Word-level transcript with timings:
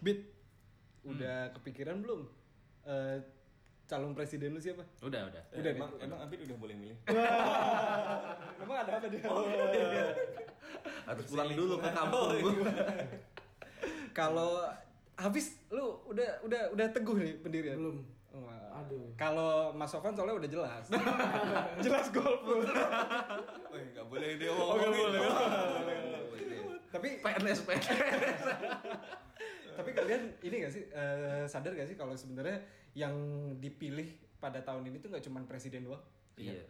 Bit, 0.00 0.20
udah 1.02 1.52
kepikiran 1.52 2.00
belum 2.00 2.24
eh, 2.82 3.20
calon 3.84 4.12
presiden 4.12 4.52
lu 4.52 4.60
siapa? 4.60 4.80
Udah, 5.00 5.28
udah. 5.28 5.42
Eh, 5.52 5.60
Udah 5.60 5.70
emang, 5.70 5.90
emang 5.98 6.18
Abid 6.20 6.40
udah 6.42 6.56
boleh 6.56 6.74
milih? 6.74 6.96
Emang 8.60 8.76
ada 8.78 8.92
apa 8.96 9.06
dia? 9.06 9.24
Harus 11.04 11.24
pulang 11.26 11.50
dulu 11.50 11.74
ke 11.76 11.88
kampung. 11.90 12.30
Kalau 14.18 14.68
habis 15.14 15.60
lu 15.68 15.84
udah 16.06 16.40
udah 16.40 16.62
udah 16.70 16.86
teguh 16.90 17.16
nih 17.18 17.34
pendirian? 17.40 17.76
Belum. 17.76 17.98
Wah. 18.32 18.80
Aduh. 18.80 19.10
Kalau 19.14 19.74
Mas 19.74 19.90
Sofan 19.90 20.14
soalnya 20.14 20.38
udah 20.38 20.48
jelas. 20.48 20.84
jelas 21.84 22.06
golput. 22.08 22.64
Wih, 23.68 23.84
nggak 23.90 24.06
boleh 24.06 24.30
dia 24.38 24.48
Oh, 24.48 24.78
ngomong. 24.78 24.86
nggak 24.86 26.24
boleh. 26.24 26.58
Tapi 26.90 27.08
PNS, 27.18 27.58
PNS. 27.66 27.90
Tapi 29.80 29.90
kalian 29.90 30.22
ini 30.40 30.54
gak 30.60 30.72
sih 30.72 30.84
eh, 30.86 31.44
sadar 31.44 31.72
gak 31.72 31.86
sih 31.86 31.96
kalau 31.96 32.12
sebenarnya 32.12 32.60
yang 32.92 33.14
dipilih 33.56 34.06
pada 34.36 34.60
tahun 34.60 34.84
ini 34.84 34.98
tuh 34.98 35.08
nggak 35.08 35.22
cuma 35.22 35.40
presiden 35.42 35.84
doang? 35.84 36.00
Iya. 36.34 36.60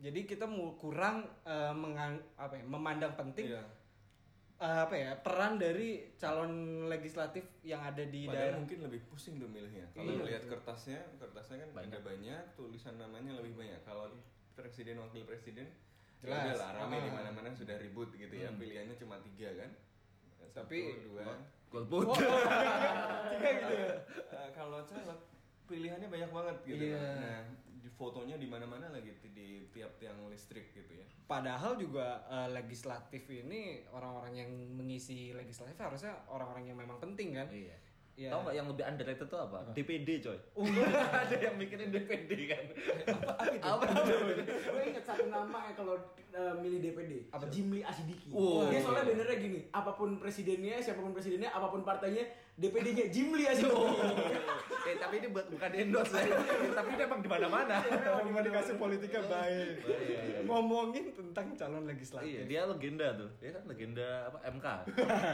Jadi 0.00 0.24
kita 0.24 0.44
mau 0.44 0.74
kurang 0.74 1.22
eh, 1.42 1.70
mengang- 1.72 2.24
apa 2.34 2.54
ya, 2.54 2.64
memandang 2.64 3.12
penting 3.14 3.50
Iya. 3.50 3.62
eh, 4.56 4.80
apa 4.82 4.94
ya 4.94 5.12
peran 5.16 5.56
dari 5.56 6.10
calon 6.14 6.52
legislatif 6.86 7.44
yang 7.60 7.80
ada 7.80 8.02
di 8.02 8.24
Padahal 8.24 8.40
daerah. 8.46 8.58
mungkin 8.58 8.78
lebih 8.82 9.00
pusing 9.04 9.36
tuh 9.36 9.46
milihnya. 9.46 9.84
Kalau 9.90 10.10
Iya, 10.10 10.24
lihat 10.26 10.44
kertasnya, 10.46 11.00
kertasnya 11.16 11.56
kan 11.58 11.70
Banyak. 11.74 11.88
ada 11.88 11.98
banyak, 12.02 12.42
tulisan 12.54 12.94
namanya 12.96 13.32
lebih 13.34 13.54
banyak. 13.54 13.80
Kalau 13.82 14.08
presiden 14.52 14.96
wakil 14.98 15.24
presiden, 15.24 15.68
Jelas. 16.18 16.52
jelas 16.52 16.58
lah 16.58 16.70
rame 16.78 16.94
Ah. 16.94 17.00
di 17.00 17.10
mana-mana 17.10 17.48
sudah 17.50 17.76
ribut 17.76 18.12
gitu 18.12 18.32
ya. 18.34 18.48
Pilihannya 18.50 18.92
cuma 18.94 19.16
tiga 19.22 19.48
kan. 19.54 19.70
Satu, 20.42 20.64
Tapi- 20.64 21.04
dua. 21.04 21.36
Golput. 21.70 22.06
Tiga 23.32 23.50
gitu 23.62 23.74
ya. 23.74 23.94
Eh, 24.34 24.50
kalau 24.52 24.82
caleg 24.84 25.20
pilihannya 25.70 26.08
banyak 26.10 26.30
banget 26.34 26.56
gitu. 26.66 26.84
Iya. 26.90 26.98
Nah, 26.98 27.40
di 27.80 27.88
fotonya 27.94 28.36
di 28.36 28.50
mana-mana 28.50 28.90
lagi 28.90 29.14
di, 29.22 29.28
di 29.30 29.48
tiap 29.70 29.96
tiang 30.02 30.18
listrik 30.26 30.74
gitu 30.74 30.92
ya. 30.98 31.06
Padahal 31.30 31.78
juga 31.78 32.26
eh, 32.26 32.48
legislatif 32.50 33.22
ini 33.30 33.86
orang-orang 33.94 34.34
yang 34.34 34.50
mengisi 34.74 35.30
legislatif 35.30 35.78
harusnya 35.78 36.12
orang-orang 36.26 36.74
yang 36.74 36.78
memang 36.78 36.98
penting 36.98 37.38
kan? 37.38 37.46
Iya. 37.48 37.78
Iya. 38.20 38.36
Tahu 38.36 38.40
nggak 38.44 38.56
yang 38.60 38.68
lebih 38.68 38.84
underrated 38.84 39.28
itu 39.32 39.36
apa? 39.40 39.58
DPD 39.72 40.08
coy. 40.20 40.38
Ada 41.24 41.36
yang 41.40 41.56
mikirin 41.56 41.88
DPD 41.88 42.32
kan. 42.52 42.64
apa 43.64 43.84
itu? 43.88 44.16
Gue 44.44 44.82
inget 44.92 45.04
satu 45.08 45.24
nama 45.32 45.58
ya 45.64 45.72
kalau 45.72 45.96
uh, 46.36 46.54
milih 46.60 46.84
DPD. 46.84 47.32
Apa? 47.32 47.48
Jimli 47.48 47.80
Asidiki. 47.80 48.28
Wow. 48.28 48.68
Dia 48.68 48.84
soalnya 48.84 49.08
benernya 49.08 49.36
gini, 49.40 49.60
apa 49.72 49.96
pun 49.96 50.20
presidennya, 50.20 50.76
siapa 50.84 51.00
pun 51.00 51.16
presidennya, 51.16 51.48
apa 51.48 51.72
pun 51.72 51.80
partainya, 51.80 52.28
DPD-nya 52.60 53.08
Jimli 53.08 53.48
Asidiki. 53.48 53.96
eh 54.80 54.96
tapi 54.96 55.14
ini 55.16 55.28
buat 55.28 55.48
bukan 55.48 55.70
endorse 55.72 56.12
ya. 56.14 56.36
tapi 56.72 56.88
ini 56.92 57.02
emang 57.02 57.20
di 57.20 57.28
mana-mana. 57.28 57.80
Komunikasi 58.20 58.76
politiknya 58.76 59.22
baik. 59.24 59.74
Ngomongin 60.44 61.04
tentang 61.12 61.56
calon 61.56 61.82
Iya, 61.82 61.90
legislatif. 61.90 62.40
dia 62.44 62.62
legenda 62.68 63.06
tuh. 63.16 63.30
Dia 63.40 63.50
kan 63.56 63.64
legenda 63.64 64.08
apa 64.28 64.38
MK. 64.46 64.66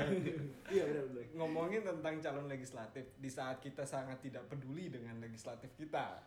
Iya 0.71 0.83
benar-benar. 0.87 1.25
Ngomongin 1.35 1.83
tentang 1.83 2.15
calon 2.21 2.47
legislatif 2.47 3.05
di 3.19 3.31
saat 3.31 3.59
kita 3.59 3.83
sangat 3.83 4.23
tidak 4.23 4.47
peduli 4.47 4.87
dengan 4.87 5.19
legislatif 5.19 5.75
kita. 5.75 6.23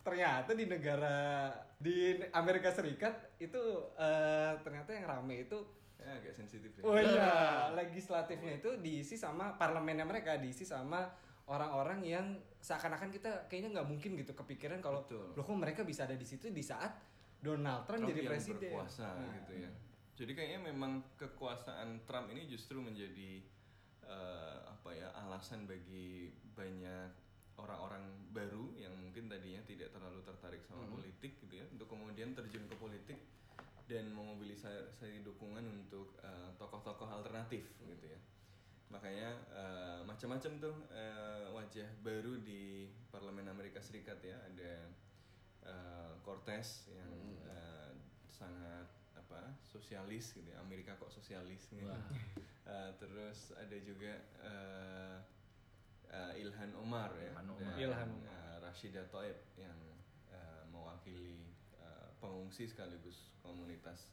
Ternyata 0.00 0.56
di 0.56 0.64
negara 0.64 1.52
di 1.76 2.16
Amerika 2.32 2.72
Serikat 2.72 3.36
itu 3.36 3.60
eh, 3.94 4.52
ternyata 4.64 4.96
yang 4.96 5.04
rame 5.04 5.44
itu 5.44 5.60
Ya, 6.00 6.16
agak 6.16 6.32
sensitif 6.32 6.70
ya. 6.74 6.82
Oh 6.82 6.96
iya, 6.96 7.32
legislatifnya 7.76 8.56
itu 8.56 8.70
diisi 8.80 9.14
sama 9.14 9.54
parlemennya 9.54 10.08
mereka 10.08 10.40
diisi 10.40 10.64
sama 10.64 11.04
orang-orang 11.44 12.00
yang 12.00 12.26
seakan-akan 12.58 13.10
kita 13.10 13.46
kayaknya 13.46 13.80
nggak 13.80 13.88
mungkin 13.88 14.16
gitu 14.16 14.32
kepikiran 14.32 14.80
kalau 14.80 15.04
loh 15.10 15.44
kok 15.44 15.56
mereka 15.56 15.84
bisa 15.84 16.08
ada 16.08 16.14
di 16.14 16.24
situ 16.24 16.48
di 16.48 16.62
saat 16.62 16.94
Donald 17.40 17.84
Trump, 17.84 18.04
Trump 18.04 18.10
jadi 18.12 18.20
yang 18.24 18.32
presiden. 18.32 18.70
berkuasa 18.72 19.06
Nah, 19.16 19.32
gitu 19.40 19.52
ya. 19.64 19.70
Jadi 20.20 20.32
kayaknya 20.36 20.60
memang 20.68 20.92
kekuasaan 21.16 22.04
Trump 22.04 22.28
ini 22.32 22.44
justru 22.44 22.76
menjadi 22.78 23.40
eh, 24.04 24.58
apa 24.66 24.90
ya 24.90 25.08
alasan 25.16 25.64
bagi 25.64 26.28
banyak 26.52 27.08
orang-orang 27.56 28.02
baru 28.32 28.72
yang 28.74 28.92
mungkin 28.96 29.28
tadinya 29.28 29.60
tidak 29.62 29.92
terlalu 29.92 30.20
tertarik 30.24 30.64
sama 30.64 30.82
Hmm. 30.84 30.96
politik 30.96 31.38
gitu 31.38 31.54
ya 31.54 31.64
untuk 31.70 31.86
kemudian 31.86 32.32
terjun 32.32 32.64
ke 32.66 32.74
politik 32.74 33.18
dan 33.90 34.14
memobilisasi 34.14 35.26
dukungan 35.26 35.66
untuk 35.66 36.14
eh, 36.22 36.50
tokoh-tokoh 36.54 37.10
alternatif 37.10 37.66
gitu 37.82 38.06
ya. 38.06 38.20
Makanya 38.86 39.28
eh, 39.50 40.00
macam-macam 40.06 40.52
tuh 40.62 40.76
eh, 40.94 41.50
wajah 41.50 41.90
baru 42.00 42.38
di 42.38 42.86
Parlemen 43.10 43.50
Amerika 43.50 43.82
Serikat 43.82 44.22
ya 44.22 44.38
ada 44.38 44.72
eh, 45.66 46.12
Cortez 46.22 46.86
yang 46.94 47.10
eh, 47.42 47.90
sangat 48.30 48.86
apa 49.18 49.58
sosialis 49.66 50.30
gitu 50.32 50.46
ya. 50.46 50.62
Amerika 50.62 50.94
kok 50.94 51.10
sosialis 51.10 51.66
gitu. 51.68 51.90
Eh, 52.70 52.92
terus 53.02 53.50
ada 53.58 53.74
juga 53.82 54.14
eh, 54.46 55.16
eh, 56.06 56.32
Ilhan 56.38 56.70
Omar 56.78 57.10
ya 57.18 57.34
Ilhan 57.34 57.50
dan, 57.50 57.50
Omar. 57.50 57.74
Ilhan 57.82 58.10
Omar. 58.14 58.30
eh, 58.30 58.56
Rashida 58.62 59.02
Tlaib 59.10 59.34
yang 59.58 59.74
eh, 60.30 60.62
mewakili 60.70 61.39
pengungsi 62.20 62.68
sekaligus 62.68 63.32
komunitas 63.42 64.06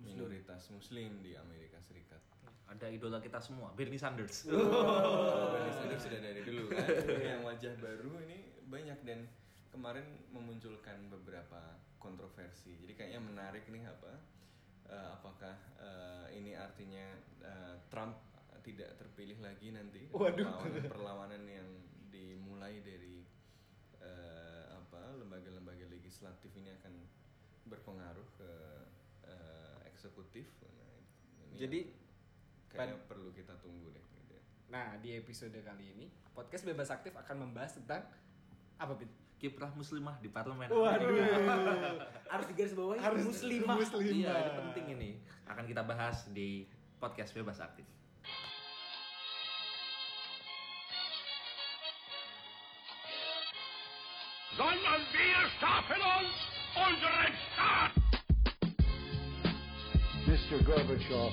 minoritas 0.00 0.66
Muslim 0.74 1.22
di 1.22 1.36
Amerika 1.38 1.78
Serikat. 1.78 2.18
Ada 2.66 2.88
idola 2.88 3.20
kita 3.20 3.38
semua, 3.38 3.70
Bernie 3.76 4.00
Sanders. 4.00 4.48
Oh, 4.48 5.52
Bernie 5.54 5.76
Sanders 5.76 6.02
sudah 6.08 6.20
dari 6.24 6.42
dulu 6.42 6.72
kan. 6.72 6.88
yang 7.20 7.44
wajah 7.44 7.76
baru 7.78 8.16
ini 8.26 8.64
banyak 8.66 8.98
dan 9.04 9.28
kemarin 9.68 10.08
memunculkan 10.32 11.06
beberapa 11.12 11.78
kontroversi. 12.00 12.74
Jadi 12.80 12.92
kayaknya 12.96 13.20
menarik 13.20 13.68
nih 13.68 13.84
apa? 13.86 14.12
eh, 14.92 15.08
apakah 15.16 15.56
eh, 15.80 16.26
ini 16.36 16.52
artinya 16.52 17.06
eh, 17.42 17.76
Trump 17.88 18.16
tidak 18.62 18.94
terpilih 19.00 19.40
lagi 19.42 19.74
nanti? 19.74 20.06
Waduh. 20.12 20.46
Perlawanan, 20.46 20.86
perlawanan 20.86 21.42
yang 21.48 21.68
dimulai 22.12 22.78
dari 22.84 23.24
eh, 23.98 24.64
apa 24.70 25.16
lembaga-lembaga 25.18 25.88
legislatif 25.88 26.52
ini 26.54 26.70
akan 26.76 26.94
berpengaruh 27.72 28.28
ke 28.36 28.50
eh, 29.24 29.76
eksekutif. 29.88 30.44
Nah, 30.60 30.92
ini 31.52 31.56
Jadi, 31.56 31.80
kayaknya 32.68 33.00
perlu 33.08 33.32
kita 33.32 33.56
tunggu 33.64 33.88
deh. 33.88 34.04
Gitu 34.04 34.32
ya. 34.36 34.42
Nah, 34.68 35.00
di 35.00 35.16
episode 35.16 35.56
kali 35.56 35.96
ini 35.96 36.06
podcast 36.36 36.68
Bebas 36.68 36.92
Aktif 36.92 37.16
akan 37.16 37.48
membahas 37.48 37.80
tentang 37.80 38.04
apa, 38.76 38.92
Pin? 39.00 39.08
Kiprah 39.40 39.74
muslimah 39.74 40.22
di 40.22 40.30
parlemen. 40.30 40.70
Harus 42.32 42.46
digaris 42.46 42.78
bawahi 42.78 43.02
Harus 43.02 43.26
muslimah. 43.26 43.74
muslimah. 43.74 44.14
Iya, 44.14 44.34
ini 44.38 44.50
penting 44.54 44.86
ini. 44.94 45.10
Akan 45.50 45.66
kita 45.66 45.82
bahas 45.82 46.30
di 46.30 46.70
podcast 47.02 47.34
Bebas 47.34 47.58
Aktif. 47.58 47.82
sondern 54.56 55.02
wir 55.12 56.20
uns. 56.20 56.61
Mr. 60.26 60.64
Gorbachev, 60.64 61.32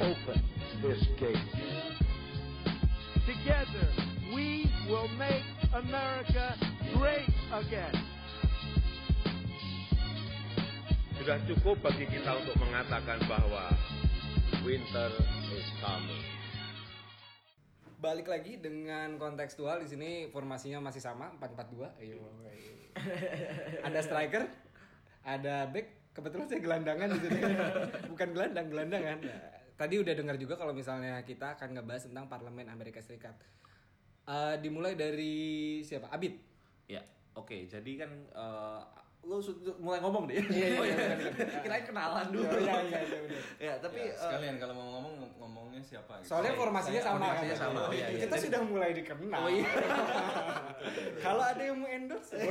open 0.00 0.42
this 0.82 1.02
gate. 1.20 1.36
Together, 3.26 3.88
we 4.34 4.70
will 4.88 5.08
make 5.18 5.42
America 5.74 6.56
great 6.94 7.28
again. 7.54 7.94
Sudah 11.18 11.38
cukup 11.46 11.82
bagi 11.82 12.06
kita 12.06 12.38
untuk 12.38 12.58
mengatakan 12.58 13.18
bahwa 13.26 13.70
winter 14.66 15.10
is 15.54 15.66
coming. 15.82 16.35
Balik 17.96 18.28
lagi 18.28 18.60
dengan 18.60 19.16
kontekstual 19.16 19.80
di 19.80 19.88
sini 19.88 20.10
formasinya 20.28 20.84
masih 20.84 21.00
sama 21.00 21.32
442. 21.40 21.96
Ayo. 21.96 22.20
ayo. 22.44 22.72
ada 23.88 24.00
striker, 24.04 24.44
ada 25.24 25.64
back. 25.72 26.12
Kebetulan 26.12 26.48
saya 26.48 26.60
gelandangan 26.60 27.08
di 27.12 27.18
sini. 27.24 27.40
Bukan 28.12 28.28
gelandang, 28.36 28.68
gelandangan. 28.68 29.18
Tadi 29.76 29.94
udah 30.00 30.12
dengar 30.16 30.36
juga 30.40 30.56
kalau 30.56 30.72
misalnya 30.72 31.20
kita 31.24 31.56
akan 31.56 31.76
ngebahas 31.76 32.08
tentang 32.08 32.28
parlemen 32.28 32.68
Amerika 32.72 33.00
Serikat. 33.00 33.36
Eh, 34.28 34.54
dimulai 34.60 34.96
dari 34.96 35.80
siapa? 35.80 36.12
Abid. 36.12 36.36
Ya, 36.88 37.04
oke. 37.32 37.64
Jadi 37.68 37.92
kan 38.00 38.10
eh, 38.32 38.80
lu 39.26 39.42
su- 39.42 39.58
mulai 39.76 39.98
ngomong 39.98 40.24
deh. 40.24 40.38
Iya, 40.38 40.46
iya, 40.46 40.78
oh, 40.78 40.84
iya, 40.86 40.96
iya. 41.18 41.58
Kirain 41.58 41.82
kenalan 41.82 42.26
dulu. 42.30 42.46
Iya, 42.56 42.74
iya, 42.80 43.00
iya, 43.02 43.18
benar. 43.20 43.42
ya, 43.58 43.74
tapi 43.76 43.98
Ya, 44.00 44.06
eh, 44.06 44.16
sekalian 44.16 44.56
kalau 44.56 44.72
mau 44.72 44.86
ngomong 44.94 45.14
ngom- 45.18 45.34
ngomongnya 45.36 45.82
siapa 45.82 46.22
gitu. 46.22 46.30
Soalnya 46.30 46.52
formasinya 46.54 46.94
saya- 46.96 47.10
sama. 47.10 47.26
formasinya 47.26 47.50
kan? 47.52 47.62
sama, 47.66 47.80
oh, 47.82 47.92
iya, 47.92 48.06
iya. 48.06 48.20
Kita 48.22 48.36
sudah 48.38 48.60
mulai 48.62 48.90
dikenal. 48.92 49.34
Oh, 49.36 49.50
iya. 49.50 49.66
kalau 51.26 51.42
ada 51.42 51.58
yang 51.60 51.76
mau 51.76 51.90
endorse, 51.90 52.38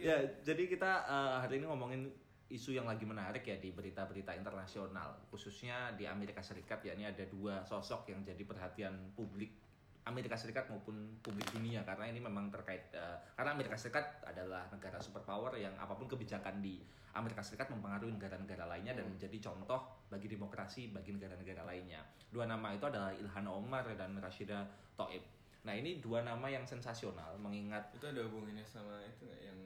ya, 0.00 0.16
jadi 0.40 0.62
kita 0.66 0.90
eh, 1.04 1.34
hari 1.40 1.54
ini 1.58 1.66
ngomongin 1.66 2.02
isu 2.46 2.70
yang 2.72 2.86
lagi 2.86 3.02
menarik 3.02 3.42
ya 3.42 3.56
di 3.56 3.68
berita-berita 3.68 4.32
internasional, 4.32 5.16
khususnya 5.28 5.92
di 5.92 6.04
Amerika 6.04 6.40
Serikat. 6.40 6.80
Ya, 6.82 6.94
ini 6.94 7.04
ada 7.04 7.24
dua 7.26 7.60
sosok 7.62 8.08
yang 8.08 8.22
jadi 8.22 8.40
perhatian 8.40 9.12
publik 9.12 9.63
Amerika 10.04 10.36
Serikat 10.36 10.68
maupun 10.68 11.16
publik 11.24 11.48
dunia 11.48 11.80
karena 11.80 12.04
ini 12.04 12.20
memang 12.20 12.52
terkait 12.52 12.92
eh, 12.92 13.16
karena 13.36 13.56
Amerika 13.56 13.76
Serikat 13.76 14.20
adalah 14.28 14.68
negara 14.68 15.00
superpower 15.00 15.56
yang 15.56 15.72
apa 15.80 15.96
pun 15.96 16.04
kebijakan 16.04 16.60
di 16.60 16.84
Amerika 17.16 17.40
Serikat 17.40 17.72
mempengaruhi 17.72 18.12
negara-negara 18.12 18.68
lainnya 18.68 18.92
dan 18.92 19.06
menjadi 19.08 19.38
contoh 19.40 20.04
bagi 20.12 20.28
demokrasi 20.28 20.92
bagi 20.92 21.14
negara-negara 21.14 21.64
lainnya. 21.64 22.02
Dua 22.28 22.44
nama 22.44 22.74
itu 22.74 22.84
adalah 22.84 23.14
Ilhan 23.14 23.46
Omar 23.48 23.86
dan 23.96 24.18
Rashida 24.20 24.66
Tlaib. 24.98 25.22
Nah 25.64 25.72
ini 25.72 26.02
dua 26.04 26.20
nama 26.20 26.44
yang 26.52 26.68
sensasional 26.68 27.40
mengingat 27.40 27.88
Itu 27.96 28.04
ada 28.04 28.20
hubungannya 28.28 28.66
sama 28.68 29.00
itu 29.08 29.24
nggak 29.24 29.40
yang 29.40 29.58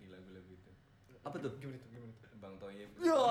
di 0.00 0.06
lagu-lagu 0.08 0.48
itu? 0.48 0.72
apa 1.22 1.36
tuh? 1.36 1.52
Gimana 1.60 1.76
tuh? 1.76 1.88
Gimana 1.92 2.12
tuh? 2.16 2.31
Bang 2.42 2.58
Toyib. 2.58 2.90
Ya. 2.98 3.22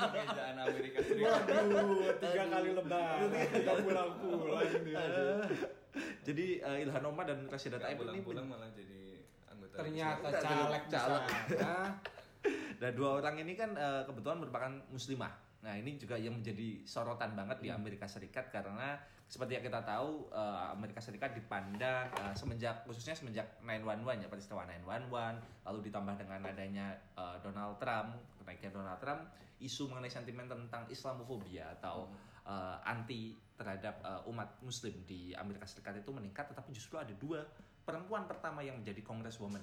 Kemejaan 0.00 0.56
Amerika 0.56 0.98
Serikat. 1.04 1.44
Waduh, 1.44 2.16
tiga 2.16 2.44
kali 2.48 2.70
lebaran, 2.72 3.28
tiga 3.28 3.72
pulang-pulang. 3.84 4.72
Jadi 6.24 6.46
eh, 6.64 6.76
Ilhan 6.88 7.04
Omar 7.04 7.28
dan 7.28 7.44
Rashida 7.46 7.76
Tlaib 7.76 8.00
ini 8.00 8.24
pulang-pulang 8.24 8.46
malah 8.48 8.72
jadi 8.72 9.20
anggota. 9.52 9.74
Ternyata 9.84 10.28
Caleg. 10.32 10.82
caleg 10.88 10.88
sana. 11.52 12.00
Nah 12.80 12.90
dua 12.96 13.20
orang 13.20 13.36
ini 13.44 13.52
kan 13.52 13.76
eh, 13.76 14.02
kebetulan 14.08 14.40
merupakan 14.40 14.72
muslimah. 14.88 15.32
Nah 15.60 15.76
ini 15.76 16.00
juga 16.00 16.16
yang 16.16 16.40
menjadi 16.40 16.88
sorotan 16.88 17.36
banget 17.36 17.60
di 17.60 17.68
Amerika 17.68 18.08
Serikat 18.08 18.48
karena 18.48 18.96
seperti 19.24 19.56
yang 19.58 19.64
kita 19.64 19.80
tahu 19.82 20.28
eh, 20.30 20.66
Amerika 20.76 21.00
Serikat 21.00 21.32
dipandang 21.32 22.06
eh, 22.12 22.34
semenjak 22.36 22.84
khususnya 22.84 23.16
semenjak 23.16 23.58
911 23.64 24.24
ya 24.24 24.28
peristiwa 24.28 24.62
911 24.68 25.66
lalu 25.66 25.78
ditambah 25.90 26.14
dengan 26.20 26.40
adanya 26.44 26.86
eh, 27.16 27.36
Donald 27.40 27.80
Trump 27.80 28.20
kenaikan 28.38 28.70
Donald 28.70 29.00
Trump 29.00 29.22
isu 29.58 29.88
mengenai 29.88 30.12
sentimen 30.12 30.46
tentang 30.46 30.84
Islamofobia 30.92 31.72
atau 31.80 32.12
eh, 32.44 32.76
anti 32.84 33.34
terhadap 33.54 34.02
umat 34.26 34.58
Muslim 34.66 35.06
di 35.06 35.30
Amerika 35.30 35.62
Serikat 35.62 36.02
itu 36.02 36.10
meningkat 36.10 36.50
tetapi 36.50 36.74
justru 36.74 36.98
ada 36.98 37.14
dua 37.14 37.46
perempuan 37.86 38.26
pertama 38.26 38.66
yang 38.66 38.82
menjadi 38.82 38.98
congresswoman 39.06 39.62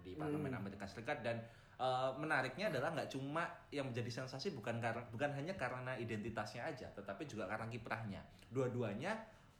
di 0.00 0.16
parlemen 0.16 0.56
Amerika 0.56 0.88
Serikat 0.88 1.20
dan 1.20 1.44
uh, 1.80 2.12
menariknya 2.16 2.72
adalah 2.72 2.92
nggak 2.92 3.10
cuma 3.12 3.48
yang 3.72 3.88
menjadi 3.88 4.10
sensasi 4.22 4.52
bukan 4.52 4.80
karena 4.80 5.02
bukan 5.12 5.30
hanya 5.36 5.54
karena 5.56 5.96
identitasnya 5.96 6.64
aja 6.64 6.88
tetapi 6.92 7.24
juga 7.28 7.48
karena 7.48 7.66
kiprahnya. 7.68 8.22
Dua-duanya 8.52 9.16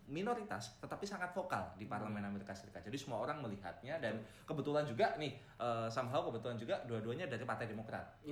minoritas 0.06 0.78
tetapi 0.78 1.02
sangat 1.02 1.34
vokal 1.34 1.74
di 1.74 1.90
parlemen 1.90 2.22
Amerika 2.22 2.54
Serikat. 2.54 2.86
Jadi 2.86 2.94
semua 2.94 3.26
orang 3.26 3.42
melihatnya 3.42 3.98
dan 3.98 4.22
kebetulan 4.46 4.86
juga 4.86 5.18
nih 5.18 5.34
uh, 5.58 5.90
somehow 5.90 6.22
kebetulan 6.30 6.54
juga 6.54 6.78
dua-duanya 6.86 7.26
dari 7.26 7.42
Partai 7.42 7.66
Demokrat. 7.66 8.22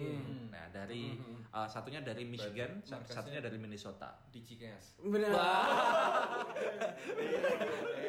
Nah 0.55 0.71
dari 0.71 1.19
uh, 1.51 1.67
satunya 1.67 1.99
dari 1.99 2.23
Michigan 2.23 2.79
satunya 2.87 3.43
dari 3.43 3.59
Minnesota. 3.59 4.15
di 4.31 4.39
Cikeas. 4.43 4.99
Benar. 5.13 5.35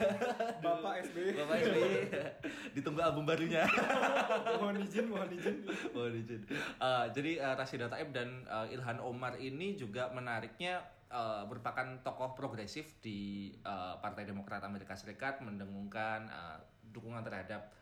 Bapak 0.64 0.94
SBY. 1.08 1.30
Bapak 1.36 1.56
SBY 1.62 1.92
ditunggu 2.76 3.00
album 3.00 3.24
barunya 3.24 3.64
mohon 4.60 4.80
izin, 4.80 5.08
mohon 5.08 5.30
izin. 5.32 5.64
Mohon 5.92 6.14
izin. 6.20 6.40
Eh, 6.54 7.06
jadi 7.12 7.32
eh, 7.40 7.54
Rashida 7.56 7.86
Tlaib 7.88 8.12
dan 8.12 8.44
eh, 8.44 8.74
Ilhan 8.76 9.00
Omar 9.00 9.36
ini 9.40 9.74
juga 9.74 10.12
menariknya 10.12 10.80
eh, 11.08 11.42
merupakan 11.48 12.00
tokoh 12.04 12.36
progresif 12.36 12.98
di 13.00 13.52
eh, 13.52 13.94
Partai 14.00 14.24
Demokrat 14.24 14.62
Amerika 14.64 14.92
Serikat 14.96 15.40
mendengungkan 15.40 16.28
eh, 16.28 16.58
dukungan 16.92 17.24
terhadap 17.24 17.72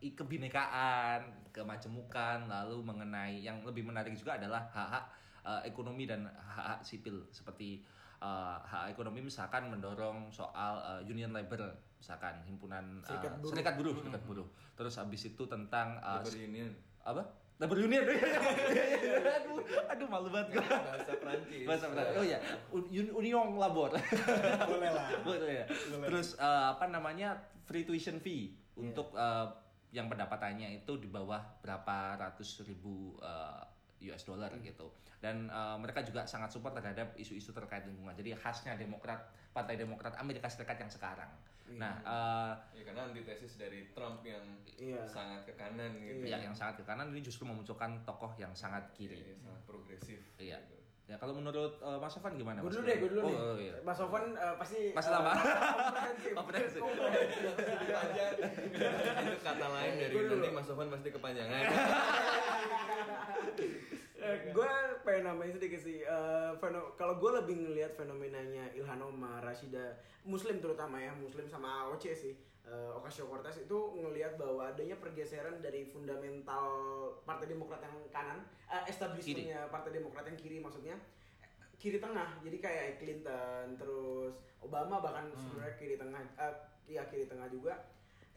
i- 0.00 0.14
kebinekaan, 0.14 1.50
kemajemukan, 1.52 2.48
lalu 2.48 2.80
mengenai 2.80 3.42
yang 3.44 3.60
lebih 3.66 3.84
menarik 3.84 4.14
juga 4.16 4.38
adalah 4.38 4.66
hak-hak 4.72 5.04
eh, 5.44 5.62
ekonomi 5.68 6.06
dan 6.06 6.24
hak-hak 6.26 6.80
sipil 6.86 7.26
seperti 7.34 7.82
eh, 8.20 8.56
hak 8.60 8.90
ekonomi 8.90 9.20
misalkan 9.22 9.66
mendorong 9.66 10.28
soal 10.28 10.78
eh, 10.80 11.00
union 11.04 11.30
labor 11.30 11.60
misalkan 11.96 12.40
himpunan 12.44 13.00
eh, 13.00 13.08
Serikat 13.08 13.32
buruh. 13.36 13.50
serikat 13.50 13.74
buruh 13.74 13.94
serikat 13.96 14.22
buruh 14.24 14.46
terus 14.72 14.94
habis 14.94 15.22
itu 15.26 15.42
tentang 15.44 15.96
eh, 15.98 16.16
Labor 16.16 16.34
Union. 16.38 16.70
apa 17.00 17.22
labor 17.56 17.76
union 17.76 18.04
aduh 19.36 19.60
aduh 19.86 20.06
malu 20.06 20.28
banget 20.28 20.48
gue 20.54 20.64
Bahasa 20.64 21.12
Prancis. 21.14 21.64
bahasa 21.64 21.86
Prancis. 21.88 22.16
oh 22.16 22.24
ya 22.24 22.38
Un- 22.70 22.88
union 23.14 23.46
labor 23.54 23.92
Boleh 24.70 24.90
lah. 24.90 25.08
boleh 25.26 25.52
ya 25.54 25.64
terus 26.02 26.36
eh, 26.36 26.64
apa 26.70 26.88
namanya 26.88 27.36
free 27.62 27.84
tuition 27.84 28.16
fee 28.16 28.52
untuk 28.74 29.12
eh, 29.12 29.46
yang 29.90 30.06
pendapatannya 30.06 30.70
itu 30.74 30.92
di 30.96 31.08
bawah 31.10 31.42
berapa 31.60 31.96
ratus 32.16 32.64
ribu 32.64 33.18
eh, 33.18 33.60
US 34.08 34.24
dollar 34.24 34.48
gitu 34.60 34.88
dan 35.20 35.52
eh, 35.52 35.76
mereka 35.76 36.00
juga 36.00 36.24
sangat 36.24 36.48
support 36.48 36.72
terhadap 36.72 37.12
isu-isu 37.20 37.52
terkait 37.52 37.84
lingkungan 37.84 38.16
jadi 38.16 38.32
khasnya 38.36 38.76
Demokrat 38.80 39.28
Partai 39.52 39.76
Demokrat 39.76 40.16
Amerika 40.16 40.48
Serikat 40.48 40.80
yang 40.80 40.88
sekarang 40.88 41.28
nah 41.70 41.94
eh, 42.02 42.52
Ya 42.80 42.82
karena 42.82 43.06
antitesis 43.12 43.60
dari 43.60 43.92
Trump 43.94 44.24
yang 44.26 44.42
Iya. 44.80 45.04
sangat 45.04 45.44
ke 45.44 45.52
kanan 45.60 45.92
gitu. 46.00 46.24
ya 46.24 46.40
yang 46.40 46.56
sangat 46.56 46.80
ke 46.80 46.84
kanan 46.88 47.12
ini 47.12 47.20
justru 47.20 47.44
memunculkan 47.44 48.00
tokoh 48.08 48.32
yang 48.40 48.48
sangat 48.56 48.88
kiri 48.96 49.20
Iya, 49.20 49.36
sangat 49.44 49.62
progresif. 49.68 50.20
Iya. 50.40 50.56
gitu. 50.56 50.80
Ya 51.10 51.18
kalau 51.18 51.34
menurut 51.34 51.74
uh, 51.82 51.98
Mas 51.98 52.14
Sofan 52.14 52.38
gimana? 52.38 52.62
Gue 52.62 52.70
Mas? 52.70 52.78
dulu 52.78 52.86
deh, 52.86 52.96
gue 53.02 53.10
dulu 53.10 53.20
oh, 53.20 53.26
nih. 53.26 53.36
Oh, 53.36 53.56
iya. 53.58 53.74
Mas 53.82 53.98
Sofan 53.98 54.30
eh, 54.38 54.54
pasti 54.54 54.94
Masih 54.94 55.10
lama. 55.10 55.32
komprehensif. 55.34 56.32
Komprehensif. 56.38 56.80
Komprehensif. 56.80 57.50
itu 59.26 59.38
kata 59.50 59.66
lain 59.74 59.92
dari 59.98 60.14
nanti 60.14 60.48
Mas 60.54 60.66
Sofan 60.70 60.86
pasti 60.86 61.08
kepanjangan. 61.10 61.62
gue 64.50 64.68
pengen 65.00 65.22
nambahin 65.24 65.52
sedikit 65.52 65.80
sih. 65.80 65.98
Eh, 66.00 66.50
feno- 66.56 66.92
kalau 66.94 67.16
gue 67.16 67.30
lebih 67.34 67.56
ngelihat 67.58 67.92
fenomenanya 67.94 68.68
Ilhan 68.72 69.00
Omar, 69.00 69.40
Rashida, 69.40 69.96
Muslim 70.22 70.58
terutama 70.58 70.96
ya, 70.96 71.12
Muslim 71.12 71.44
sama 71.44 71.84
AOC 71.84 72.04
sih. 72.12 72.34
Eh, 72.60 72.90
Ocasio 72.92 73.26
Cortez 73.26 73.56
itu 73.58 73.78
ngelihat 73.96 74.36
bahwa 74.36 74.68
adanya 74.68 74.94
pergeseran 74.94 75.58
dari 75.58 75.84
fundamental 75.84 76.68
Partai 77.24 77.48
Demokrat 77.48 77.80
yang 77.80 77.96
kanan, 78.08 78.38
eh, 78.66 78.84
establishmentnya 78.86 79.66
Partai 79.66 79.90
Demokrat 79.92 80.24
yang 80.24 80.36
kiri 80.36 80.60
maksudnya 80.60 80.94
kiri 81.74 81.96
tengah. 81.96 82.36
Jadi 82.38 82.60
kayak 82.60 83.00
Clinton, 83.00 83.74
terus 83.74 84.36
Obama 84.60 85.00
bahkan 85.00 85.32
sebenarnya 85.34 85.74
kiri 85.74 85.96
tengah, 85.96 86.20
eh, 86.36 86.54
ya 86.86 87.02
kiri 87.06 87.24
tengah 87.24 87.48
juga 87.48 87.74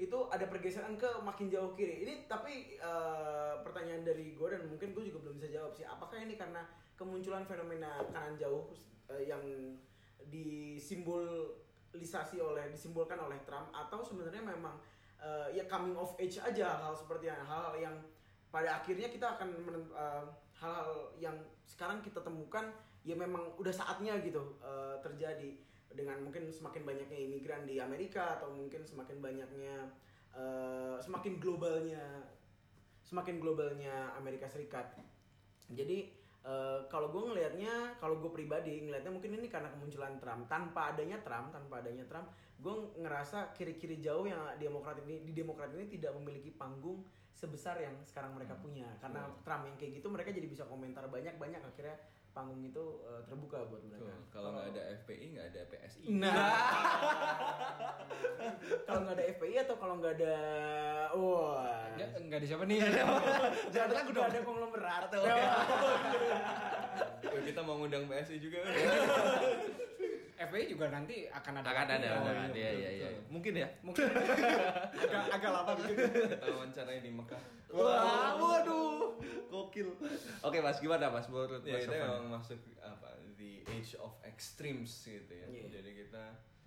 itu 0.02 0.18
ada 0.34 0.50
pergeseran 0.50 0.98
ke 0.98 1.06
makin 1.22 1.54
jauh 1.54 1.78
kiri. 1.78 2.02
Ini 2.06 2.26
tapi 2.26 2.82
eh, 2.82 3.54
pertanyaan 3.62 4.02
dari 4.02 4.34
gue 4.34 4.48
dan 4.50 4.66
mungkin 4.66 4.90
gue 4.94 5.04
juga 5.06 5.30
belum 5.30 5.38
bisa 5.38 5.54
jawab 5.54 5.78
sih. 5.78 5.86
Apakah 5.86 6.18
ini 6.18 6.34
karena 6.34 6.66
kemunculan 6.98 7.46
fenomena 7.46 8.02
kanan 8.10 8.34
jauh 8.38 8.74
eh, 9.14 9.30
yang 9.30 9.42
disimbolisasi 10.34 12.42
oleh 12.42 12.74
disimbolkan 12.74 13.22
oleh 13.22 13.38
Trump 13.46 13.70
atau 13.70 14.02
sebenarnya 14.02 14.42
memang 14.42 14.82
eh, 15.22 15.62
ya 15.62 15.70
coming 15.70 15.94
of 15.94 16.18
age 16.18 16.42
aja 16.42 16.82
hal 16.82 16.98
seperti 16.98 17.30
hal-hal 17.30 17.78
yang 17.78 17.94
pada 18.54 18.82
akhirnya 18.82 19.10
kita 19.10 19.34
akan 19.38 19.50
hal-hal 20.62 21.10
yang 21.18 21.34
sekarang 21.66 22.06
kita 22.06 22.22
temukan 22.22 22.70
ya 23.04 23.18
memang 23.18 23.52
udah 23.60 23.74
saatnya 23.74 24.16
gitu 24.22 24.62
eh, 24.64 24.96
terjadi 25.02 25.58
dengan 25.94 26.22
mungkin 26.22 26.50
semakin 26.50 26.84
banyaknya 26.86 27.18
imigran 27.18 27.64
di 27.66 27.78
Amerika 27.78 28.38
atau 28.38 28.50
mungkin 28.54 28.84
semakin 28.86 29.18
banyaknya 29.22 29.76
eh, 30.34 30.98
semakin 31.02 31.38
globalnya 31.38 32.26
semakin 33.04 33.38
globalnya 33.38 34.18
Amerika 34.18 34.50
Serikat. 34.50 34.98
Jadi 35.70 36.10
eh, 36.44 36.80
kalau 36.90 37.14
gue 37.14 37.24
ngelihatnya, 37.30 37.98
kalau 38.02 38.18
gue 38.18 38.32
pribadi 38.34 38.84
ngelihatnya 38.84 39.14
mungkin 39.14 39.38
ini 39.38 39.48
karena 39.48 39.70
kemunculan 39.70 40.18
Trump. 40.18 40.50
Tanpa 40.50 40.96
adanya 40.96 41.22
Trump, 41.22 41.54
tanpa 41.54 41.86
adanya 41.86 42.06
Trump, 42.10 42.34
gue 42.58 42.76
ngerasa 42.98 43.54
kiri-kiri 43.54 44.02
jauh 44.02 44.26
yang 44.26 44.58
Demokrat 44.58 44.98
ini 45.06 45.22
di 45.22 45.34
Demokrat 45.36 45.72
ini 45.76 45.86
tidak 45.92 46.18
memiliki 46.18 46.50
panggung 46.50 47.06
sebesar 47.34 47.82
yang 47.84 47.94
sekarang 48.08 48.34
mereka 48.34 48.56
punya. 48.58 48.88
Karena 49.04 49.28
Trump 49.44 49.68
yang 49.68 49.76
kayak 49.76 50.00
gitu 50.00 50.08
mereka 50.10 50.32
jadi 50.32 50.48
bisa 50.48 50.64
komentar 50.66 51.06
banyak-banyak 51.12 51.60
akhirnya 51.60 51.98
panggung 52.34 52.66
itu 52.66 52.84
eh, 53.06 53.22
terbuka 53.24 53.62
buat 53.70 53.86
mereka. 53.86 54.10
Tuh, 54.10 54.26
kalau 54.30 54.50
nggak 54.52 54.74
ada 54.74 54.82
FPI 55.00 55.26
nggak 55.38 55.48
ada 55.54 55.62
PSI. 55.70 56.02
Nah, 56.18 56.34
kalau 58.84 59.00
nggak 59.06 59.16
ada 59.16 59.26
FPI 59.38 59.56
atau 59.64 59.76
kalau 59.78 59.96
nggak 60.02 60.14
ada, 60.18 60.36
wah, 61.14 61.86
Ya, 61.94 62.10
enggak 62.18 62.42
di 62.42 62.48
siapa 62.50 62.66
nih? 62.66 62.82
jangan 63.70 63.90
ragu 63.94 64.12
dong. 64.12 64.26
ada 64.26 64.42
konglomerat. 64.42 65.14
Tuh, 65.14 65.22
kita 67.46 67.62
mau 67.62 67.78
ngundang 67.78 68.10
PSI 68.10 68.42
juga. 68.42 68.60
FPI 70.36 70.66
juga 70.68 70.90
nanti 70.90 71.26
akan 71.28 71.54
ada. 71.60 71.70
Akan 71.70 71.88
ada, 71.92 72.08
Oh, 72.12 72.22
akan 72.24 72.36
ada. 72.48 72.56
iya, 72.56 72.72
Iya, 72.72 72.90
iya, 72.92 73.08
iya. 73.10 73.22
Mungkin 73.28 73.54
ya. 73.54 73.68
Mungkin 73.82 74.04
agak 75.04 75.22
agak 75.32 75.52
lama 75.52 75.72
gitu. 75.80 76.04
kita 76.04 76.46
wawancarai 76.46 77.00
di 77.00 77.10
Mekah. 77.10 77.42
Wah, 77.70 78.34
waduh. 78.36 79.18
Gokil. 79.48 79.90
Oke, 80.42 80.58
Mas, 80.60 80.78
gimana 80.78 81.08
Mas 81.08 81.26
menurut 81.28 81.62
Ya 81.62 81.74
Mas 81.74 81.84
kita 81.84 81.96
memang 82.00 82.30
masuk 82.32 82.58
apa 82.78 83.10
the 83.36 83.62
age 83.68 83.94
of 83.98 84.14
extremes 84.24 84.94
gitu 85.02 85.30
ya. 85.30 85.46
Iya. 85.46 85.66
Jadi 85.72 85.90
kita 86.00 86.24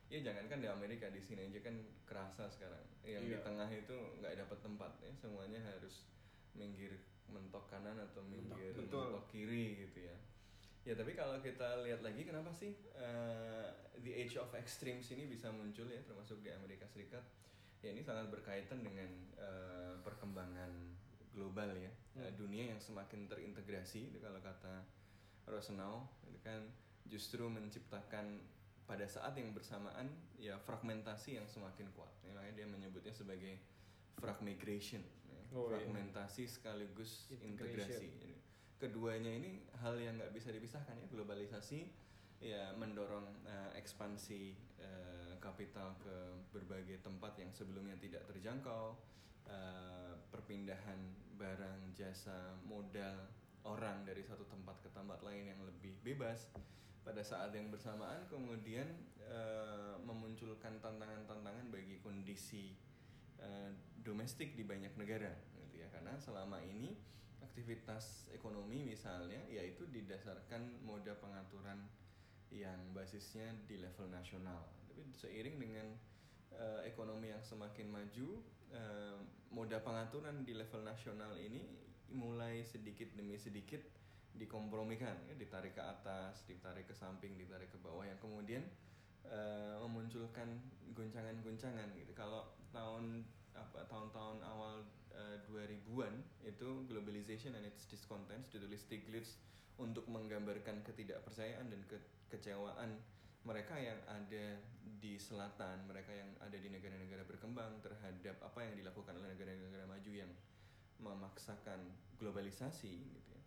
ya 0.07 0.19
jangankan 0.23 0.59
di 0.59 0.69
Amerika 0.69 1.07
di 1.09 1.19
sini 1.19 1.47
aja 1.47 1.59
kan 1.61 1.75
kerasa 2.05 2.47
sekarang. 2.47 2.83
Yang 3.03 3.23
di 3.25 3.35
Iya. 3.35 3.43
tengah 3.43 3.69
itu 3.69 3.97
nggak 4.19 4.35
dapat 4.39 4.59
tempat 4.61 4.93
ya 4.99 5.13
semuanya 5.13 5.59
harus 5.61 6.07
minggir 6.53 6.95
mentok 7.27 7.67
kanan 7.67 7.99
atau 8.01 8.23
minggir 8.23 8.71
betul. 8.73 9.11
mentok 9.11 9.27
kiri 9.29 9.83
gitu 9.83 10.07
ya. 10.07 10.17
Ya 10.87 10.95
tapi 10.95 11.19
kalau 11.19 11.43
kita 11.43 11.83
lihat 11.83 12.01
lagi 12.07 12.23
kenapa 12.23 12.55
sih 12.55 12.71
eh, 12.95 13.67
the 14.07 14.13
age 14.15 14.39
of 14.39 14.47
extremes 14.55 15.11
ini 15.11 15.27
bisa 15.27 15.51
muncul 15.51 15.91
ya 15.91 15.99
termasuk 16.07 16.39
di 16.47 16.55
Amerika 16.55 16.87
Serikat 16.87 17.27
ya 17.83 17.91
ini 17.91 18.07
sangat 18.07 18.31
berkaitan 18.31 18.87
dengan 18.87 19.11
eh, 19.35 19.99
perkembangan 20.07 20.71
global 21.35 21.75
ya 21.75 21.91
Eh, 22.17 22.33
dunia 22.33 22.73
yang 22.73 22.81
semakin 22.81 23.29
terintegrasi 23.29 24.09
itu 24.09 24.17
kalau 24.25 24.41
kata 24.41 24.89
Rosenau 25.45 26.09
itu 26.25 26.41
kan 26.41 26.65
justru 27.05 27.45
menciptakan 27.45 28.41
pada 28.89 29.05
saat 29.05 29.37
yang 29.37 29.53
bersamaan 29.53 30.09
ya 30.41 30.57
fragmentasi 30.65 31.37
yang 31.37 31.45
semakin 31.45 31.93
kuat 31.93 32.09
ya, 32.25 32.33
makanya 32.33 32.65
dia 32.65 32.67
menyebutnya 32.73 33.13
sebagai 33.13 33.61
fragmigration 34.17 35.05
ya. 35.29 35.43
Oh, 35.53 35.69
iya. 35.69 35.85
fragmentasi 35.85 36.49
sekaligus 36.49 37.29
Integration. 37.37 37.85
integrasi 37.85 38.07
Jadi, 38.17 38.33
keduanya 38.77 39.33
ini 39.33 39.65
hal 39.81 39.97
yang 39.97 40.21
nggak 40.21 40.33
bisa 40.37 40.53
dipisahkan 40.53 40.97
ya 41.01 41.07
globalisasi 41.09 41.89
ya 42.41 42.77
mendorong 42.77 43.25
eh, 43.49 43.81
ekspansi 43.81 44.43
eh, 44.77 45.33
kapital 45.41 45.97
ke 45.97 46.17
berbagai 46.53 47.01
tempat 47.01 47.41
yang 47.41 47.49
sebelumnya 47.57 47.97
tidak 47.97 48.29
terjangkau 48.29 48.93
eh, 49.49 50.13
perpindahan 50.29 51.01
barang 51.37 51.97
jasa 51.97 52.57
modal 52.69 53.29
orang 53.67 54.07
dari 54.07 54.23
satu 54.23 54.47
tempat 54.47 54.79
ke 54.85 54.89
tempat 54.95 55.21
lain 55.27 55.53
yang 55.53 55.61
lebih 55.65 55.97
bebas. 56.05 56.49
Pada 57.07 57.23
saat 57.23 57.55
yang 57.55 57.71
bersamaan 57.71 58.27
kemudian 58.27 58.87
eh, 59.23 59.95
memunculkan 60.03 60.83
tantangan-tantangan 60.83 61.71
bagi 61.71 62.03
kondisi 62.03 62.75
eh, 63.41 63.71
domestik 64.03 64.59
di 64.59 64.67
banyak 64.67 64.93
negara 64.99 65.33
gitu 65.57 65.83
ya. 65.83 65.89
Karena 65.89 66.19
selama 66.19 66.61
ini 66.67 66.99
aktivitas 67.57 68.29
ekonomi 68.37 68.85
misalnya 68.85 69.41
yaitu 69.49 69.89
didasarkan 69.89 70.85
moda 70.85 71.17
pengaturan 71.17 71.89
yang 72.53 72.77
basisnya 72.93 73.49
di 73.65 73.81
level 73.81 74.13
nasional. 74.13 74.61
Tapi 74.85 75.01
seiring 75.17 75.57
dengan 75.57 75.89
eh, 76.53 76.85
ekonomi 76.85 77.33
yang 77.33 77.41
semakin 77.41 77.89
maju 77.89 78.45
eh, 78.77 79.17
moda 79.49 79.81
pengaturan 79.81 80.45
di 80.45 80.53
level 80.53 80.85
nasional 80.85 81.33
ini 81.41 81.65
mulai 82.13 82.61
sedikit 82.61 83.09
demi 83.17 83.41
sedikit 83.41 83.81
dikompromikan 84.37 85.17
ya, 85.25 85.35
ditarik 85.41 85.73
ke 85.73 85.81
atas 85.81 86.45
ditarik 86.45 86.85
ke 86.85 86.93
samping 86.93 87.41
ditarik 87.41 87.73
ke 87.73 87.81
bawah 87.81 88.05
yang 88.05 88.21
kemudian 88.21 88.69
eh, 89.25 89.81
memunculkan 89.81 90.61
guncangan-guncangan 90.93 91.89
gitu. 91.97 92.13
Kalau 92.13 92.53
tahun 92.69 93.25
apa 93.57 93.89
tahun-tahun 93.89 94.45
awal 94.45 94.85
eh, 95.17 95.39
2000-an 95.49 96.15
itu 96.45 96.69
globalization 96.87 97.57
and 97.57 97.65
its 97.65 97.89
discontents 97.89 98.53
ditulis 98.53 98.85
Stiglitz 98.85 99.41
untuk 99.77 100.05
menggambarkan 100.09 100.85
ketidakpercayaan 100.85 101.69
dan 101.69 101.81
kekecewaan 101.89 102.91
mereka 103.47 103.79
yang 103.79 104.01
ada 104.11 104.59
di 104.83 105.15
selatan, 105.23 105.87
mereka 105.87 106.11
yang 106.11 106.27
ada 106.43 106.59
di 106.59 106.67
negara-negara 106.67 107.23
berkembang 107.23 107.79
terhadap 107.79 108.43
apa 108.43 108.59
yang 108.67 108.75
dilakukan 108.75 109.15
oleh 109.15 109.39
negara-negara 109.39 109.87
maju 109.87 110.11
yang 110.11 110.33
memaksakan 110.99 111.79
globalisasi 112.19 112.95
gitu 113.07 113.31
ya. 113.31 113.43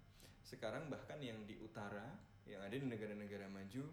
Sekarang 0.46 0.88
bahkan 0.88 1.20
yang 1.20 1.44
di 1.44 1.60
utara 1.60 2.16
yang 2.48 2.64
ada 2.64 2.74
di 2.74 2.88
negara-negara 2.88 3.52
maju 3.52 3.84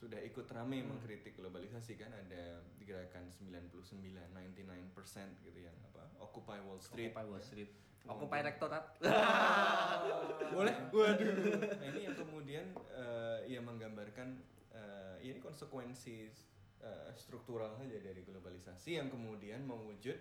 sudah 0.00 0.16
ikut 0.24 0.48
ramai 0.48 0.80
mengkritik 0.80 1.36
globalisasi 1.36 2.00
kan 2.00 2.08
ada 2.08 2.64
gerakan 2.80 3.28
99 3.28 3.92
99% 4.32 5.44
gitu 5.44 5.60
yang 5.60 5.76
apa 5.92 6.08
Occupy 6.24 6.56
Wall 6.64 6.80
Street 6.80 7.12
Occupy 7.12 7.24
Wall 7.28 7.36
ya. 7.36 7.44
Street. 7.44 7.70
Kemudian- 8.00 8.16
Occupy 8.16 8.40
Rektorat. 8.40 8.84
Boleh? 10.56 10.74
Waduh. 10.96 11.32
Nah 11.76 11.86
ini 11.92 12.00
yang 12.08 12.16
kemudian 12.16 12.66
eh, 12.96 13.38
ya 13.44 13.60
menggambarkan 13.60 14.40
eh, 14.72 15.16
ini 15.20 15.36
konsekuensi 15.36 16.16
eh, 16.80 17.10
struktural 17.12 17.76
saja 17.76 18.00
dari 18.00 18.24
globalisasi 18.24 18.96
yang 18.96 19.12
kemudian 19.12 19.68
mewujud 19.68 20.16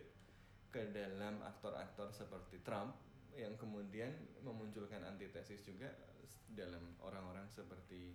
ke 0.70 0.82
dalam 0.92 1.40
aktor-aktor 1.40 2.12
seperti 2.12 2.60
Trump 2.68 3.00
yang 3.32 3.56
kemudian 3.56 4.12
memunculkan 4.44 5.08
antitesis 5.08 5.64
juga 5.64 5.88
dalam 6.52 7.00
orang-orang 7.00 7.48
seperti 7.48 8.12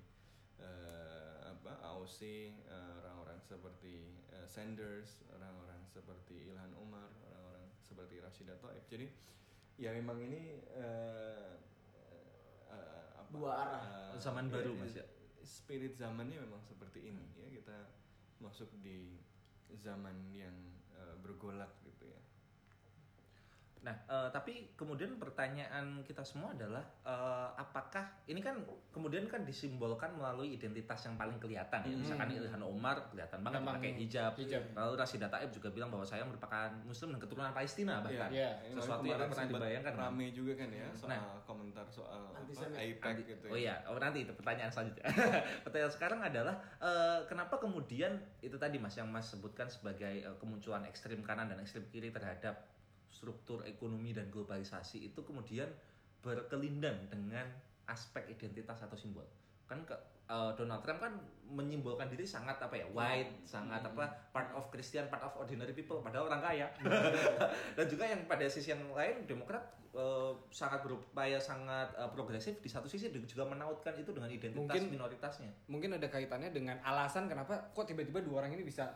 eh, 0.58 1.36
apa 1.44 1.72
AOC, 1.84 2.20
eh, 2.64 2.90
orang-orang 3.02 3.38
seperti 3.40 4.14
eh, 4.30 4.46
Sanders, 4.46 5.20
orang-orang 5.30 5.82
seperti 5.84 6.48
Ilhan 6.48 6.72
Umar, 6.78 7.10
orang-orang 7.28 7.68
seperti 7.82 8.22
Rashida 8.22 8.56
Tlaib. 8.56 8.84
Jadi 8.88 9.06
ya 9.76 9.90
memang 9.90 10.16
ini 10.22 10.62
eh, 10.72 11.52
eh, 12.70 13.06
apa, 13.18 13.28
Dua 13.30 13.52
arah. 13.52 13.84
eh, 14.14 14.20
Zaman 14.22 14.48
baru, 14.48 14.72
Mas, 14.78 14.94
ya? 14.94 15.04
Spirit 15.44 15.92
zamannya 15.98 16.40
memang 16.40 16.64
seperti 16.64 17.04
ini 17.04 17.28
ya 17.36 17.44
kita 17.52 17.76
masuk 18.40 18.72
di 18.80 19.20
zaman 19.76 20.32
yang 20.32 20.56
eh, 20.96 21.16
bergolak 21.20 21.68
ya. 21.83 21.83
Nah, 23.84 23.92
eh, 24.08 24.28
tapi 24.28 24.72
kemudian 24.72 25.14
pertanyaan 25.14 26.00
kita 26.02 26.24
semua 26.24 26.50
adalah 26.50 26.80
eh, 27.04 27.48
apakah 27.54 28.00
ini 28.24 28.40
kan 28.40 28.56
kemudian 28.88 29.28
kan 29.28 29.44
disimbolkan 29.44 30.08
melalui 30.10 30.52
identitas 30.52 31.04
yang 31.04 31.14
paling 31.14 31.36
kelihatan 31.36 31.84
ya. 31.84 31.92
Misalkan 31.94 32.32
Ilhan 32.32 32.64
Omar 32.64 32.96
kelihatan 33.08 33.44
banget 33.44 33.60
Memang 33.60 33.76
pakai 33.76 33.92
hijab. 33.94 34.32
hijab. 34.34 34.62
Lalu 34.72 34.92
Rashida 34.96 35.28
Taib 35.28 35.52
juga 35.52 35.68
bilang 35.68 35.92
bahwa 35.92 36.02
saya 36.02 36.24
merupakan 36.24 36.72
muslim 36.82 37.12
dan 37.12 37.20
keturunan 37.20 37.52
Palestina 37.52 38.00
bahkan. 38.00 38.32
Iya. 38.32 38.50
Ini 38.64 38.80
Sesuatu 38.80 39.04
yang 39.04 39.20
pernah 39.22 39.46
dibayangkan. 39.46 39.92
kan? 39.92 40.02
Rame 40.08 40.26
juga 40.32 40.52
kan 40.56 40.68
ya 40.70 40.86
soal 40.90 41.10
Nah. 41.12 41.36
komentar 41.44 41.86
soal 41.86 42.22
Nanti- 42.32 42.56
gitu. 43.20 43.46
Oh 43.52 43.58
ya. 43.58 43.60
iya, 43.60 43.74
oh 43.84 44.00
nanti 44.00 44.24
itu 44.24 44.32
pertanyaan 44.32 44.72
selanjutnya. 44.72 45.04
pertanyaan 45.64 45.92
sekarang 45.92 46.20
adalah 46.24 46.56
eh, 46.80 47.20
kenapa 47.26 47.60
kemudian 47.60 48.16
itu 48.40 48.56
tadi 48.56 48.80
Mas 48.80 48.96
yang 48.96 49.12
Mas 49.12 49.28
sebutkan 49.28 49.68
sebagai 49.68 50.24
eh, 50.24 50.36
kemunculan 50.40 50.82
ekstrim 50.84 51.20
kanan 51.20 51.52
dan 51.52 51.60
ekstrim 51.60 51.84
kiri 51.86 52.08
terhadap 52.08 52.64
struktur 53.14 53.62
ekonomi 53.62 54.10
dan 54.10 54.26
globalisasi 54.34 55.06
itu 55.06 55.22
kemudian 55.22 55.70
berkelindan 56.18 57.06
dengan 57.06 57.46
aspek 57.86 58.26
identitas 58.26 58.82
atau 58.82 58.98
simbol. 58.98 59.22
Kan 59.70 59.86
ke, 59.86 59.94
eh, 60.26 60.50
Donald 60.58 60.82
Trump 60.82 60.98
kan 60.98 61.14
menyimbolkan 61.46 62.10
diri 62.10 62.26
sangat 62.26 62.58
apa 62.58 62.74
ya 62.74 62.88
white, 62.90 63.44
sangat 63.46 63.84
apa 63.84 64.08
part 64.34 64.50
of 64.56 64.66
Christian, 64.72 65.06
part 65.06 65.22
of 65.22 65.36
ordinary 65.38 65.76
people, 65.76 66.00
padahal 66.02 66.26
orang 66.26 66.42
kaya. 66.42 66.66
Dan 67.78 67.86
juga 67.86 68.08
yang 68.08 68.26
pada 68.26 68.48
sisi 68.48 68.72
yang 68.74 68.82
lain 68.90 69.28
Demokrat 69.28 69.62
eh, 69.94 70.32
sangat 70.50 70.82
berupaya 70.82 71.36
sangat 71.38 71.92
eh, 71.94 72.10
progresif 72.10 72.58
di 72.58 72.68
satu 72.72 72.88
sisi 72.90 73.12
juga 73.12 73.44
menautkan 73.46 73.94
itu 73.94 74.10
dengan 74.10 74.32
identitas 74.32 74.74
Mungkin- 74.74 74.90
minoritasnya. 74.90 75.50
Mungkin 75.70 75.96
ada 76.00 76.08
kaitannya 76.08 76.50
dengan 76.50 76.80
alasan 76.82 77.30
kenapa 77.30 77.70
kok 77.76 77.86
tiba-tiba 77.86 78.24
dua 78.24 78.44
orang 78.44 78.56
ini 78.56 78.64
bisa 78.64 78.90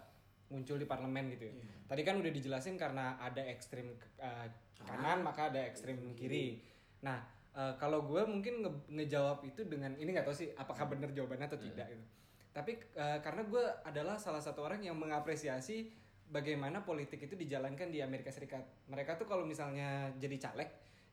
muncul 0.49 0.77
di 0.81 0.87
parlemen 0.89 1.33
gitu 1.37 1.49
ya. 1.49 1.55
Tadi 1.89 2.03
kan 2.05 2.17
udah 2.21 2.33
dijelasin 2.33 2.77
karena 2.81 3.17
ada 3.21 3.41
ekstrim 3.45 3.97
uh, 4.21 4.47
kanan 4.85 5.21
maka 5.25 5.53
ada 5.53 5.61
ekstrim 5.65 6.17
kiri. 6.17 6.61
Nah, 7.05 7.21
uh, 7.57 7.77
kalau 7.77 8.05
gue 8.05 8.25
mungkin 8.25 8.65
nge- 8.65 8.87
ngejawab 8.93 9.45
itu 9.45 9.65
dengan 9.69 9.93
ini 10.01 10.13
nggak 10.13 10.27
tahu 10.29 10.37
sih 10.37 10.49
apakah 10.57 10.89
benar 10.89 11.13
jawabannya 11.13 11.47
atau 11.49 11.61
tidak 11.61 11.87
gitu. 11.93 12.05
Tapi 12.53 12.73
uh, 12.97 13.19
karena 13.21 13.43
gue 13.45 13.65
adalah 13.85 14.17
salah 14.17 14.41
satu 14.41 14.65
orang 14.65 14.81
yang 14.83 14.97
mengapresiasi 14.97 15.93
bagaimana 16.29 16.85
politik 16.85 17.25
itu 17.25 17.37
dijalankan 17.37 17.89
di 17.89 18.01
Amerika 18.05 18.33
Serikat. 18.33 18.65
Mereka 18.89 19.17
tuh 19.17 19.29
kalau 19.29 19.45
misalnya 19.45 20.13
jadi 20.17 20.37
caleg 20.49 20.69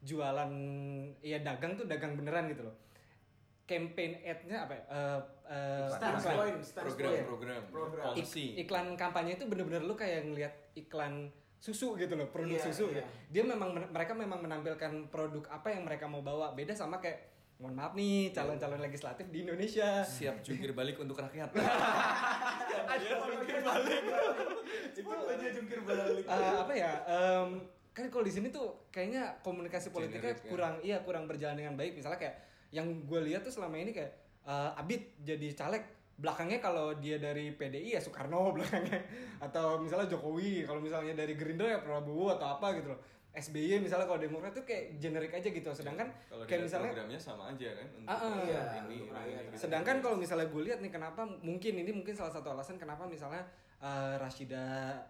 jualan 0.06 0.52
ya 1.24 1.40
dagang 1.40 1.80
tuh 1.80 1.88
dagang 1.88 2.16
beneran 2.20 2.52
gitu 2.52 2.68
loh. 2.68 2.76
Campaign 3.66 4.22
ad-nya 4.22 4.58
apa 4.62 4.74
ya? 4.74 4.84
Eh, 4.86 5.20
eh, 5.48 5.88
Stance 5.90 6.22
iklan. 6.22 6.36
point, 6.36 6.58
stance 6.62 6.86
program, 6.88 7.10
point. 7.10 7.26
program, 7.26 7.62
Program. 7.68 8.14
Ik- 8.14 8.56
iklan 8.60 8.88
kampanye 8.94 9.32
itu 9.34 9.46
bener-bener 9.46 9.82
lu 9.82 9.94
kayak 9.94 10.22
ngelihat 10.24 10.54
iklan 10.74 11.34
susu 11.58 11.94
gitu 11.96 12.14
loh 12.14 12.30
produk 12.30 12.54
Iya, 12.54 12.62
susu 12.64 12.86
iya. 12.88 13.02
gitu. 13.02 13.10
dia 13.32 13.44
memang 13.44 13.70
mereka 13.90 14.14
memang 14.14 14.38
menampilkan 14.40 15.10
produk 15.10 15.50
apa 15.50 15.68
yang 15.68 15.82
mereka 15.82 16.06
mau 16.06 16.22
bawa 16.22 16.54
beda 16.54 16.72
sama 16.72 17.00
kayak 17.00 17.26
mohon 17.56 17.74
maaf 17.74 17.94
nih 17.94 18.30
calon-calon 18.30 18.78
legislatif 18.80 19.26
di 19.28 19.42
Indonesia 19.42 20.04
Siap 20.04 20.44
jungkir 20.44 20.72
balik 20.72 21.00
untuk 21.00 21.18
rakyat. 21.18 21.50
Ada 22.86 23.02
jungkir 23.02 23.58
balik. 23.62 24.02
Itu 24.92 25.10
aja 25.10 25.48
jungkir 25.50 25.80
balik. 25.82 26.24
Eh, 26.24 26.56
apa 26.56 26.74
ya 26.74 26.92
em, 27.04 27.50
kan 27.90 28.06
kalau 28.10 28.22
di 28.22 28.34
sini 28.34 28.48
tuh 28.50 28.86
kayaknya 28.90 29.40
komunikasi 29.40 29.90
politiknya 29.90 30.22
Generik, 30.30 30.38
ya. 30.38 30.50
kurang 30.52 30.74
iya 30.84 30.98
kurang 31.00 31.26
berjalan 31.26 31.56
dengan 31.56 31.74
baik 31.74 31.96
misalnya 31.96 32.20
kayak 32.20 32.36
yang 32.76 33.08
gue 33.08 33.20
lihat 33.32 33.48
tuh 33.48 33.56
selama 33.56 33.80
ini 33.80 33.96
kayak 33.96 34.12
eh, 34.44 34.80
Abid 34.80 35.24
jadi 35.24 35.48
caleg 35.56 35.84
belakangnya 36.16 36.60
kalau 36.64 36.96
dia 37.00 37.20
dari 37.20 37.56
PDI 37.56 37.96
ya 37.96 38.02
Soekarno 38.04 38.52
belakangnya 38.56 39.00
atau 39.40 39.80
misalnya 39.80 40.12
Jokowi 40.12 40.68
kalau 40.68 40.84
misalnya 40.84 41.16
dari 41.16 41.40
Gerindra 41.40 41.72
ya 41.72 41.80
Prabowo 41.80 42.36
atau 42.36 42.60
apa 42.60 42.76
gitu 42.76 42.92
loh 42.92 43.00
SBY 43.36 43.84
misalnya 43.84 44.08
kalau 44.08 44.16
Demokrat 44.16 44.56
tuh 44.56 44.64
kayak 44.64 44.96
generik 44.96 45.36
aja 45.36 45.52
gitu 45.52 45.68
sedangkan 45.76 46.08
Kalau 46.32 46.48
kayak 46.48 46.72
misalnya 46.72 46.96
programnya 46.96 47.20
sama 47.20 47.52
aja 47.52 47.68
kan 47.76 47.88
untuk 47.92 48.08
Ah, 48.08 48.16
ah. 48.16 48.32
Iya, 48.48 48.62
ini, 48.88 48.96
untuk 49.04 49.12
ini, 49.12 49.32
ini, 49.36 49.44
gitu. 49.52 49.68
Sedangkan 49.68 49.96
kalau 50.00 50.16
misalnya 50.16 50.48
gue 50.48 50.62
lihat 50.64 50.80
nih 50.80 50.92
kenapa 50.96 51.28
mungkin 51.44 51.74
ini 51.76 51.92
mungkin 51.92 52.16
salah 52.16 52.32
satu 52.32 52.56
alasan 52.56 52.80
kenapa 52.80 53.04
misalnya 53.04 53.44
eh, 53.86 54.14
Rashida 54.18 54.66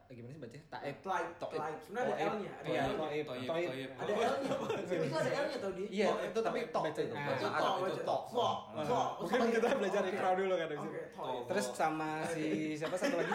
gimana 0.06 0.32
sih 0.32 0.42
bacanya? 0.42 0.64
Taib. 0.70 0.96
Tlaib, 1.00 1.30
Tlaib. 1.40 1.76
Sebenarnya 1.80 2.12
ada. 2.12 2.24
L-nya, 2.30 2.52
ada 2.54 2.68
Iya, 2.68 2.84
Toib. 2.92 3.26
Toib. 3.26 3.90
Ada 3.96 4.12
L-nya. 4.12 4.52
itu 5.00 5.16
ada 5.16 5.32
L-nya 5.38 5.58
tau 5.58 5.72
di. 5.72 5.84
Iya, 5.88 6.08
itu 6.26 6.40
tapi 6.42 6.60
tok 6.68 6.82
baca- 6.84 7.00
itu. 7.02 7.16
Itu 7.16 7.48
tok, 7.48 7.74
itu 7.80 7.86
baca- 7.88 8.04
tok. 8.04 8.22
tok, 8.30 8.56
Ah. 8.76 8.84
tok. 8.84 9.08
Mungkin 9.22 9.40
kita 9.50 9.68
belajar 9.74 10.02
ikra 10.06 10.30
dulu 10.36 10.54
kan 10.54 10.68
dari. 10.68 10.88
Terus 11.48 11.66
sama 11.72 12.10
si 12.26 12.46
siapa 12.74 12.96
satu 12.96 13.16
lagi? 13.16 13.34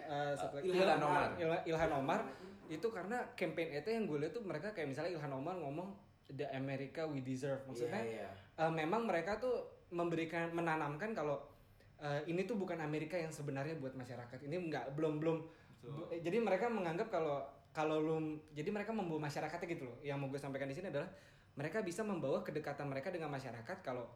Eh, 0.00 0.32
satu 0.34 0.54
lagi 0.56 0.66
Ilhan 0.70 0.98
Omar. 0.98 1.28
Ilhan, 1.62 1.90
Omar 1.94 2.20
itu 2.66 2.86
karena 2.88 3.18
campaign 3.34 3.68
itu 3.76 3.88
yang 3.88 4.04
gue 4.06 4.18
lihat 4.18 4.32
tuh 4.32 4.42
mereka 4.42 4.70
kayak 4.70 4.88
misalnya 4.88 5.12
Ilhan 5.12 5.32
Omar 5.32 5.58
ngomong 5.58 5.90
the 6.30 6.46
America 6.52 7.02
we 7.04 7.18
deserve 7.20 7.58
maksudnya 7.64 7.98
Iya, 7.98 8.22
iya. 8.22 8.30
eh, 8.56 8.70
memang 8.70 9.02
mereka 9.02 9.36
tuh 9.36 9.58
memberikan 9.90 10.50
menanamkan 10.50 11.10
kalau 11.10 11.42
eh, 12.00 12.22
ini 12.26 12.42
tuh 12.42 12.56
bukan 12.56 12.80
Amerika 12.80 13.14
yang 13.14 13.30
sebenarnya 13.30 13.76
buat 13.76 13.92
masyarakat. 13.92 14.40
Ini 14.40 14.56
nggak 14.56 14.96
belum 14.96 15.20
belum. 15.20 15.36
Bu- 15.80 16.08
eh, 16.10 16.20
jadi 16.20 16.40
mereka 16.40 16.68
menganggap 16.68 17.08
kalau 17.08 17.44
kalau 17.70 18.02
lu 18.02 18.16
jadi 18.50 18.68
mereka 18.68 18.90
membawa 18.90 19.28
masyarakatnya 19.28 19.68
gitu 19.70 19.84
loh. 19.86 19.96
Yang 20.00 20.16
mau 20.18 20.28
gue 20.28 20.40
sampaikan 20.40 20.66
di 20.66 20.74
sini 20.74 20.90
adalah 20.90 21.06
mereka 21.54 21.80
bisa 21.80 22.02
membawa 22.02 22.40
kedekatan 22.40 22.88
mereka 22.88 23.12
dengan 23.12 23.30
masyarakat 23.30 23.78
kalau 23.80 24.08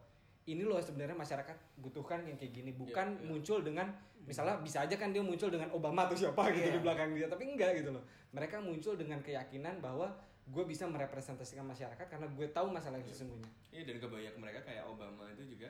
ini 0.45 0.61
loh 0.61 0.77
sebenarnya 0.77 1.17
masyarakat 1.17 1.57
butuhkan 1.79 2.25
yang 2.27 2.37
kayak 2.37 2.53
gini. 2.53 2.71
Bukan 2.75 3.25
muncul 3.25 3.65
dengan 3.65 3.93
misalnya 4.25 4.57
bisa 4.61 4.85
aja 4.85 4.97
kan 4.97 5.13
dia 5.13 5.21
muncul 5.21 5.49
dengan 5.49 5.69
Obama 5.73 6.09
atau 6.09 6.17
siapa 6.17 6.49
gitu 6.53 6.65
Iya. 6.69 6.77
di 6.77 6.81
belakang 6.81 7.13
dia 7.13 7.29
tapi 7.29 7.45
enggak 7.49 7.81
gitu 7.81 7.93
loh. 7.93 8.05
Mereka 8.33 8.61
muncul 8.61 8.97
dengan 8.97 9.21
keyakinan 9.21 9.79
bahwa 9.81 10.13
gue 10.45 10.65
bisa 10.69 10.85
merepresentasikan 10.85 11.65
masyarakat 11.65 12.05
karena 12.05 12.29
gue 12.29 12.47
tahu 12.53 12.69
masalah 12.69 13.01
yang 13.01 13.09
sesungguhnya. 13.09 13.49
Iya 13.73 13.89
dan 13.89 13.97
kebanyakan 13.97 14.41
mereka 14.41 14.61
kayak 14.61 14.85
Obama 14.85 15.25
itu 15.33 15.57
juga 15.57 15.69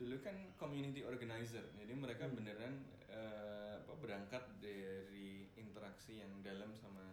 dulu 0.00 0.16
kan 0.24 0.32
community 0.56 1.04
organizer 1.04 1.60
jadi 1.76 1.92
mereka 1.92 2.24
Hmm. 2.24 2.40
beneran 2.40 2.74
eh, 3.06 3.76
apa 3.76 3.92
berangkat 4.00 4.40
dari 4.56 5.44
interaksi 5.54 6.24
yang 6.24 6.32
dalam 6.40 6.72
sama 6.72 7.12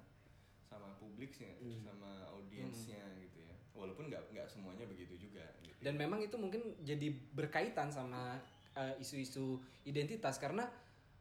sama 0.63 0.95
publiknya 0.95 1.51
Hmm. 1.59 1.83
sama 1.83 2.31
audiensnya 2.31 3.03
gitu 3.19 3.43
ya 3.43 3.55
walaupun 3.75 4.07
nggak 4.07 4.31
nggak 4.31 4.47
semuanya 4.47 4.87
begitu 4.87 5.19
juga 5.19 5.43
gitu. 5.59 5.75
dan 5.83 5.99
memang 5.99 6.23
itu 6.23 6.39
mungkin 6.39 6.79
jadi 6.81 7.11
berkaitan 7.35 7.91
sama 7.91 8.39
uh, 8.73 8.93
isu-isu 8.97 9.59
identitas 9.83 10.39
karena 10.39 10.65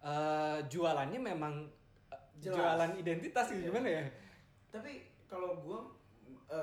uh, 0.01 0.63
jualannya 0.71 1.19
memang 1.19 1.67
uh, 2.13 2.21
Jelas. 2.39 2.57
jualan 2.57 2.93
identitas 2.97 3.51
gitu 3.51 3.75
gimana 3.75 3.91
ya 3.91 4.05
Tapi 4.71 4.93
kalau 5.27 5.57
gue 5.65 5.81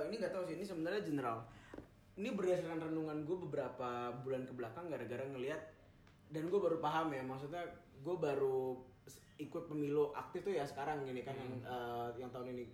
ini 0.07 0.15
nggak 0.15 0.31
tahu 0.31 0.43
sih 0.47 0.55
ini 0.55 0.63
sebenarnya 0.63 1.01
general. 1.03 1.43
Ini 2.13 2.29
berdasarkan 2.37 2.93
renungan 2.93 3.25
gue 3.25 3.37
beberapa 3.49 4.13
bulan 4.21 4.45
ke 4.45 4.53
belakang 4.53 4.85
gara-gara 4.89 5.25
ngelihat 5.25 5.61
dan 6.29 6.49
gue 6.49 6.59
baru 6.61 6.77
paham 6.77 7.13
ya 7.13 7.25
maksudnya 7.25 7.65
gue 8.05 8.15
baru 8.17 8.77
ikut 9.41 9.65
pemilu 9.65 10.13
aktif 10.13 10.45
tuh 10.45 10.53
ya 10.53 10.61
sekarang 10.65 11.01
gini 11.05 11.25
kan 11.25 11.33
yang 11.33 11.51
eh, 11.65 12.09
yang 12.21 12.29
tahun 12.29 12.53
ini. 12.53 12.65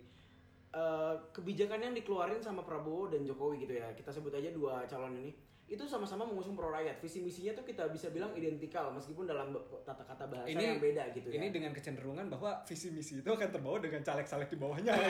Eh, 0.70 1.14
kebijakan 1.34 1.82
yang 1.82 1.94
dikeluarin 1.98 2.38
sama 2.38 2.62
Prabowo 2.62 3.10
dan 3.10 3.26
Jokowi 3.26 3.66
gitu 3.66 3.74
ya 3.74 3.90
kita 3.90 4.14
sebut 4.14 4.30
aja 4.38 4.54
dua 4.54 4.86
calon 4.86 5.18
ini 5.18 5.34
itu 5.66 5.82
sama-sama 5.82 6.22
mengusung 6.22 6.54
pro 6.54 6.70
rakyat 6.70 7.02
visi 7.02 7.18
misinya 7.18 7.58
tuh 7.58 7.66
kita 7.66 7.90
bisa 7.90 8.06
bilang 8.14 8.30
identikal 8.38 8.94
meskipun 8.94 9.26
dalam 9.26 9.50
tata 9.82 10.06
kata 10.06 10.30
bahasa 10.30 10.54
yang 10.54 10.78
beda 10.78 11.10
gitu 11.10 11.26
ya 11.26 11.42
ini 11.42 11.50
dengan 11.50 11.74
kecenderungan 11.74 12.30
bahwa 12.30 12.62
visi 12.70 12.94
misi 12.94 13.18
itu 13.18 13.26
akan 13.26 13.50
terbawa 13.50 13.82
dengan 13.82 13.98
caleg-caleg 14.06 14.46
di 14.46 14.58
bawahnya. 14.62 14.94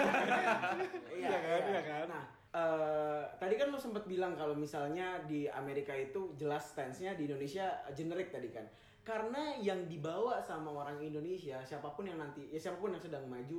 Iya 1.12 1.28
Iya 1.28 1.38
kan, 1.44 1.60
iya 1.68 1.82
kan? 1.84 2.04
Nah, 2.08 2.24
eh, 2.50 3.22
tadi 3.38 3.54
kan 3.54 3.70
lo 3.70 3.78
sempat 3.78 4.06
bilang 4.06 4.34
kalau 4.34 4.54
misalnya 4.54 5.22
di 5.26 5.46
Amerika 5.46 5.94
itu 5.94 6.34
jelas 6.34 6.74
stance-nya 6.74 7.14
di 7.14 7.30
Indonesia 7.30 7.82
generik 7.94 8.34
tadi 8.34 8.50
kan. 8.50 8.66
Karena 9.00 9.56
yang 9.58 9.88
dibawa 9.88 10.38
sama 10.44 10.70
orang 10.70 11.00
Indonesia, 11.00 11.58
siapa 11.64 11.90
pun 11.96 12.06
yang 12.06 12.20
nanti, 12.20 12.52
ya 12.52 12.60
siapa 12.60 12.78
pun 12.78 12.92
yang 12.92 13.00
sedang 13.02 13.24
maju, 13.26 13.58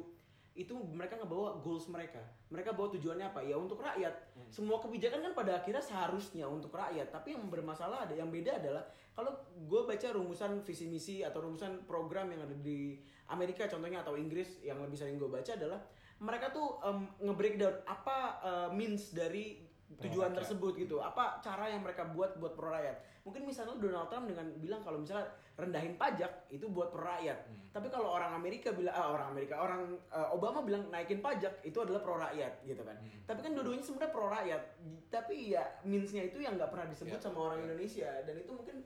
itu 0.52 0.76
mereka 0.92 1.16
ngebawa 1.16 1.64
goals 1.64 1.88
mereka. 1.88 2.20
Mereka 2.52 2.76
bawa 2.76 2.92
tujuannya 2.92 3.32
apa? 3.32 3.40
Ya 3.40 3.56
untuk 3.56 3.80
rakyat. 3.80 4.12
Semua 4.52 4.84
kebijakan 4.84 5.24
kan 5.24 5.34
pada 5.34 5.64
akhirnya 5.64 5.80
seharusnya 5.80 6.44
untuk 6.46 6.76
rakyat. 6.76 7.08
Tapi 7.10 7.34
yang 7.34 7.48
bermasalah 7.48 8.06
ada, 8.06 8.14
yang 8.14 8.28
beda 8.28 8.60
adalah 8.60 8.84
kalau 9.16 9.32
gue 9.56 9.82
baca 9.88 10.08
rumusan 10.12 10.60
visi 10.64 10.92
misi 10.92 11.24
atau 11.24 11.44
rumusan 11.44 11.88
program 11.88 12.32
yang 12.32 12.44
ada 12.44 12.56
di 12.60 13.00
Amerika 13.32 13.68
contohnya 13.68 14.04
atau 14.04 14.20
Inggris 14.20 14.60
yang 14.64 14.80
lebih 14.84 15.00
sering 15.00 15.16
gue 15.16 15.28
baca 15.32 15.56
adalah 15.56 15.80
mereka 16.22 16.54
tuh 16.54 16.78
em, 16.86 17.10
nge-breakdown 17.26 17.82
apa 17.90 18.18
eh, 18.46 18.70
means 18.78 19.10
dari 19.10 19.66
tujuan 20.02 20.32
tersebut 20.32 20.78
gitu. 20.78 21.02
Apa 21.02 21.42
cara 21.42 21.68
yang 21.68 21.82
mereka 21.82 22.06
buat 22.10 22.38
buat 22.38 22.54
pro 22.56 22.70
rakyat. 22.72 23.22
Mungkin 23.22 23.46
misalnya 23.46 23.78
Donald 23.78 24.10
Trump 24.10 24.26
dengan 24.26 24.50
bilang 24.58 24.82
kalau 24.82 24.98
misalnya 24.98 25.30
rendahin 25.54 25.94
pajak 25.94 26.50
itu 26.50 26.66
buat 26.70 26.90
pro 26.90 27.06
rakyat. 27.06 27.46
Tapi 27.70 27.88
kalau 27.90 28.18
orang 28.18 28.34
Amerika 28.34 28.74
bilang 28.74 28.96
ah, 28.98 29.14
orang 29.14 29.34
Amerika, 29.34 29.62
orang 29.62 29.98
eh, 30.10 30.30
Obama 30.34 30.62
bilang 30.66 30.90
naikin 30.90 31.22
pajak 31.22 31.62
itu 31.66 31.78
adalah 31.82 32.02
pro 32.02 32.18
rakyat 32.18 32.66
gitu 32.66 32.82
kan. 32.82 32.98
Tapi 33.26 33.40
kan 33.42 33.52
dua-duanya 33.58 33.84
sebenarnya 33.84 34.14
pro 34.14 34.28
rakyat. 34.30 34.62
Tapi 35.10 35.36
ya 35.54 35.64
means-nya 35.86 36.30
itu 36.30 36.38
yang 36.42 36.58
nggak 36.58 36.70
pernah 36.70 36.88
disebut 36.90 37.18
Ya, 37.18 37.22
sama 37.22 37.52
orang 37.52 37.62
ya. 37.62 37.66
Indonesia 37.70 38.10
dan 38.26 38.36
itu 38.38 38.52
mungkin 38.54 38.78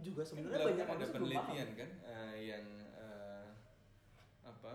juga 0.00 0.22
Kan 0.24 0.28
sebenarnya 0.32 0.66
banyak 0.72 0.86
ada 0.88 1.06
penelitian 1.12 1.68
kan 1.76 1.90
eh, 2.08 2.34
yang 2.48 2.64
eh, 2.96 3.44
apa 4.42 4.70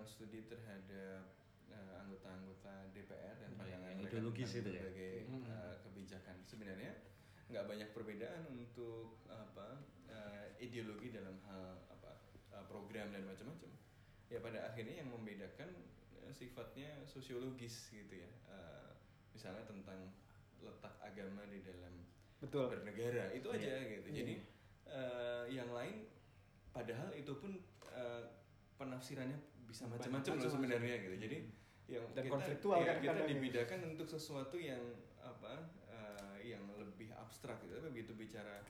melakukan 0.00 0.16
studi 0.16 0.40
terhadap 0.48 1.22
eh, 1.68 1.94
anggota-anggota 2.00 2.88
DPR 2.96 3.36
dan 3.36 3.52
Hmm, 3.52 3.58
pandangan 3.60 3.90
yang 3.92 4.00
mereka 4.00 4.16
ideologis 4.16 4.48
tentang 4.48 4.64
itu 4.64 4.70
ya? 4.72 4.80
berbagai 4.80 5.14
eh, 5.44 5.74
kebijakan. 5.84 6.36
Sebenarnya 6.48 6.92
nggak 7.50 7.64
banyak 7.68 7.88
perbedaan 7.92 8.42
untuk 8.48 9.20
apa 9.28 9.84
eh, 10.08 10.56
ideologi 10.56 11.12
dalam 11.12 11.36
hal 11.44 11.84
apa 11.92 12.10
eh, 12.48 12.64
program 12.64 13.12
dan 13.12 13.28
macam-macam. 13.28 13.70
Ya 14.32 14.38
pada 14.40 14.72
akhirnya 14.72 15.04
yang 15.04 15.12
membedakan 15.12 15.68
eh, 16.16 16.32
sifatnya 16.32 17.04
sosiologis 17.04 17.92
gitu 17.92 18.14
ya. 18.16 18.30
Eh, 18.48 18.88
misalnya 19.36 19.68
tentang 19.68 20.16
letak 20.64 20.96
agama 21.00 21.44
di 21.44 21.60
dalam 21.60 22.08
betul. 22.40 22.72
bernegara 22.72 23.36
itu 23.36 23.48
aja 23.52 23.84
gitu. 23.84 24.08
Jadi 24.08 24.34
eh, 24.88 25.44
yang 25.52 25.68
lain 25.76 26.08
padahal 26.72 27.12
itu 27.12 27.36
pun 27.36 27.60
eh, 27.92 28.24
penafsirannya 28.80 29.36
bisa 29.70 29.86
macam-macam 29.86 30.32
loh 30.34 30.50
sebenarnya 30.50 30.94
gitu. 31.06 31.16
Jadi 31.16 31.38
yang 31.90 32.06
Dan 32.14 32.22
kita, 32.26 32.34
konfliktual 32.34 32.78
ya, 32.82 32.86
kan 32.86 32.96
kita 33.02 33.10
kadang 33.14 33.26
ya. 33.26 33.30
dibedakan 33.34 33.80
untuk 33.94 34.06
sesuatu 34.06 34.56
yang 34.58 34.82
apa 35.22 35.70
eh, 35.90 36.36
yang 36.54 36.62
lebih 36.74 37.14
abstrak 37.14 37.62
gitu. 37.62 37.78
Tapi 37.78 37.90
begitu 37.94 38.12
bicara 38.18 38.66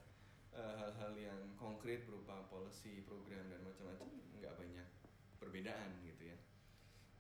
eh, 0.53 0.75
hal-hal 0.77 1.13
yang 1.17 1.41
konkret 1.57 2.05
berupa 2.05 2.45
policy 2.53 3.05
program 3.09 3.49
dan 3.49 3.61
macam-macam 3.65 4.09
nggak 4.41 4.55
banyak 4.57 4.89
perbedaan 5.41 5.91
gitu 6.05 6.33
ya. 6.33 6.37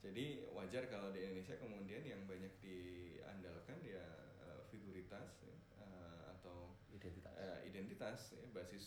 Jadi 0.00 0.48
wajar 0.56 0.88
kalau 0.88 1.12
di 1.12 1.20
Indonesia 1.20 1.60
kemudian 1.60 2.00
yang 2.04 2.24
banyak 2.24 2.52
diandalkan 2.64 3.80
ya 3.84 4.04
eh, 4.44 4.60
figuritas 4.72 5.44
ya, 5.44 5.56
eh, 5.84 6.22
atau 6.36 6.76
identitas. 6.92 7.32
eh, 7.36 7.58
identitas 7.68 8.18
ya, 8.36 8.44
basis 8.52 8.84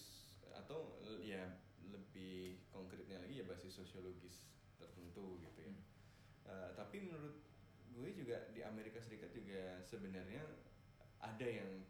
atau 0.53 0.97
ya 1.21 1.61
lebih 1.89 2.61
konkretnya 2.73 3.21
lagi 3.21 3.41
ya 3.41 3.45
basis 3.45 3.73
sosiologis 3.73 4.49
tertentu 5.13 5.37
gitu 5.45 5.59
ya. 5.61 5.73
Eh, 6.49 6.69
tapi 6.73 6.97
menurut 7.05 7.37
gue 7.93 8.09
juga 8.17 8.49
di 8.49 8.65
Amerika 8.65 8.97
Serikat 8.97 9.29
juga 9.29 9.77
sebenarnya 9.85 10.41
ada 11.21 11.45
yang 11.47 11.85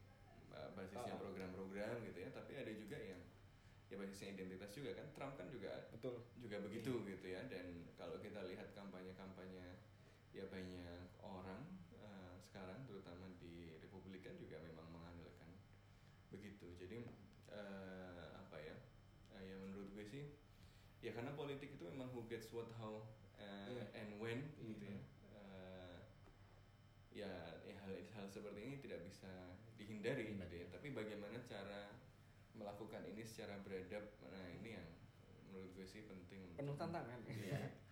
eh, 0.53 0.69
basisnya 0.77 1.15
Ah. 1.15 1.21
program-program 1.23 2.03
gitu 2.05 2.19
ya, 2.19 2.29
tapi 2.29 2.53
ada 2.53 2.69
juga 2.69 2.99
yang 2.99 3.17
ya 3.89 3.95
basisnya 3.97 4.35
identitas 4.35 4.69
juga 4.69 4.91
kan. 4.93 5.07
Trump 5.15 5.33
kan 5.39 5.47
juga 5.49 5.87
betul 5.89 6.27
juga 6.37 6.59
begitu 6.61 7.01
gitu 7.07 7.25
ya 7.25 7.47
dan 7.47 7.87
kalau 7.95 8.19
kita 8.19 8.43
lihat 8.45 8.75
kampanye-kampanye 8.75 9.79
ya 10.35 10.45
banyak 10.51 11.09
orang 11.23 11.63
eh, 11.95 12.35
sekarang 12.43 12.83
terutama 12.85 13.31
di 13.39 13.73
Republikan 13.79 14.35
juga 14.35 14.59
memang 14.61 14.89
mengandalkan 14.91 15.57
begitu 16.29 16.73
jadi 16.75 17.05
eh, 17.49 18.27
apa 18.35 18.57
ya 18.59 18.75
eh, 19.37 19.41
ya 19.45 19.55
menurut 19.57 19.89
gue 19.93 20.05
sih 20.05 20.25
ya 21.03 21.11
karena 21.11 21.35
politik 21.35 21.75
itu 21.75 21.83
memang 21.83 22.07
who 22.15 22.23
gets 22.25 22.47
what 22.55 22.71
how 22.79 23.03
eh, 23.35 23.67
Iya. 23.69 23.83
and 23.99 24.09
when 24.17 24.39
gitu 24.57 24.87
ya. 24.87 24.99
Eh, 25.35 25.97
ya, 27.11 27.31
ya 27.67 27.75
hal 27.83 27.93
hal 28.15 28.25
seperti 28.25 28.59
ini 28.63 28.75
tidak 28.79 29.03
bisa 29.03 29.29
dihindari 29.75 30.31
gitu 30.31 30.55
ya. 30.55 30.65
Tapi 30.71 30.95
bagaimana 30.95 31.37
cara 31.43 31.91
melakukan 32.55 33.03
ini 33.03 33.21
secara 33.27 33.59
beradab? 33.61 34.07
Nah 34.31 34.45
ini 34.47 34.79
yang 34.79 34.87
menurut 35.51 35.69
gue 35.75 35.85
sih 35.85 36.07
penting 36.07 36.55
penuh 36.55 36.73
tantangan. 36.79 37.19
Iya. 37.27 37.83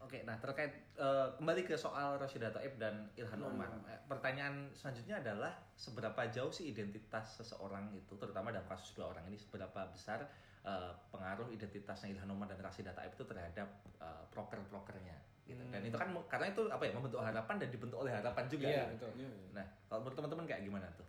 Oke, 0.00 0.20
nah 0.24 0.36
terkait 0.36 0.68
eh, 0.96 1.28
kembali 1.40 1.64
ke 1.64 1.80
soal 1.80 2.20
Rashida 2.20 2.52
Taib 2.52 2.76
dan 2.76 3.08
Ilhan 3.16 3.40
Omar. 3.40 3.72
Eh, 3.88 4.00
Pertanyaan 4.04 4.68
selanjutnya 4.76 5.20
adalah 5.20 5.52
seberapa 5.76 6.28
jauh 6.28 6.52
sih 6.52 6.68
identitas 6.68 7.40
seseorang 7.40 7.88
itu, 7.96 8.12
terutama 8.20 8.52
dalam 8.52 8.68
kasus 8.68 8.92
dua 8.92 9.16
orang 9.16 9.24
ini, 9.32 9.40
seberapa 9.40 9.88
besar 9.88 10.28
eh, 10.64 10.92
pengaruh 11.12 11.48
identitasnya 11.52 12.16
Ilhan 12.16 12.28
Omar 12.32 12.48
dan 12.48 12.60
Rashida 12.60 12.90
Taib 12.96 13.12
itu 13.12 13.24
terhadap 13.28 13.68
eh, 14.00 14.24
proker-prokernya? 14.32 15.34
gitu. 15.44 15.62
Dan 15.68 15.82
itu 15.84 15.96
kan 15.96 16.08
karena 16.26 16.46
itu 16.50 16.62
apa 16.72 16.82
ya 16.88 16.92
membentuk 16.96 17.20
harapan 17.20 17.54
dan 17.60 17.68
dibentuk 17.68 17.98
oleh 18.00 18.12
harapan 18.12 18.44
juga. 18.48 18.66
Iya, 18.66 18.82
gitu. 18.88 18.92
betul. 18.96 19.10
Iya, 19.20 19.28
iya. 19.28 19.48
Nah, 19.52 19.66
kalau 19.88 20.00
menurut 20.04 20.16
teman-teman 20.16 20.44
kayak 20.48 20.62
gimana 20.64 20.86
tuh? 20.96 21.08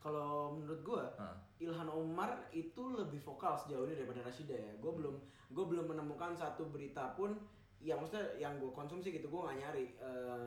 Kalau 0.00 0.56
menurut 0.56 0.80
gua 0.80 1.04
Heeh. 1.20 1.36
Ilhan 1.68 1.88
Omar 1.92 2.48
itu 2.56 2.82
lebih 2.96 3.20
vokal 3.20 3.52
sejauh 3.52 3.84
ini 3.84 4.00
daripada 4.00 4.24
Rashida 4.24 4.56
ya. 4.56 4.72
Gue 4.80 4.96
belum 4.96 5.12
gue 5.52 5.64
belum 5.66 5.92
menemukan 5.92 6.32
satu 6.32 6.72
berita 6.72 7.12
pun 7.12 7.36
yang 7.84 8.00
maksudnya 8.00 8.24
yang 8.40 8.56
gue 8.56 8.72
konsumsi 8.72 9.12
gitu 9.12 9.28
gue 9.28 9.40
nggak 9.44 9.58
nyari. 9.60 9.86
Eh, 10.00 10.46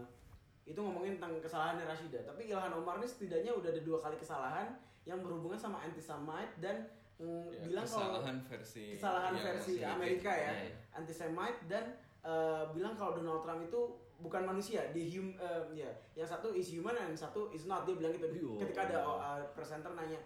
itu 0.65 0.80
ngomongin 0.82 1.22
tentang 1.22 1.38
kesalahannya 1.38 1.86
Rashida. 1.86 2.26
Tapi 2.26 2.50
Ilhan 2.50 2.74
Omar 2.74 2.98
ini 2.98 3.06
setidaknya 3.06 3.54
udah 3.54 3.69
ada 3.69 3.82
dua 3.86 4.02
kali 4.02 4.17
kesalahan 4.17 4.74
yang 5.06 5.22
berhubungan 5.22 5.60
sama 5.60 5.86
anti 5.86 6.02
Semite 6.02 6.58
dan 6.58 6.89
Ya, 7.24 7.60
bilang 7.68 7.86
kalau 7.88 8.20
kesalahan 8.20 8.38
versi 8.44 8.86
kesalahan 9.00 9.32
yang 9.36 9.46
versi 9.56 9.74
Amerika 9.82 10.32
ya, 10.32 10.52
Iya, 10.52 10.52
iya. 10.68 10.76
anti 10.96 11.14
Semite 11.16 11.60
dan 11.72 11.86
eh, 12.24 12.64
bilang 12.76 12.94
kalau 13.00 13.16
Donald 13.16 13.42
Trump 13.42 13.62
itu 13.64 13.82
bukan 14.24 14.44
manusia, 14.48 14.88
di 14.96 15.12
hum, 15.20 15.36
eh, 15.36 15.84
ya, 15.84 15.92
yang 16.16 16.28
satu 16.28 16.56
is 16.56 16.72
human 16.72 16.96
dan 16.96 17.12
satu 17.12 17.52
is 17.52 17.68
not. 17.68 17.84
Dia 17.84 17.96
bilang 18.00 18.16
gitu. 18.16 18.28
Yo. 18.32 18.56
Ketika 18.56 18.88
ada 18.88 18.98
oh, 19.04 19.20
eh, 19.20 19.44
presenter 19.52 19.92
nanya 19.92 20.20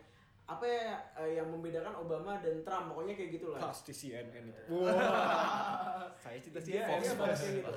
apa 0.47 0.63
ya 0.63 0.95
eh, 1.19 1.41
yang 1.41 1.51
membedakan 1.51 1.91
Obama 1.97 2.39
dan 2.39 2.63
Trump, 2.63 2.93
pokoknya 2.93 3.13
kayak 3.17 3.31
gitulah. 3.35 3.59
Pasti 3.59 3.91
CNN 3.91 4.47
itu. 4.47 4.61
Wah. 4.71 6.07
Saya 6.23 6.39
cinta 6.39 6.61
dia 6.63 6.87
bahas 6.87 7.41
kayak 7.41 7.65
gitu. 7.65 7.73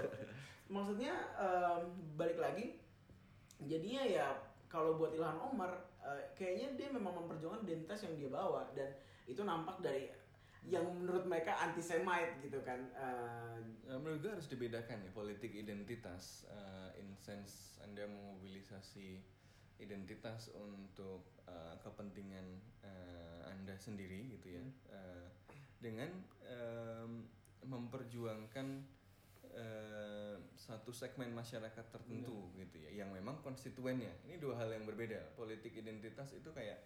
Maksudnya 0.70 1.10
em, 1.34 1.82
balik 2.14 2.38
lagi, 2.38 2.78
jadinya 3.66 4.06
ya 4.06 4.26
kalau 4.70 4.94
buat 4.94 5.10
Ilhan 5.10 5.34
Omar, 5.50 5.82
eh, 5.98 6.30
kayaknya 6.38 6.78
dia 6.78 6.88
memang 6.94 7.10
memperjuangkan 7.26 7.66
identitas 7.66 8.06
yang 8.06 8.14
dia 8.14 8.30
bawa 8.30 8.70
dan 8.70 8.86
itu 9.30 9.42
nampak 9.46 9.78
dari 9.78 10.10
yang 10.68 10.84
menurut 10.84 11.24
mereka 11.24 11.56
anti 11.56 11.80
Semite 11.80 12.36
gitu 12.44 12.60
kan. 12.60 12.92
Eh, 12.92 13.96
menurut 13.96 14.20
gue 14.20 14.32
harus 14.36 14.48
dibedakan 14.50 15.00
ya 15.00 15.10
politik 15.14 15.56
identitas 15.56 16.44
eh, 16.52 17.00
in 17.00 17.16
sense 17.16 17.80
anda 17.80 18.04
memobilisasi 18.04 19.24
identitas 19.80 20.52
untuk 20.52 21.24
eh, 21.48 21.74
kepentingan 21.80 22.46
eh, 22.84 23.40
anda 23.48 23.72
sendiri 23.80 24.36
gitu 24.36 24.60
ya. 24.60 24.64
Eh, 24.92 25.28
dengan 25.80 26.12
em, 26.44 27.24
memperjuangkan 27.64 28.84
eh, 29.48 30.36
satu 30.52 30.92
segmen 30.92 31.32
masyarakat 31.32 31.88
tertentu 31.88 32.52
gitu 32.60 32.76
ya 32.84 33.00
yang 33.00 33.08
memang 33.16 33.40
konstituennya. 33.40 34.12
Ini 34.28 34.36
dua 34.36 34.60
hal 34.60 34.76
yang 34.76 34.84
berbeda. 34.84 35.32
Politik 35.40 35.72
identitas 35.80 36.36
itu 36.36 36.52
kayak 36.52 36.84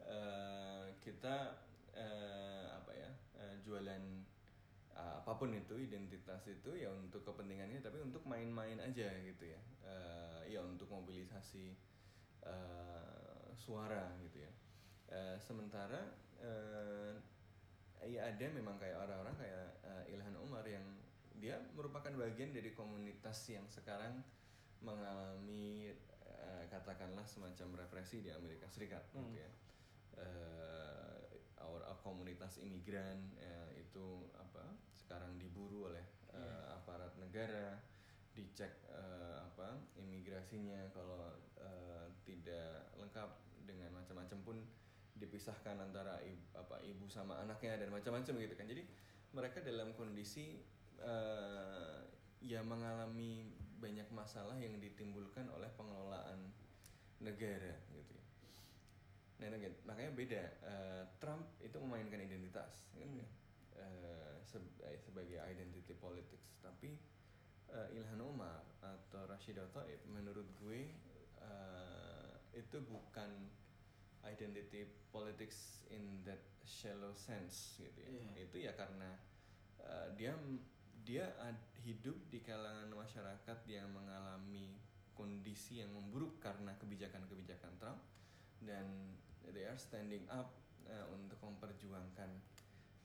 eh, 0.00 0.96
kita 1.04 1.60
eh, 1.96 2.66
apa 2.72 2.92
ya 2.92 3.10
eh, 3.40 3.56
jualan 3.64 4.02
uh, 4.96 5.14
apa 5.24 5.32
pun 5.36 5.52
itu 5.52 5.74
identitas 5.80 6.44
itu 6.48 6.70
ya 6.76 6.92
untuk 6.92 7.24
kepentingannya 7.24 7.80
tapi 7.80 8.00
untuk 8.04 8.24
main-main 8.28 8.78
aja 8.80 9.08
gitu 9.24 9.44
ya. 9.44 9.60
Eh, 9.82 10.52
ya 10.52 10.60
untuk 10.62 10.88
mobilisasi 10.92 11.72
eh, 12.44 13.46
suara 13.56 14.12
gitu 14.20 14.44
ya. 14.44 14.52
Eh, 15.12 15.36
sementara 15.40 16.00
eh, 16.40 17.12
ya 18.02 18.26
ada 18.28 18.46
memang 18.50 18.76
kayak 18.76 18.98
orang-orang 18.98 19.36
kayak 19.38 19.66
eh, 19.86 20.14
Ilhan 20.16 20.36
Omar 20.42 20.66
yang 20.66 20.84
dia 21.40 21.58
merupakan 21.74 22.12
bagian 22.14 22.54
dari 22.54 22.70
komunitas 22.76 23.50
yang 23.50 23.66
sekarang 23.66 24.22
mengalami 24.82 25.90
eh, 26.26 26.64
katakanlah 26.68 27.24
semacam 27.24 27.86
represi 27.86 28.22
di 28.22 28.30
Amerika 28.30 28.66
Serikat 28.68 29.08
gitu 29.14 29.38
ya. 29.40 29.50
Eh 30.20 30.91
our, 31.72 31.80
our 31.88 31.98
komunitas 32.04 32.60
imigran 32.60 33.32
eh, 33.40 33.80
itu 33.80 34.28
apa 34.36 34.76
sekarang 34.92 35.40
diburu 35.40 35.88
oleh 35.88 36.04
eh, 36.36 36.64
aparat 36.76 37.16
negara 37.16 37.80
dicek 38.36 38.84
eh, 38.92 39.38
apa 39.40 39.80
imigrasinya 39.96 40.92
kalau 40.92 41.32
eh, 41.56 42.06
tidak 42.28 42.92
lengkap 43.00 43.30
dengan 43.64 43.96
macam-macam 43.96 44.38
pun 44.44 44.56
dipisahkan 45.16 45.80
antara 45.80 46.20
ibu, 46.24 46.44
apa 46.56 46.80
ibu 46.84 47.08
sama 47.08 47.40
anaknya 47.40 47.80
dan 47.80 47.88
macam-macam 47.92 48.34
gitu 48.36 48.54
kan. 48.56 48.66
Jadi 48.68 48.82
mereka 49.32 49.64
dalam 49.64 49.96
kondisi 49.96 50.60
eh, 51.00 51.98
ya 52.44 52.60
mengalami 52.60 53.48
banyak 53.80 54.08
masalah 54.14 54.54
yang 54.60 54.78
ditimbulkan 54.78 55.48
oleh 55.50 55.70
pengelolaan 55.74 56.52
negara 57.22 57.78
gitu 57.94 58.21
Nah, 59.42 59.50
again, 59.50 59.74
makanya 59.82 60.14
beda. 60.14 60.42
Eh, 60.62 61.02
Trump 61.18 61.58
itu 61.58 61.74
memainkan 61.82 62.22
identitas, 62.22 62.86
gitu 62.94 63.02
ya. 63.18 63.26
Eh, 63.74 64.34
seb- 64.46 64.78
eh, 64.86 64.94
sebagai 65.02 65.42
identity 65.42 65.98
politics. 65.98 66.62
Tapi 66.62 66.94
eh, 67.74 67.88
Ilhan 67.98 68.22
Omar 68.22 68.62
atau 68.78 69.26
Rashida 69.26 69.66
Tlaib, 69.74 69.98
menurut 70.06 70.46
gue 70.62 70.94
eh, 71.42 72.32
itu 72.54 72.78
bukan 72.86 73.50
identity 74.22 74.86
politics 75.10 75.82
in 75.90 76.22
that 76.22 76.38
shallow 76.62 77.10
sense, 77.10 77.82
gitu 77.82 77.98
ya. 77.98 78.08
Iya. 78.14 78.46
Itu 78.46 78.56
ya 78.62 78.72
karena 78.78 79.18
eh, 79.82 80.08
dia 80.14 80.38
dia 81.02 81.34
ad- 81.42 81.74
hidup 81.82 82.14
di 82.30 82.38
kalangan 82.46 82.86
masyarakat 82.94 83.58
yang 83.66 83.90
mengalami 83.90 84.78
kondisi 85.18 85.82
yang 85.82 85.90
memburuk 85.90 86.38
karena 86.38 86.78
kebijakan-kebijakan 86.78 87.74
Trump 87.82 88.00
dan 88.62 89.18
they 89.50 89.66
are 89.66 89.78
standing 89.78 90.22
up 90.30 90.54
uh, 90.86 91.06
untuk 91.10 91.38
memperjuangkan 91.42 92.30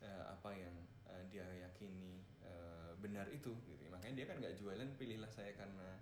uh, 0.05 0.23
apa 0.33 0.53
yang 0.53 0.75
uh, 1.09 1.23
dia 1.33 1.45
yakini 1.65 2.21
uh, 2.45 2.93
benar 3.01 3.25
itu 3.33 3.57
gitu. 3.65 3.83
Makanya 3.89 4.13
dia 4.23 4.25
kan 4.29 4.37
nggak 4.37 4.55
jualan 4.61 4.89
pilihlah 5.01 5.31
saya 5.33 5.57
karena 5.57 5.97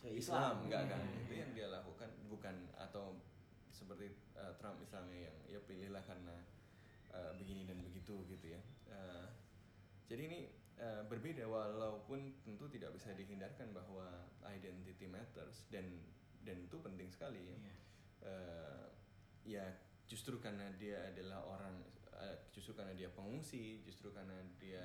Islam 0.00 0.64
nggak 0.64 0.84
kan? 0.88 1.02
Hmm. 1.02 1.22
itu 1.26 1.34
yang 1.36 1.50
dia 1.52 1.68
lakukan 1.68 2.08
bukan 2.32 2.56
atau 2.78 3.20
seperti 3.74 4.14
uh, 4.38 4.54
Trump 4.56 4.80
misalnya 4.80 5.28
yang 5.28 5.36
ya 5.48 5.60
pilihlah 5.66 6.00
karena 6.06 6.36
uh, 7.12 7.32
begini 7.36 7.66
dan 7.66 7.82
begitu 7.84 8.22
gitu 8.30 8.46
ya. 8.56 8.60
Uh, 8.88 9.28
jadi 10.08 10.26
ini 10.26 10.40
uh, 10.80 11.04
berbeda 11.06 11.44
walaupun 11.46 12.32
tentu 12.42 12.66
tidak 12.72 12.96
bisa 12.96 13.12
dihindarkan 13.12 13.70
bahwa 13.76 14.08
identity 14.48 15.04
matters 15.06 15.68
dan 15.68 15.86
dan 16.42 16.56
itu 16.64 16.76
penting 16.80 17.12
sekali 17.12 17.40
ya. 17.44 17.56
Iya. 17.60 17.76
Eh, 18.20 18.84
ya 19.44 19.64
justru 20.10 20.42
karena 20.42 20.66
dia 20.76 21.00
adalah 21.06 21.46
orang 21.46 21.76
eh, 22.18 22.36
justru 22.50 22.74
karena 22.74 22.92
dia 22.98 23.08
pengungsi 23.14 23.80
justru 23.86 24.10
karena 24.10 24.36
dia 24.58 24.82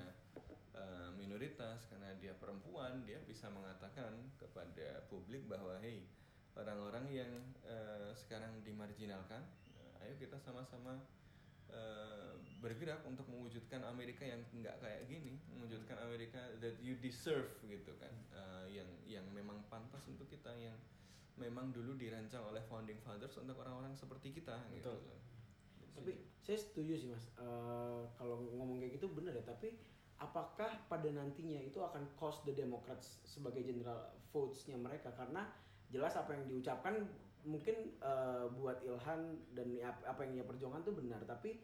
eh, 0.75 1.09
minoritas 1.17 1.89
karena 1.89 2.13
dia 2.21 2.37
perempuan 2.37 3.03
dia 3.03 3.19
bisa 3.25 3.49
mengatakan 3.49 4.13
kepada 4.37 5.03
publik 5.09 5.49
bahwa 5.49 5.81
hey 5.81 6.05
orang-orang 6.55 7.05
yang 7.11 7.31
eh, 7.67 8.11
sekarang 8.15 8.63
dimarginalkan 8.63 9.43
eh, 9.75 10.03
ayo 10.07 10.13
kita 10.21 10.39
sama-sama 10.39 11.03
eh, 11.73 12.33
bergerak 12.63 13.03
untuk 13.03 13.27
mewujudkan 13.27 13.83
Amerika 13.85 14.23
yang 14.23 14.41
nggak 14.55 14.79
kayak 14.79 15.03
gini 15.05 15.37
mewujudkan 15.53 15.99
Amerika 16.01 16.39
that 16.63 16.79
you 16.79 16.95
deserve 16.97 17.49
gitu 17.67 17.93
kan. 17.99 18.13
Eh, 18.33 18.81
yang 18.81 18.89
yang 19.05 19.25
memang 19.35 19.61
pantas 19.67 20.01
untuk 20.07 20.25
kita 20.31 20.49
yang 20.55 20.77
memang 21.35 21.75
dulu 21.75 21.99
dirancang 21.99 22.47
oleh 22.47 22.63
founding 22.63 22.99
fathers 23.03 23.35
untuk 23.35 23.59
orang-orang 23.59 23.91
seperti 23.95 24.31
kita 24.31 24.55
gitu 24.71 24.87
Betul. 24.87 24.99
loh. 25.11 25.19
Tapi 25.95 26.11
saya 26.39 26.57
setuju 26.59 26.93
sih 26.95 27.09
mas. 27.11 27.25
Eh, 27.39 28.01
kalau 28.15 28.39
ngomong 28.55 28.79
kayak 28.79 28.99
gitu 28.99 29.11
bener 29.11 29.35
ya. 29.35 29.43
Tapi 29.43 29.75
apakah 30.19 30.71
pada 30.87 31.09
nantinya 31.11 31.59
itu 31.59 31.79
akan 31.83 32.07
cost 32.15 32.47
the 32.47 32.55
Democrats 32.55 33.19
sebagai 33.27 33.63
general 33.63 33.99
votes-nya 34.31 34.79
mereka? 34.79 35.11
Karena 35.15 35.47
jelas 35.91 36.15
apa 36.15 36.35
yang 36.35 36.47
diucapkan 36.47 37.03
mungkin 37.43 37.99
eh, 37.99 38.45
buat 38.55 38.79
Ilhan 38.83 39.21
dan 39.55 39.67
ap- 39.83 40.05
apa 40.07 40.19
yang 40.27 40.39
dia 40.39 40.45
perjuangkan 40.47 40.81
tuh 40.87 40.95
benar. 40.95 41.19
Tapi 41.27 41.59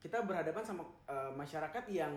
kita 0.00 0.20
berhadapan 0.24 0.64
sama 0.64 0.84
eh, 1.08 1.32
masyarakat 1.32 1.84
yang 1.88 2.12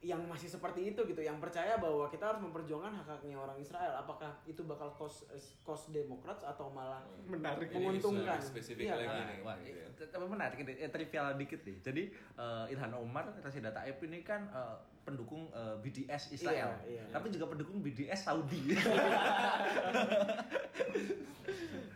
yang 0.00 0.24
masih 0.24 0.48
seperti 0.48 0.92
itu 0.92 1.00
gitu, 1.04 1.20
yang 1.20 1.36
percaya 1.36 1.76
bahwa 1.76 2.08
kita 2.08 2.32
harus 2.32 2.40
memperjuangkan 2.40 3.04
hak-haknya 3.04 3.36
orang 3.36 3.52
Israel. 3.60 3.92
Apakah 4.00 4.32
itu 4.48 4.64
bakal 4.64 4.88
cost 4.96 5.28
cost 5.60 5.92
Democrats 5.92 6.40
atau 6.40 6.72
malah 6.72 7.04
Menarik. 7.28 7.68
Ini 7.68 7.76
menguntungkan? 7.76 8.40
spesifik 8.40 8.88
Iya, 8.88 8.96
lagi 8.96 9.06
kan? 9.12 9.28
nih 9.28 9.38
Wah, 9.44 9.56
gitu 9.60 9.76
ya. 9.76 9.86
eh, 10.00 10.08
tapi 10.08 10.24
menarik 10.24 10.56
ini 10.56 10.72
eh, 10.80 10.88
trivial 10.88 11.36
dikit 11.36 11.60
nih. 11.60 11.76
Jadi 11.84 12.02
eh, 12.16 12.72
Ilhan 12.72 12.92
Omar, 12.96 13.28
Rashida 13.44 13.68
Tlaib 13.70 14.00
ini 14.00 14.24
kan 14.24 14.48
eh, 14.48 14.76
pendukung 15.04 15.52
eh, 15.52 15.76
BDS 15.78 16.32
Israel, 16.32 16.72
Iya, 16.88 16.88
iya. 16.88 17.04
tapi 17.12 17.28
juga 17.28 17.52
pendukung 17.52 17.84
BDS 17.84 18.24
Saudi. 18.24 18.72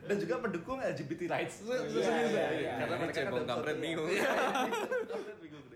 Dan 0.05 0.21
juga 0.21 0.37
pendukung 0.37 0.77
LGBT 0.77 1.33
rights. 1.33 1.65
Iya, 1.65 1.81
iya, 1.89 2.45
iya. 2.53 2.73
Karena 2.85 2.97
mereka 3.01 3.25
kan 3.25 3.33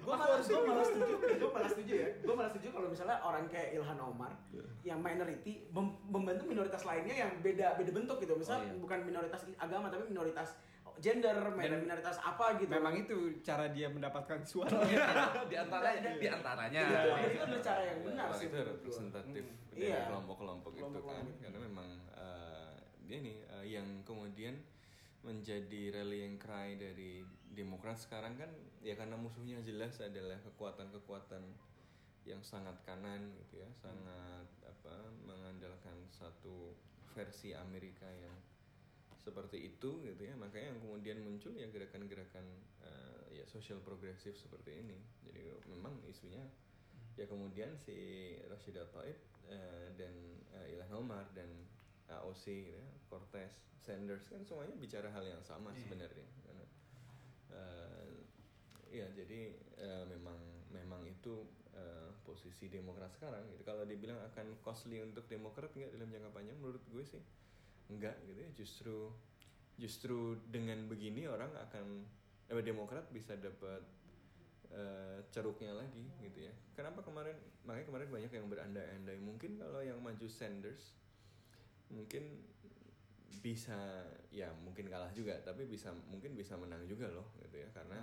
gue 0.08 0.16
malah 0.16 0.40
gue 0.40 0.60
malah 0.64 0.86
setuju 0.86 1.14
gue 1.20 1.50
malah 1.52 1.68
setuju 1.68 1.92
ya 1.94 2.08
gue 2.18 2.34
malah 2.34 2.50
setuju 2.50 2.68
kalau 2.72 2.88
misalnya 2.88 3.16
orang 3.20 3.44
kayak 3.46 3.68
Ilhan 3.74 4.00
Omar 4.00 4.32
yang 4.80 4.98
minority 4.98 5.68
mem- 5.68 6.00
membantu 6.02 6.44
minoritas 6.46 6.82
lainnya 6.82 7.14
yang 7.18 7.32
beda 7.38 7.76
beda 7.76 7.90
bentuk 7.92 8.16
gitu 8.18 8.32
misal 8.34 8.56
Oh, 8.58 8.64
iya. 8.64 8.72
bukan 8.74 8.98
minoritas 9.04 9.40
agama 9.54 9.86
tapi 9.86 10.08
minoritas 10.08 10.56
gender, 10.98 11.30
minoritas 11.54 12.18
apa 12.18 12.58
gitu. 12.58 12.66
Memang 12.68 12.90
itu 12.96 13.14
cara 13.38 13.70
dia 13.70 13.86
mendapatkan 13.86 14.42
suara. 14.42 14.82
di 15.46 15.54
antaranya 15.54 16.10
di 16.10 16.26
antaranya 16.26 16.80
itu, 16.82 16.98
itu 17.28 17.38
adalah 17.38 17.62
cara 17.62 17.82
yang 17.84 17.98
benar 18.02 18.28
sih. 18.34 18.46
itu 18.50 18.58
representatif 18.58 19.44
Hmm. 19.46 19.70
dari 19.70 19.86
Iya. 19.86 20.10
kelompok-kelompok 20.10 20.72
itu 20.74 20.98
kan 20.98 21.22
itu. 21.22 21.38
karena 21.38 21.58
memang 21.62 21.88
eh, 22.10 22.70
dia 23.04 23.18
nih 23.20 23.36
eh, 23.46 23.64
yang 23.70 23.86
kemudian 24.02 24.58
menjadi 25.20 25.82
rallying 25.92 26.34
cry 26.34 26.74
dari 26.74 27.22
Demokrat 27.58 27.98
sekarang 27.98 28.38
kan 28.38 28.46
ya 28.78 28.94
karena 28.94 29.18
musuhnya 29.18 29.58
jelas 29.66 29.98
adalah 29.98 30.38
kekuatan-kekuatan 30.46 31.42
yang 32.22 32.38
sangat 32.46 32.78
kanan 32.86 33.34
gitu 33.34 33.58
ya 33.58 33.66
sangat 33.82 34.46
apa 34.62 35.10
mengandalkan 35.26 36.06
satu 36.14 36.70
versi 37.18 37.50
Amerika 37.58 38.06
yang 38.06 38.38
seperti 39.18 39.74
itu 39.74 40.06
gitu 40.06 40.22
ya. 40.22 40.38
Makanya 40.38 40.70
yang 40.70 40.80
kemudian 40.86 41.18
muncul 41.18 41.50
ya 41.58 41.66
gerakan-gerakan 41.66 42.46
eh, 42.86 43.42
ya 43.42 43.44
social 43.50 43.82
progresif 43.82 44.38
seperti 44.38 44.78
ini. 44.78 44.98
Jadi 45.26 45.50
memang 45.66 45.98
isunya 46.06 46.46
ya 47.18 47.26
kemudian 47.26 47.74
si 47.74 48.38
Rashida 48.46 48.86
Tlaib 48.94 49.18
eh, 49.50 49.90
dan 49.98 50.14
eh, 50.62 50.78
Ilhan 50.78 50.94
Omar 50.94 51.26
dan 51.34 51.50
AOC 52.06 52.44
gitu 52.70 52.78
ya, 52.78 52.88
Cortez, 53.10 53.52
Sanders 53.82 54.30
kan 54.30 54.46
semuanya 54.46 54.78
bicara 54.78 55.10
hal 55.10 55.26
yang 55.26 55.42
sama 55.42 55.74
sebenarnya 55.76 56.24
eh, 57.52 58.08
ya 58.88 59.06
jadi 59.12 59.52
eh, 59.78 60.04
memang 60.08 60.38
memang 60.72 61.04
itu 61.04 61.44
eh, 61.76 62.10
posisi 62.24 62.68
Demokrat 62.68 63.12
sekarang 63.16 63.48
gitu. 63.52 63.62
Kalau 63.64 63.84
dibilang 63.84 64.20
akan 64.32 64.60
costly 64.64 65.00
untuk 65.00 65.24
Demokrat 65.28 65.72
nggak 65.72 65.92
dalam 65.96 66.08
jangka 66.12 66.30
panjang 66.32 66.56
menurut 66.60 66.82
gue 66.88 67.04
sih 67.04 67.22
enggak 67.88 68.16
gitu 68.28 68.40
ya. 68.40 68.50
Justru 68.56 68.96
justru 69.78 70.34
dengan 70.50 70.90
begini 70.90 71.30
orang 71.30 71.52
akan 71.68 72.04
eh, 72.50 72.64
Demokrat 72.64 73.08
bisa 73.12 73.36
dapat 73.38 73.82
eh, 74.72 75.18
ceruknya 75.32 75.72
lagi 75.76 76.04
gitu 76.24 76.48
ya. 76.48 76.52
Kenapa 76.76 77.00
kemarin 77.04 77.36
makanya 77.64 77.86
kemarin 77.88 78.08
banyak 78.08 78.32
yang 78.32 78.46
berandai-andai. 78.48 79.18
Mungkin 79.20 79.60
kalau 79.60 79.80
yang 79.84 80.00
maju 80.00 80.26
Sanders 80.28 80.96
mungkin 81.88 82.44
bisa 83.28 84.04
ya 84.32 84.50
mungkin 84.64 84.90
kalah 84.90 85.12
juga 85.14 85.38
tapi 85.44 85.68
bisa 85.68 85.94
mungkin 86.10 86.34
bisa 86.34 86.56
menang 86.56 86.84
juga 86.88 87.08
loh 87.12 87.32
gitu 87.44 87.60
ya. 87.60 87.68
Karena 87.70 87.98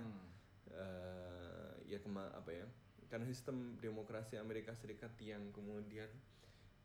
eh, 0.72 1.70
ya 1.86 1.98
kema 2.02 2.30
apa 2.34 2.50
ya 2.50 2.66
karena 3.06 3.26
sistem 3.26 3.78
demokrasi 3.78 4.34
Amerika 4.36 4.74
Serikat 4.74 5.14
yang 5.22 5.54
kemudian 5.54 6.10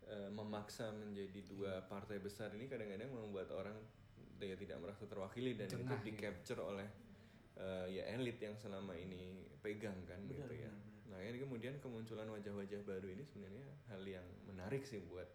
eh, 0.06 0.30
memaksa 0.30 0.94
menjadi 0.94 1.42
dua 1.50 1.82
partai 1.90 2.22
besar 2.22 2.54
ini 2.54 2.70
kadang-kadang 2.70 3.10
membuat 3.10 3.50
orang 3.54 3.78
ya 4.42 4.58
tidak 4.58 4.82
merasa 4.82 5.06
terwakili 5.06 5.54
dan 5.54 5.70
itu 5.70 5.96
di 6.02 6.14
capture 6.18 6.62
oleh 6.62 6.88
eh, 7.58 7.86
ya 8.02 8.04
elit 8.18 8.42
yang 8.42 8.58
selama 8.58 8.94
ini 8.98 9.46
pegang 9.62 9.98
kan 10.10 10.18
gitu 10.26 10.42
ya. 10.50 10.72
nah 11.10 11.20
ini 11.22 11.38
kemudian 11.38 11.78
kemunculan 11.78 12.26
wajah-wajah 12.30 12.82
baru 12.82 13.08
ini 13.14 13.22
sebenarnya 13.22 13.66
hal 13.94 14.02
yang 14.02 14.26
menarik 14.50 14.82
sih 14.88 15.02
buat 15.06 15.28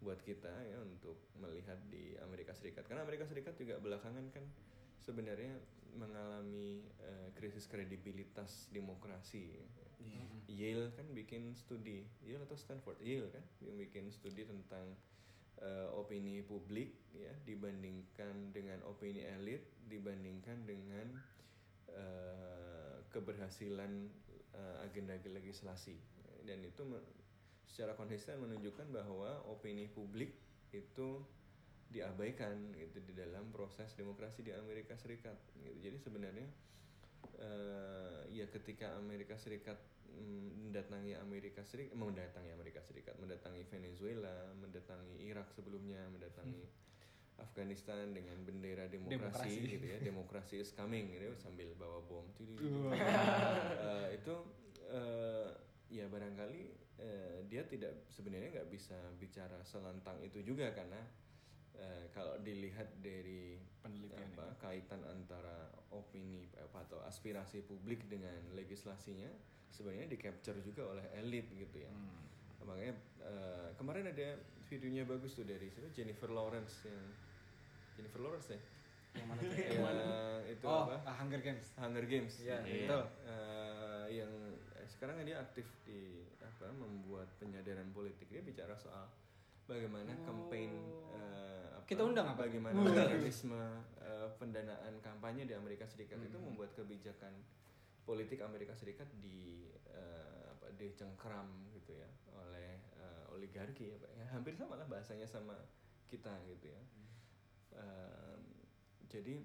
buat 0.00 0.20
kita 0.24 0.48
ya 0.48 0.80
untuk 0.80 1.16
melihat 1.36 1.76
di 1.92 2.16
Amerika 2.24 2.56
Serikat. 2.56 2.88
Karena 2.88 3.04
Amerika 3.04 3.28
Serikat 3.28 3.56
juga 3.60 3.76
belakangan 3.76 4.32
kan 4.32 4.44
sebenarnya 5.04 5.52
mengalami 5.96 6.84
eh, 7.02 7.28
krisis 7.36 7.68
kredibilitas 7.68 8.68
demokrasi. 8.72 9.60
Yale 10.50 10.90
kan 10.96 11.06
bikin 11.12 11.54
studi 11.54 12.02
Yale 12.24 12.48
atau 12.48 12.56
Stanford? 12.56 12.98
Yale 13.04 13.28
kan 13.30 13.44
yang 13.62 13.76
bikin 13.76 14.08
studi 14.10 14.48
tentang 14.48 14.96
eh, 15.60 15.88
opini 15.92 16.40
publik 16.40 16.96
ya 17.12 17.30
dibandingkan 17.44 18.50
dengan 18.56 18.80
opini 18.88 19.20
elit 19.22 19.62
dibandingkan 19.86 20.64
dengan 20.64 21.06
eh, 21.92 22.96
keberhasilan 23.12 23.92
eh, 24.56 24.76
agenda 24.84 25.14
legislasi. 25.20 25.96
Dan 26.48 26.64
itu 26.64 26.82
secara 27.70 27.94
konsisten 27.94 28.42
menunjukkan 28.42 28.90
bahwa 28.90 29.46
opini 29.46 29.86
publik 29.86 30.34
itu 30.74 31.22
diabaikan 31.90 32.74
gitu 32.78 33.02
di 33.02 33.14
dalam 33.14 33.50
proses 33.50 33.94
demokrasi 33.98 34.46
di 34.46 34.54
Amerika 34.54 34.94
Serikat 34.94 35.38
gitu. 35.58 35.90
Jadi 35.90 35.96
sebenarnya 35.98 36.48
eh, 37.38 38.20
ya 38.30 38.46
ketika 38.46 38.94
Amerika 38.98 39.34
Serikat 39.38 39.78
mm, 40.06 40.70
mendatangi 40.70 41.18
Amerika 41.18 41.62
Serikat 41.66 41.94
mendatangi 41.98 42.50
Amerika 42.54 42.80
Serikat, 42.86 43.18
mendatangi 43.18 43.66
Venezuela, 43.66 44.54
mendatangi 44.58 45.18
Irak 45.26 45.50
sebelumnya, 45.54 46.06
mendatangi 46.14 46.62
Afghanistan 47.40 48.12
dengan 48.12 48.36
bendera 48.44 48.84
demokrasi, 48.86 49.16
Demokrasi. 49.16 49.72
gitu 49.72 49.86
ya, 49.88 49.98
demokrasi 50.04 50.54
is 50.60 50.70
coming 50.76 51.08
gitu 51.10 51.32
sambil 51.40 51.72
bawa 51.74 51.98
bom. 52.06 52.26
Eh, 53.80 54.06
itu 54.20 54.34
eh, 54.92 55.48
ya 55.90 56.06
barangkali 56.06 56.60
eh, 57.02 57.38
dia 57.50 57.66
tidak 57.66 58.06
sebenarnya 58.08 58.54
nggak 58.54 58.70
bisa 58.70 58.94
bicara 59.18 59.58
selantang 59.66 60.22
itu 60.22 60.38
juga 60.46 60.70
karena 60.70 61.02
eh, 61.74 62.06
kalau 62.14 62.38
dilihat 62.38 63.02
dari 63.02 63.58
Penelitian 63.82 64.30
apa 64.38 64.46
kaitan 64.60 65.02
antara 65.08 65.72
opini 65.90 66.46
apa, 66.54 66.86
atau 66.86 67.02
aspirasi 67.02 67.66
publik 67.66 68.06
dengan 68.06 68.54
legislasinya 68.54 69.28
sebenarnya 69.72 70.06
di 70.06 70.18
capture 70.20 70.58
juga 70.62 70.94
oleh 70.94 71.06
elit 71.18 71.50
gitu 71.50 71.82
ya 71.82 71.90
makanya 72.62 72.94
eh, 73.24 73.68
kemarin 73.74 74.12
ada 74.12 74.38
videonya 74.68 75.02
bagus 75.08 75.34
tuh 75.34 75.42
dari 75.48 75.66
siapa 75.72 75.90
Jennifer 75.90 76.30
Lawrence 76.30 76.86
yang 76.86 77.02
Jennifer 77.98 78.20
Lawrence 78.22 78.48
ya 78.54 78.60
Yang 79.10 79.26
mana 79.26 79.40
tuh? 79.42 79.50
Yang 79.74 79.82
itu 80.54 80.66
oh, 80.70 80.82
apa 80.86 81.10
Hunger 81.18 81.40
Games. 81.42 81.66
Hunger 81.74 82.04
Games 82.06 82.34
Iya, 82.38 82.58
Iya. 82.62 82.86
betul. 82.86 83.02
Eh, 83.26 84.04
yang 84.22 84.32
eh, 84.46 84.49
sekarang 85.00 85.24
dia 85.24 85.40
aktif 85.40 85.64
di 85.80 86.20
apa 86.38 86.68
membuat 86.70 87.32
penyadaran 87.40 87.88
politik 87.88 88.28
dia 88.28 88.44
bicara 88.44 88.76
soal 88.76 89.08
bagaimana 89.64 90.12
campaign 90.22 90.70
eh, 91.10 91.64
apa, 91.72 91.80
Oh. 91.80 91.84
Kita 91.88 92.04
undang 92.04 92.28
apa? 92.28 92.44
bagaimana 92.44 92.76
Uh. 92.76 92.84
mekanisme 92.84 93.62
eh, 93.98 94.28
pendanaan 94.36 95.00
kampanye 95.00 95.42
di 95.42 95.56
Amerika 95.56 95.88
Serikat 95.88 96.20
itu 96.20 96.36
Hmm. 96.36 96.52
membuat 96.52 96.76
kebijakan 96.76 97.32
politik 98.04 98.44
Amerika 98.44 98.76
Serikat 98.76 99.08
di 99.18 99.64
eh, 99.88 100.44
apa 100.46 100.68
dicengkram 100.76 101.48
gitu 101.72 101.96
ya 101.96 102.06
oleh 102.36 102.76
eh, 102.94 103.24
oligarki 103.32 103.90
ya, 103.90 103.96
Pak. 103.96 104.10
ya 104.12 104.24
hampir 104.30 104.52
sama 104.52 104.76
lah 104.76 104.84
bahasanya 104.84 105.24
sama 105.24 105.56
kita 106.06 106.30
gitu 106.46 106.68
ya 106.68 106.82
Em, 107.70 108.42
jadi 109.06 109.38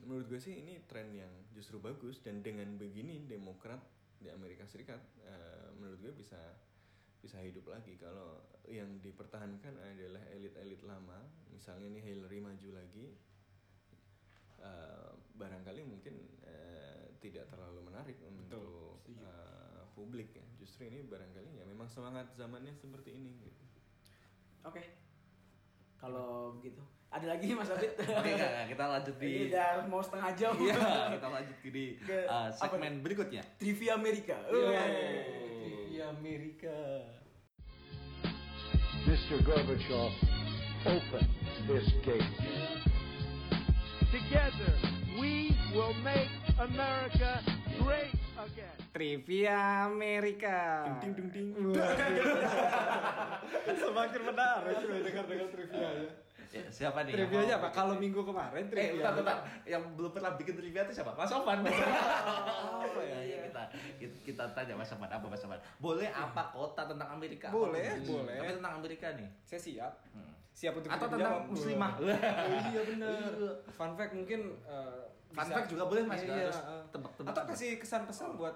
menurut 0.00 0.26
gue 0.26 0.40
sih 0.40 0.56
ini 0.56 0.80
tren 0.88 1.12
yang 1.12 1.28
justru 1.52 1.76
bagus 1.76 2.24
dan 2.24 2.40
dengan 2.40 2.72
begini 2.74 3.20
Demokrat 3.22 3.84
di 4.18 4.28
Amerika 4.30 4.66
Serikat 4.66 5.00
eh, 5.22 5.68
menurut 5.78 5.98
gue 6.02 6.14
bisa 6.14 6.38
bisa 7.18 7.42
hidup 7.42 7.66
lagi 7.66 7.98
kalau 7.98 8.38
yang 8.70 9.02
dipertahankan 9.02 9.74
adalah 9.82 10.22
elit-elit 10.30 10.82
lama 10.86 11.18
misalnya 11.50 11.90
nih 11.98 12.02
Hillary 12.14 12.38
maju 12.38 12.68
lagi 12.78 13.06
eh, 14.62 15.10
barangkali 15.34 15.82
mungkin 15.86 16.14
eh, 16.46 17.14
tidak 17.18 17.50
terlalu 17.50 17.90
menarik 17.90 18.18
untuk 18.22 19.02
eh, 19.10 19.82
publik 19.98 20.30
ya 20.34 20.46
justru 20.58 20.86
ini 20.86 21.02
barangkali 21.02 21.58
ya 21.58 21.64
memang 21.66 21.90
semangat 21.90 22.30
zamannya 22.38 22.74
seperti 22.74 23.18
ini 23.18 23.34
gitu. 23.42 23.64
Oke. 24.66 24.82
Kalau 25.98 26.54
begitu. 26.58 26.82
Ada 27.08 27.24
lagi 27.24 27.56
Mas 27.56 27.72
Abid? 27.72 27.88
Oke, 28.04 28.36
enggak, 28.36 28.36
enggak, 28.36 28.66
kita 28.68 28.84
lanjut 28.84 29.14
di 29.16 29.28
Ini 29.32 29.48
udah 29.48 29.68
mau 29.88 30.04
setengah 30.04 30.30
jam. 30.36 30.52
Iya, 30.60 30.76
kita 31.16 31.28
lanjut 31.32 31.56
di 31.64 31.84
Ke- 32.04 32.28
uh, 32.28 32.52
apa 32.52 32.68
segmen 32.68 33.00
berikutnya. 33.00 33.42
Trivia 33.56 33.96
Amerika. 33.96 34.36
Trivia 34.44 36.04
Amerika. 36.12 36.76
Mr. 39.08 39.40
Gorbachev, 39.40 40.12
open 40.84 41.24
this 41.64 41.88
gate. 42.04 42.28
Together, 44.12 44.76
we 45.16 45.56
will 45.72 45.96
make 46.04 46.28
America 46.60 47.40
great 47.80 48.12
again. 48.36 48.76
Trivia 48.92 49.88
Amerika. 49.88 50.92
Ding 51.00 51.16
ding 51.16 51.28
ding. 51.32 51.48
Semakin 53.80 54.20
menarik 54.28 54.76
gue 54.84 55.00
dengar 55.08 55.24
dengar 55.24 55.48
trivia 55.56 55.88
ya. 56.04 56.27
Ya, 56.48 56.64
siapa 56.66 57.04
nih? 57.04 57.12
Trivia 57.12 57.44
yang 57.46 57.60
apa? 57.60 57.68
Kalau 57.68 57.94
minggu 57.94 58.20
kemarin 58.22 58.64
Eh, 58.64 58.68
trivia. 58.68 58.92
bentar, 58.98 59.12
bentar. 59.14 59.36
Yang 59.62 59.82
belum 59.94 60.10
pernah 60.10 60.32
bikin 60.34 60.54
trivia 60.54 60.80
itu 60.82 60.92
siapa? 60.94 61.12
Mas 61.12 61.28
Sofan. 61.28 61.60
Apa 62.88 63.00
ya? 63.00 63.18
Ya, 63.20 63.38
kita, 63.44 63.62
kita 63.98 64.14
kita 64.24 64.44
tanya 64.52 64.72
Mas 64.72 64.88
Sofan 64.88 65.08
apa 65.08 65.24
Mas 65.24 65.36
Sofan? 65.36 65.60
Boleh 65.76 66.08
apa 66.08 66.48
kota 66.48 66.82
tentang 66.84 67.08
Amerika? 67.10 67.48
Boleh, 67.48 67.84
Apa? 67.92 68.00
boleh. 68.02 68.36
Tapi 68.38 68.52
tentang 68.56 68.74
Amerika 68.74 69.06
nih. 69.12 69.28
Saya 69.42 69.60
siap. 69.60 69.92
Hmm. 70.10 70.32
Siap 70.50 70.72
untuk 70.74 70.90
Atau 70.90 71.06
tentang 71.06 71.46
muslimah. 71.46 71.92
Oh, 71.94 72.08
iya 72.72 72.82
benar. 72.82 73.30
Fun 73.68 73.92
fact 73.94 74.12
mungkin 74.12 74.40
eh, 74.64 75.00
Fun 75.28 75.44
fact 75.46 75.68
juga 75.68 75.84
boleh, 75.84 76.02
Mas. 76.02 76.20
Iya, 76.20 76.48
harus 76.48 76.56
eh. 76.58 76.82
tebak-tebak. 76.88 77.30
Atau 77.30 77.42
kasih 77.46 77.70
kesan-pesan 77.76 78.28
buat 78.34 78.54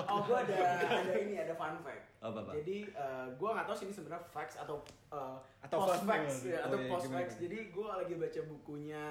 Oh, 0.00 0.18
gue 0.26 0.36
ada 0.38 0.54
ada 0.80 1.14
ini 1.14 1.34
ada 1.36 1.52
fun 1.52 1.76
fact. 1.80 2.04
Apa, 2.18 2.38
Pak? 2.42 2.52
Jadi 2.56 2.78
eh, 2.88 3.26
gue 3.30 3.48
nggak 3.48 3.66
tahu 3.66 3.76
sih 3.76 3.84
ini 3.84 3.94
sebenarnya 3.94 4.24
facts 4.26 4.56
atau 4.56 4.80
eh, 5.10 5.36
Atau 5.60 5.76
post 5.78 6.02
facts 6.02 6.36
fact. 6.40 6.48
ya, 6.48 6.58
Oh, 6.58 6.66
atau 6.66 6.78
iya, 6.78 6.88
post 6.88 7.06
facts. 7.06 7.34
gimana? 7.36 7.42
Jadi 7.42 7.58
gue 7.70 7.88
lagi 7.90 8.14
baca 8.16 8.40
bukunya 8.46 9.02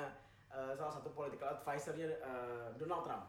eh, 0.49 0.71
salah 0.73 0.93
satu 0.93 1.09
political 1.11 1.47
advisornya 1.51 2.07
eh, 2.09 2.67
Donald 2.75 3.03
Trump. 3.03 3.25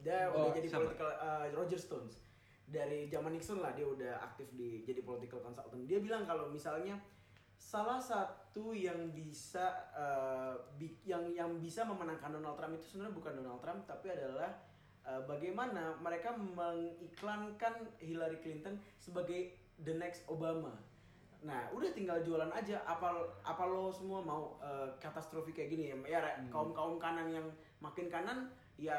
Dia 0.00 0.28
Oh, 0.28 0.48
udah 0.48 0.52
jadi 0.52 0.68
sama. 0.68 0.80
political 0.84 1.10
eh, 1.10 1.46
Roger 1.50 1.80
Stones 1.80 2.20
dari 2.64 3.04
zaman 3.06 3.28
Nixon 3.30 3.60
lah 3.60 3.72
dia 3.72 3.84
udah 3.84 4.20
aktif 4.22 4.48
di 4.52 4.80
jadi 4.82 5.00
political 5.00 5.40
consultant. 5.40 5.84
Dia 5.84 5.98
bilang 5.98 6.24
kalau 6.24 6.48
misalnya 6.48 6.96
salah 7.58 7.98
satu 7.98 8.70
yang 8.70 9.10
bisa 9.10 9.66
bi- 10.78 11.02
yang 11.02 11.26
yang 11.32 11.50
bisa 11.58 11.82
memenangkan 11.82 12.30
Donald 12.30 12.54
Trump 12.54 12.74
itu 12.78 12.86
sebenarnya 12.94 13.14
bukan 13.16 13.32
Donald 13.42 13.60
Trump 13.62 13.80
tapi 13.86 14.14
adalah 14.14 14.50
eh, 15.04 15.22
bagaimana 15.26 15.96
mereka 15.98 16.34
mengiklankan 16.36 17.74
Hillary 17.98 18.38
Clinton 18.38 18.78
sebagai 18.98 19.58
the 19.82 19.94
next 19.94 20.22
Obama. 20.30 20.70
Nah, 21.44 21.68
udah 21.76 21.92
tinggal 21.92 22.24
jualan 22.24 22.48
aja. 22.56 22.80
Apa 22.88 23.12
apa 23.44 23.62
lo 23.68 23.92
semua 23.92 24.24
mau 24.24 24.56
eh, 24.62 24.88
katastrofi 25.02 25.52
kayak 25.52 25.70
gini 25.70 25.84
ya? 25.92 25.96
Ya 26.08 26.20
kaum 26.48 26.72
kaum 26.72 26.96
kanan 26.96 27.28
yang 27.28 27.46
makin 27.82 28.08
kanan 28.08 28.48
ya 28.80 28.96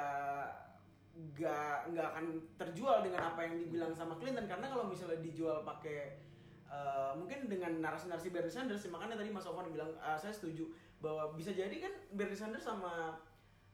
nggak 1.16 1.96
nggak 1.96 2.08
akan 2.12 2.26
terjual 2.60 3.00
dengan 3.00 3.32
apa 3.32 3.48
yang 3.48 3.56
dibilang 3.56 3.96
sama 3.96 4.20
Clinton 4.20 4.52
karena 4.52 4.68
kalau 4.68 4.84
misalnya 4.84 5.24
dijual 5.24 5.64
pakai 5.64 6.20
eh, 6.70 7.12
mungkin 7.18 7.50
dengan 7.50 7.72
narasi-narasi 7.82 8.30
Bernie 8.34 8.54
Sanders 8.54 8.86
makanya 8.90 9.20
tadi 9.20 9.30
Mas 9.30 9.46
Ovan 9.50 9.70
bilang 9.70 9.92
eh, 9.98 10.18
saya 10.18 10.34
setuju 10.34 10.70
bahwa 11.00 11.34
bisa 11.36 11.52
jadi 11.54 11.74
kan 11.78 11.94
Bernie 12.14 12.38
Sanders 12.38 12.66
sama 12.66 13.20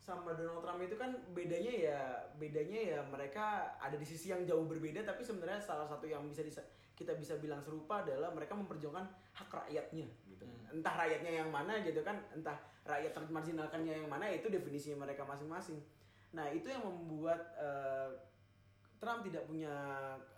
sama 0.01 0.33
Donald 0.33 0.65
Trump 0.65 0.81
itu 0.81 0.97
kan 0.97 1.13
bedanya 1.29 1.69
ya 1.69 1.99
bedanya 2.41 2.79
ya 2.97 2.99
mereka 3.05 3.77
ada 3.77 3.93
di 3.93 4.01
sisi 4.01 4.33
yang 4.33 4.41
jauh 4.49 4.65
berbeda 4.65 5.05
tapi 5.05 5.21
sebenarnya 5.21 5.61
salah 5.61 5.85
satu 5.85 6.09
yang 6.09 6.25
bisa 6.25 6.41
disa- 6.41 6.65
kita 6.97 7.13
bisa 7.13 7.37
bilang 7.37 7.61
serupa 7.61 8.01
adalah 8.01 8.33
mereka 8.33 8.57
memperjuangkan 8.57 9.05
hak 9.33 9.49
rakyatnya 9.49 10.05
gitu. 10.25 10.45
Entah 10.73 10.93
rakyatnya 11.05 11.45
yang 11.45 11.49
mana 11.49 11.81
gitu 11.85 12.01
kan 12.01 12.17
entah 12.33 12.57
rakyat 12.85 13.13
termarginalkannya 13.13 14.05
yang 14.05 14.09
mana 14.09 14.29
itu 14.29 14.49
definisinya 14.49 15.05
mereka 15.05 15.21
masing-masing. 15.25 15.81
Nah 16.33 16.49
itu 16.49 16.69
yang 16.69 16.81
membuat 16.81 17.41
eh, 17.57 18.09
Trump 19.01 19.25
tidak 19.25 19.49
punya 19.49 19.73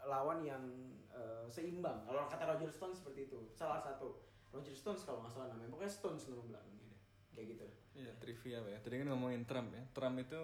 lawan 0.07 0.39
yang 0.39 0.63
eh, 1.11 1.45
seimbang 1.51 2.07
kalau 2.07 2.23
kata 2.25 2.47
Roger 2.47 2.71
Stone 2.71 2.95
seperti 2.95 3.27
itu 3.27 3.51
salah 3.51 3.83
satu 3.83 4.23
Roger 4.49 4.71
Stones 4.71 5.03
kalau 5.03 5.19
nggak 5.19 5.35
salah 5.35 5.51
namanya 5.51 5.67
pokoknya 5.67 5.91
Stones 5.91 6.23
nama 6.31 6.43
belakangnya 6.47 6.87
deh. 6.87 6.99
kayak 7.35 7.47
gitu 7.53 7.67
Iya, 7.93 8.09
trivia 8.17 8.57
ya. 8.57 8.77
Tadi 8.81 9.05
kan 9.05 9.07
ngomongin 9.13 9.45
Trump 9.45 9.69
ya. 9.69 9.85
Trump 9.93 10.17
itu 10.17 10.41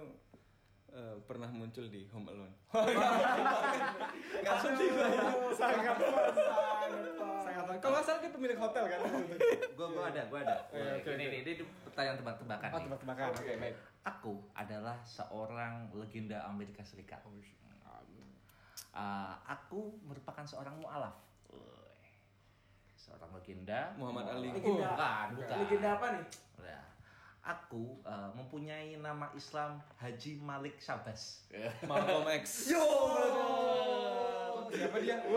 eh, 0.93 1.17
pernah 1.25 1.49
muncul 1.49 1.89
di 1.89 2.05
Home 2.13 2.29
Alone. 2.29 2.53
Nggak 4.45 4.57
sedih 4.61 4.89
Sangat 5.57 5.97
pas. 5.97 6.29
Sangat 7.41 7.63
pas. 7.65 7.77
Kalau 7.81 7.93
nggak 7.97 8.05
salah 8.05 8.19
dia 8.21 8.29
pemilik 8.29 8.53
hotel 8.53 8.85
kan? 8.85 8.99
Gua 9.73 9.87
gua 9.89 10.03
ada, 10.13 10.21
gua 10.29 10.39
ada. 10.45 10.61
Oke, 10.69 10.77
oke, 11.01 11.09
ini, 11.17 11.25
ini, 11.25 11.37
ini 11.41 11.65
pertanyaan 11.89 12.17
tebak-tebakan. 12.21 12.69
Oh, 12.69 12.81
tebak-tebakan. 12.85 13.27
Oke, 13.33 13.53
baik. 13.57 13.75
Aku 14.05 14.33
adalah 14.53 15.01
seorang 15.01 15.89
legenda 15.97 16.45
Amerika 16.45 16.85
Serikat. 16.85 17.25
Ah, 18.93 19.37
aku 19.45 19.97
merupakan 20.03 20.43
seorang 20.43 20.75
mualaf. 20.81 21.15
Seorang 22.99 23.31
legenda. 23.33 23.95
Muhammad 23.97 24.37
Ali. 24.37 24.49
Oh, 24.53 24.59
bukan, 24.61 25.27
bukan. 25.33 25.55
legenda 25.65 25.89
apa 25.97 26.07
nih 26.13 26.25
Ya. 26.59 26.81
Aku 27.39 28.03
eh, 28.03 28.29
mempunyai 28.35 28.99
nama 28.99 29.31
Islam 29.33 29.79
Haji 29.97 30.37
Malik 30.43 30.77
Syabas. 30.77 31.47
Malcolm 31.87 32.27
X. 32.29 32.45
Yo. 32.75 32.83
Siapa 34.69 34.97
dia? 35.01 35.17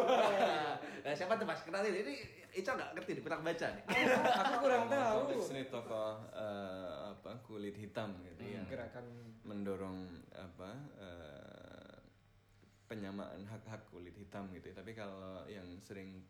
Nah, 1.02 1.10
siapa 1.18 1.34
tuh 1.34 1.42
Mas? 1.42 1.58
Kenalin. 1.66 1.90
Ini 1.98 2.14
Ica 2.54 2.78
nggak 2.78 2.94
ngerti 2.94 3.18
nih, 3.18 3.22
kurang 3.26 3.42
baca 3.42 3.66
nih. 3.74 3.82
Aku 4.38 4.54
kurang 4.62 4.84
tahu. 4.86 5.18
Ini 5.50 5.66
tokoh 5.66 6.14
eh, 6.30 6.94
apa 7.10 7.30
kulit 7.42 7.74
hitam 7.74 8.14
gitu 8.22 8.44
yang 8.44 8.62
Gerakan 8.70 9.06
mendorong 9.42 10.06
apa 10.30 10.70
eh, 10.94 11.41
penyamaan 12.92 13.48
hak-hak 13.48 13.88
kulit 13.88 14.12
hitam 14.12 14.52
gitu. 14.52 14.68
ya. 14.68 14.74
Tapi 14.76 14.92
kalau 14.92 15.48
yang 15.48 15.64
sering 15.80 16.20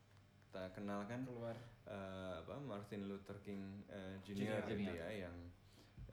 kita 0.46 0.70
kenal 0.70 1.03
kan 1.11 1.27
keluar. 1.27 1.59
eh, 1.83 2.35
apa 2.38 2.62
Martin 2.62 3.11
Luther 3.11 3.35
King 3.42 3.83
eh, 3.90 4.14
Jr. 4.22 4.62
gitu 4.70 4.87
Junior. 4.87 4.94
ya 5.03 5.27
yang 5.27 5.37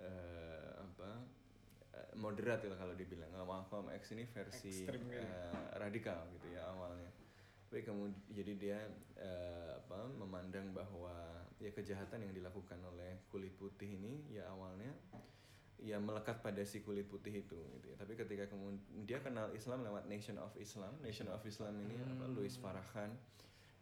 eh, 0.01 0.69
apa 0.81 1.21
moderat 2.17 2.65
lah 2.65 2.73
kalau 2.73 2.97
dibilang 2.97 3.29
Kalau 3.29 3.45
Malcolm 3.45 3.85
X 3.93 4.17
ini 4.17 4.25
versi 4.25 4.89
gitu. 4.89 4.97
eh, 5.13 5.53
radikal 5.77 6.25
gitu 6.33 6.47
ya 6.49 6.65
awalnya 6.73 7.05
tapi 7.69 7.85
kemudian 7.85 8.17
jadi 8.33 8.53
dia 8.57 8.79
eh, 9.21 9.77
apa 9.77 10.09
memandang 10.17 10.73
bahwa 10.73 11.13
ya 11.62 11.69
kejahatan 11.69 12.25
yang 12.25 12.33
dilakukan 12.33 12.81
oleh 12.81 13.21
kulit 13.29 13.53
putih 13.62 13.93
ini 13.93 14.25
ya 14.33 14.49
awalnya 14.49 14.89
ya 15.79 15.95
melekat 15.95 16.43
pada 16.43 16.59
si 16.67 16.83
kulit 16.83 17.07
putih 17.07 17.39
itu 17.39 17.55
gitu 17.55 17.87
ya. 17.87 17.95
Tapi 17.95 18.19
ketika 18.19 18.51
kemudian 18.51 18.83
dia 19.07 19.19
kenal 19.23 19.47
Islam 19.55 19.87
lewat 19.87 20.11
Nation 20.11 20.35
of 20.35 20.51
Islam, 20.59 20.91
Nation 20.99 21.31
of 21.31 21.39
Islam 21.47 21.71
ini 21.87 21.95
apa 22.03 22.25
Louis 22.27 22.51
Farrakhan. 22.59 23.15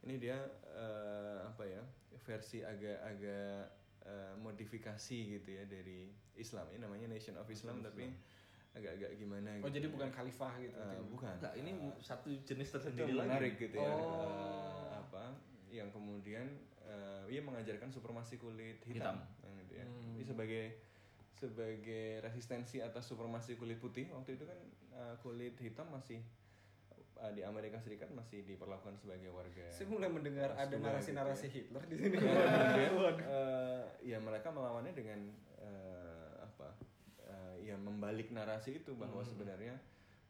Ini 0.05 0.15
dia 0.21 0.38
eh, 0.73 1.39
apa 1.45 1.65
ya? 1.65 1.81
versi 2.17 2.60
agak-agak 2.60 3.71
eh, 4.03 4.33
modifikasi 4.43 5.17
gitu 5.39 5.49
ya 5.49 5.63
dari 5.63 6.12
Islam. 6.36 6.67
Ini 6.75 6.83
namanya 6.83 7.07
Nation 7.07 7.39
of 7.39 7.47
Islam 7.47 7.79
tapi 7.79 8.10
agak-agak 8.77 9.12
gimana 9.17 9.49
Oh, 9.63 9.71
gitu. 9.71 9.81
jadi 9.81 9.88
bukan 9.89 10.10
khalifah 10.13 10.53
gitu. 10.62 10.77
Eh, 10.77 11.01
bukan. 11.10 11.33
Enggak, 11.39 11.53
ini 11.57 11.71
satu 11.97 12.29
jenis 12.45 12.69
tersendiri 12.69 13.15
lagi. 13.15 13.29
menarik 13.31 13.53
gitu 13.57 13.77
ya. 13.79 13.89
Oh. 13.89 14.27
Eh, 14.27 14.89
apa 15.01 15.23
yang 15.71 15.89
kemudian 15.89 16.45
eh, 16.83 17.23
ia 17.31 17.41
mengajarkan 17.41 17.89
supremasi 17.89 18.38
kulit 18.38 18.79
hitam, 18.86 19.17
Hitam. 19.17 19.55
Gitu 19.65 19.73
ya. 19.81 19.86
Hmm. 19.88 20.13
Ini 20.19 20.23
sebagai 20.23 20.63
sebagai 21.38 22.19
resistensi 22.19 22.82
atas 22.82 23.06
supremasi 23.06 23.54
kulit 23.54 23.78
putih 23.78 24.10
waktu 24.10 24.34
itu 24.34 24.43
kan 24.43 24.58
eh, 24.91 25.15
kulit 25.19 25.54
hitam 25.58 25.86
masih 25.88 26.17
eh, 27.15 27.32
di 27.32 27.41
Amerika 27.41 27.78
Serikat 27.78 28.10
masih 28.12 28.41
diperlakukan 28.43 28.97
sebagai 28.97 29.30
warga. 29.30 29.69
Saya 29.69 29.86
mulai 29.88 30.10
mendengar 30.10 30.54
ada 30.54 30.73
narasi-narasi 30.76 31.47
gitu 31.47 31.56
Hitler 31.69 31.84
di 31.86 31.95
sini. 31.95 32.15
ya. 32.17 32.34
Ya, 32.76 32.89
kemudian, 32.89 33.17
eh, 33.21 33.84
ya 34.04 34.17
mereka 34.17 34.50
melawannya 34.50 34.91
dengan 34.91 35.19
eh, 35.58 36.32
apa? 36.39 36.73
eh, 37.23 37.56
ya 37.63 37.76
membalik 37.76 38.30
narasi 38.30 38.80
itu 38.80 38.93
bahwa 38.93 39.21
Hmm. 39.21 39.30
sebenarnya 39.30 39.76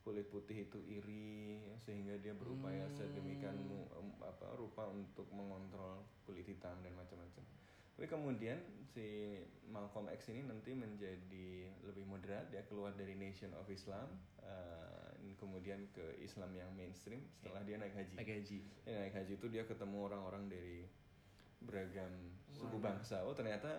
kulit 0.02 0.28
putih 0.28 0.63
itu 0.63 0.80
iri 0.82 1.60
sehingga 1.78 2.15
dia 2.17 2.32
berupaya 2.32 2.84
Hmm. 2.84 2.96
sedemikian 2.96 3.56
apa 4.20 4.56
rupa 4.56 4.88
untuk 4.88 5.28
mengontrol 5.30 6.00
kulit 6.24 6.43
hitam 6.43 6.80
dan 6.80 6.96
macam-macam. 6.96 7.43
Tapi 7.97 8.05
kemudian 8.05 8.62
si 8.86 9.41
Malcolm 9.73 10.05
X 10.13 10.29
ini 10.29 10.45
nanti 10.45 10.77
menjadi 10.77 11.65
lebih 11.81 12.05
moderat, 12.05 12.45
dia 12.53 12.62
keluar 12.69 12.93
dari 12.93 13.17
Nation 13.17 13.49
of 13.57 13.65
Islam, 13.73 14.05
eh, 14.45 15.17
kemudian 15.38 15.86
ke 15.93 16.17
Islam 16.21 16.53
yang 16.53 16.69
mainstream 16.73 17.21
setelah 17.38 17.62
dia 17.65 17.77
naik 17.81 17.93
haji. 17.93 18.15
Pakai 18.17 18.36
haji. 18.41 18.60
Dia 18.86 18.95
naik 19.05 19.15
haji 19.17 19.33
itu 19.38 19.47
dia 19.49 19.63
ketemu 19.65 19.97
orang-orang 20.10 20.49
dari 20.49 20.86
beragam 21.62 22.13
suku 22.53 22.77
bangsa. 22.77 23.25
Oh 23.25 23.33
ternyata 23.33 23.69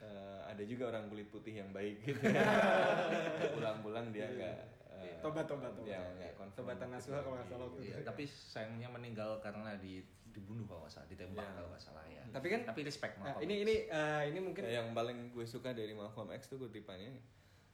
eh, 0.00 0.40
ada 0.44 0.62
juga 0.64 0.92
orang 0.92 1.08
kulit 1.08 1.28
putih 1.32 1.60
yang 1.60 1.72
baik 1.72 2.04
gitu. 2.04 2.20
Pulang-pulang 3.56 4.12
dia 4.12 4.28
nggak 4.28 4.73
eh, 4.96 5.16
Tobat, 5.18 5.44
tobat, 5.44 5.72
tobat. 5.72 5.88
Ya, 5.88 6.02
nggak 6.14 6.52
Tobatan 6.52 6.88
Nasuha 6.90 7.18
kalau 7.18 7.34
nggak 7.34 7.48
salah 7.48 7.64
waktu 7.66 7.80
itu. 7.80 7.88
Iya, 7.90 7.98
tapi 8.04 8.22
sayangnya 8.24 8.88
meninggal 8.88 9.40
karena 9.40 9.74
di 9.76 10.04
dibunuh 10.28 10.66
kalau 10.66 10.82
nggak 10.82 10.92
salah, 10.92 11.06
ditembak 11.06 11.40
Iya. 11.40 11.54
kalau 11.54 11.68
nggak 11.70 11.82
salah 11.82 12.04
ya. 12.06 12.22
Tapi 12.28 12.46
kan 12.50 12.60
tapi 12.64 12.80
respect 12.82 13.14
Nah, 13.18 13.38
ini 13.38 13.54
ini 13.62 13.74
eh, 13.86 14.22
ini 14.28 14.38
mungkin 14.38 14.62
Ya, 14.62 14.82
yang 14.82 14.90
paling 14.90 15.30
gue 15.30 15.46
suka 15.46 15.70
dari 15.70 15.94
Malcolm 15.94 16.30
X 16.30 16.46
tuh 16.48 16.58
kutipannya 16.58 17.14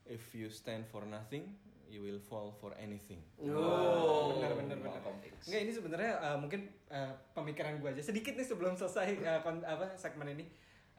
If 0.04 0.32
you 0.32 0.46
stand 0.46 0.84
for 0.84 1.02
nothing, 1.02 1.54
you 1.86 2.00
will 2.00 2.18
fall 2.18 2.50
for 2.52 2.74
anything. 2.76 3.22
Oh, 3.38 4.34
benar 4.34 4.52
benar 4.54 4.76
benar. 4.76 4.98
Malcolm 4.98 5.18
X. 5.24 5.46
Enggak 5.46 5.60
ini 5.62 5.72
sebenarnya 5.72 6.12
eh, 6.18 6.36
mungkin 6.36 6.60
eh, 6.86 7.12
pemikiran 7.32 7.78
gue 7.78 7.90
aja 7.90 8.02
sedikit 8.04 8.34
nih 8.34 8.44
sebelum 8.44 8.74
selesai 8.74 9.06
eh, 9.16 9.40
kon- 9.40 9.62
apa 9.62 9.94
segmen 9.94 10.30
ini. 10.30 10.44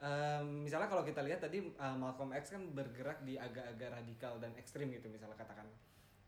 Em, 0.02 0.66
misalnya 0.66 0.90
kalau 0.90 1.06
kita 1.06 1.22
lihat 1.22 1.38
tadi 1.38 1.62
eh, 1.62 1.94
Malcolm 1.94 2.32
X 2.32 2.50
kan 2.50 2.62
bergerak 2.68 3.22
di 3.22 3.38
agak-agak 3.38 3.94
radikal 3.94 4.34
dan 4.36 4.50
ekstrim 4.56 4.90
gitu 4.90 5.06
misalnya 5.06 5.36
katakan. 5.36 5.68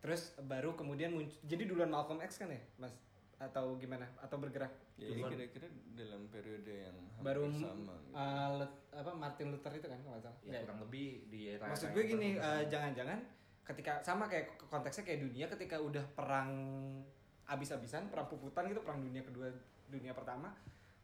Terus 0.05 0.37
baru 0.45 0.77
kemudian 0.77 1.17
muncul 1.17 1.33
jadi 1.43 1.64
duluan 1.64 1.88
Malcolm 1.88 2.21
X 2.21 2.37
kan 2.37 2.53
ya, 2.53 2.61
Mas? 2.77 2.93
Atau 3.40 3.81
gimana? 3.81 4.05
Atau 4.21 4.37
bergerak 4.37 4.69
Ya, 4.95 5.11
ini 5.11 5.25
kira-kira 5.27 5.67
dalam 5.97 6.29
periode 6.29 6.71
yang 6.71 6.95
hampir 6.95 7.25
baru 7.25 7.49
sama. 7.51 7.97
Gitu. 7.99 8.12
eh, 8.12 8.49
Lut- 8.61 8.81
apa 8.93 9.11
Martin 9.11 9.49
Luther 9.51 9.73
itu 9.73 9.88
kan 9.88 9.99
kalau 9.99 10.21
salah. 10.21 10.38
Ya, 10.45 10.61
kurang 10.61 10.85
lebih 10.85 11.25
di 11.27 11.51
era 11.51 11.67
Maksud 11.67 11.90
gue 11.90 12.05
gini, 12.05 12.37
eh, 12.37 12.62
jangan-jangan 12.69 13.19
ketika 13.64 13.93
sama 14.05 14.29
kayak 14.29 14.61
konteksnya 14.61 15.03
kayak 15.03 15.25
dunia 15.25 15.49
ketika 15.49 15.81
udah 15.81 16.05
perang 16.12 16.53
abis-abisan, 17.45 18.07
perang 18.07 18.29
puputan 18.29 18.69
gitu, 18.69 18.85
perang 18.85 19.01
dunia 19.01 19.25
kedua, 19.25 19.49
dunia 19.88 20.12
pertama, 20.12 20.53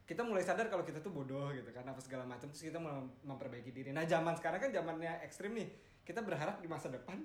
kita 0.05 0.21
mulai 0.21 0.45
sadar 0.45 0.69
kalau 0.69 0.85
kita 0.85 1.01
tuh 1.01 1.11
bodoh 1.11 1.51
gitu 1.51 1.67
kan 1.71 1.83
apa 1.83 1.99
segala 1.99 2.23
macam 2.23 2.47
terus 2.47 2.63
kita 2.63 2.77
mulai 2.77 3.01
memperbaiki 3.23 3.71
diri. 3.71 3.91
Nah 3.91 4.05
zaman 4.05 4.37
sekarang 4.37 4.61
kan 4.61 4.71
zamannya 4.71 5.25
ekstrim 5.25 5.51
nih, 5.51 5.67
kita 6.05 6.21
berharap 6.21 6.59
di 6.59 6.69
masa 6.69 6.89
depan 6.89 7.21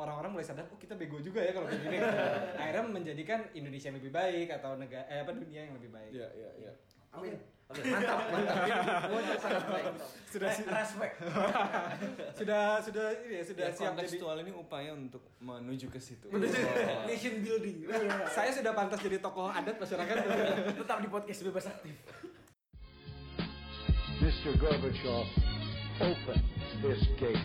orang-orang 0.00 0.32
mulai 0.32 0.46
sadar 0.46 0.64
oh 0.66 0.78
kita 0.80 0.96
bego 0.96 1.20
juga 1.20 1.44
ya 1.44 1.52
kalau 1.52 1.68
kayak 1.68 1.82
gini. 1.84 1.98
Akhirnya 2.60 2.82
menjadikan 2.88 3.40
Indonesia 3.52 3.92
yang 3.92 3.98
lebih 4.00 4.12
baik 4.12 4.48
atau 4.56 4.74
negara 4.74 5.04
eh 5.06 5.20
apa 5.20 5.32
dunia 5.36 5.68
yang 5.68 5.76
lebih 5.76 5.92
baik. 5.92 6.12
Ya, 6.16 6.28
ya, 6.32 6.50
ya. 6.56 6.72
Amin. 7.12 7.36
Oke, 7.70 7.86
mantap, 7.86 8.18
mantap. 8.34 8.66
Ini 9.14 9.34
sangat 9.38 9.64
baik. 9.70 9.86
Sudah 10.26 10.48
Eh, 10.50 10.74
respect. 10.74 11.14
sudah 12.42 12.62
sudah 12.82 13.04
ini 13.22 13.34
ya, 13.38 13.42
sudah 13.46 13.66
Ya, 13.70 13.70
siap 13.70 13.94
jadi 13.94 14.18
ini 14.42 14.50
upaya 14.50 14.90
untuk 14.90 15.22
menuju 15.38 15.86
ke 15.86 16.02
situ. 16.02 16.26
Nation 17.06 17.34
building. 17.46 17.86
saya 18.26 18.50
sudah 18.50 18.74
pantas 18.74 18.98
jadi 18.98 19.22
tokoh 19.22 19.54
adat 19.54 19.78
masyarakat 19.78 20.14
Tetap 20.82 20.98
di 20.98 21.08
podcast 21.14 21.40
bebas 21.46 21.70
aktif. 21.70 21.94
Mr. 24.18 24.52
Gorbachev, 24.58 25.30
open 26.02 26.42
this 26.82 27.06
gate. 27.16 27.38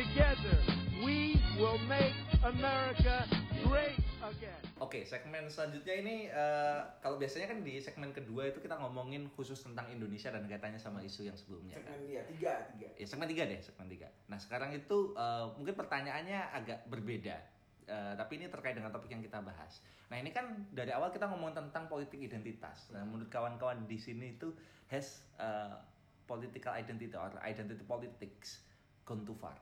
Together, 0.00 0.56
we 1.04 1.36
will 1.60 1.76
make 1.84 2.16
America 2.40 3.20
great 3.60 4.00
again. 4.24 4.56
Oke, 4.80 5.04
segmen 5.04 5.44
selanjutnya 5.52 5.92
ini 5.92 6.16
eh, 6.24 6.80
kalau 7.04 7.20
biasanya 7.20 7.52
kan 7.52 7.60
di 7.60 7.76
segmen 7.84 8.08
kedua 8.16 8.48
itu 8.48 8.64
kita 8.64 8.80
ngomongin 8.80 9.28
khusus 9.36 9.60
tentang 9.60 9.92
Indonesia 9.92 10.32
dan 10.32 10.48
kaitannya 10.48 10.80
sama 10.80 11.04
isu 11.04 11.28
yang 11.28 11.36
sebelumnya. 11.36 11.76
kan. 11.76 11.84
Segmen 11.84 12.00
dia 12.08 12.24
tiga 12.32 12.52
tiga. 12.72 12.88
Ya, 12.96 13.04
segmen 13.04 13.28
tiga 13.28 13.42
deh, 13.44 13.60
segmen 13.60 13.92
tiga. 13.92 14.08
Nah, 14.32 14.40
sekarang 14.40 14.72
itu 14.72 15.12
eh, 15.20 15.46
mungkin 15.60 15.76
pertanyaannya 15.76 16.40
agak 16.48 16.88
berbeda. 16.88 17.36
Eh, 17.84 18.12
tapi 18.16 18.40
ini 18.40 18.48
terkait 18.48 18.80
dengan 18.80 18.88
topik 18.96 19.12
yang 19.12 19.20
kita 19.20 19.44
bahas. 19.44 19.84
Nah, 20.08 20.16
ini 20.16 20.32
kan 20.32 20.64
dari 20.72 20.96
awal 20.96 21.12
kita 21.12 21.28
ngomong 21.28 21.52
tentang 21.52 21.92
politik 21.92 22.24
identitas. 22.24 22.88
Nah, 22.88 23.04
menurut 23.04 23.28
kawan-kawan 23.28 23.84
di 23.84 24.00
sini 24.00 24.40
itu 24.40 24.48
has 24.88 25.28
eh, 25.36 25.76
political 26.24 26.72
identity 26.72 27.12
or 27.12 27.36
identity 27.44 27.84
politics 27.84 28.64
gone 29.04 29.28
too 29.28 29.36
far. 29.36 29.60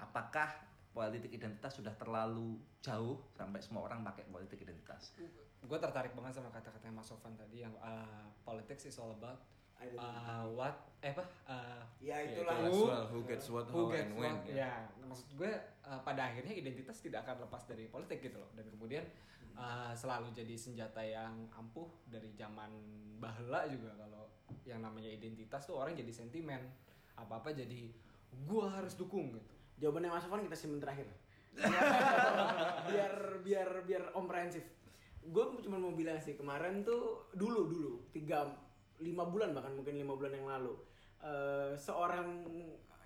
Apakah 0.00 0.48
politik 0.90 1.30
identitas 1.30 1.78
sudah 1.78 1.94
terlalu 1.94 2.58
jauh 2.82 3.20
sampai 3.36 3.62
semua 3.62 3.86
orang 3.86 4.02
pakai 4.02 4.26
politik 4.26 4.62
identitas? 4.64 5.14
gue 5.60 5.78
tertarik 5.78 6.16
banget 6.16 6.40
sama 6.40 6.48
kata-kata 6.48 6.88
Mas 6.88 7.04
Sofan 7.04 7.36
tadi 7.36 7.60
yang 7.60 7.74
uh, 7.84 8.32
politics 8.48 8.88
is 8.88 8.96
all 8.96 9.12
about 9.12 9.44
uh, 9.76 10.44
what 10.56 10.72
eh 11.04 11.12
apa 11.12 11.24
uh, 11.48 11.84
Ya 12.00 12.16
Ya, 12.20 12.32
itulah. 12.32 12.64
soal 12.72 13.04
who 13.12 13.20
gets 13.28 13.46
what, 13.52 13.68
who 13.68 13.88
how, 13.88 13.92
gets 13.92 14.08
and 14.08 14.16
when. 14.16 14.34
what. 14.40 14.48
ya 14.48 14.88
maksud 15.04 15.28
gue 15.36 15.52
uh, 15.84 16.00
pada 16.00 16.32
akhirnya 16.32 16.56
identitas 16.56 17.04
tidak 17.04 17.28
akan 17.28 17.44
lepas 17.44 17.68
dari 17.68 17.88
politik 17.92 18.24
gitu 18.24 18.40
loh 18.40 18.48
dan 18.56 18.66
kemudian 18.72 19.04
uh, 19.52 19.92
selalu 19.92 20.32
jadi 20.32 20.54
senjata 20.56 21.04
yang 21.04 21.48
ampuh 21.52 21.88
dari 22.08 22.32
zaman 22.32 22.72
bahla 23.20 23.68
juga 23.68 23.92
kalau 24.00 24.32
yang 24.64 24.80
namanya 24.80 25.12
identitas 25.12 25.68
tuh 25.68 25.76
orang 25.76 25.92
jadi 25.92 26.12
sentimen 26.12 26.60
apa 27.20 27.36
apa 27.36 27.52
jadi 27.52 27.92
gua 28.48 28.80
harus 28.80 28.96
dukung 28.96 29.36
gitu 29.36 29.59
Jawabannya 29.80 30.12
Mas 30.12 30.22
Sofan 30.28 30.44
kita 30.44 30.56
simpen 30.56 30.78
terakhir. 30.78 31.08
biar 32.92 33.42
biar 33.42 33.68
biar 33.88 34.02
komprehensif. 34.12 34.62
Gue 35.24 35.56
cuma 35.64 35.80
mau 35.80 35.96
bilang 35.96 36.20
sih 36.20 36.36
kemarin 36.36 36.84
tuh 36.86 37.32
dulu 37.34 37.66
dulu 37.66 37.92
tiga 38.14 38.46
lima 39.00 39.24
bulan 39.24 39.56
bahkan 39.56 39.72
mungkin 39.72 39.96
lima 39.96 40.12
bulan 40.12 40.36
yang 40.36 40.46
lalu 40.46 40.76
eh, 41.24 41.72
seorang 41.74 42.44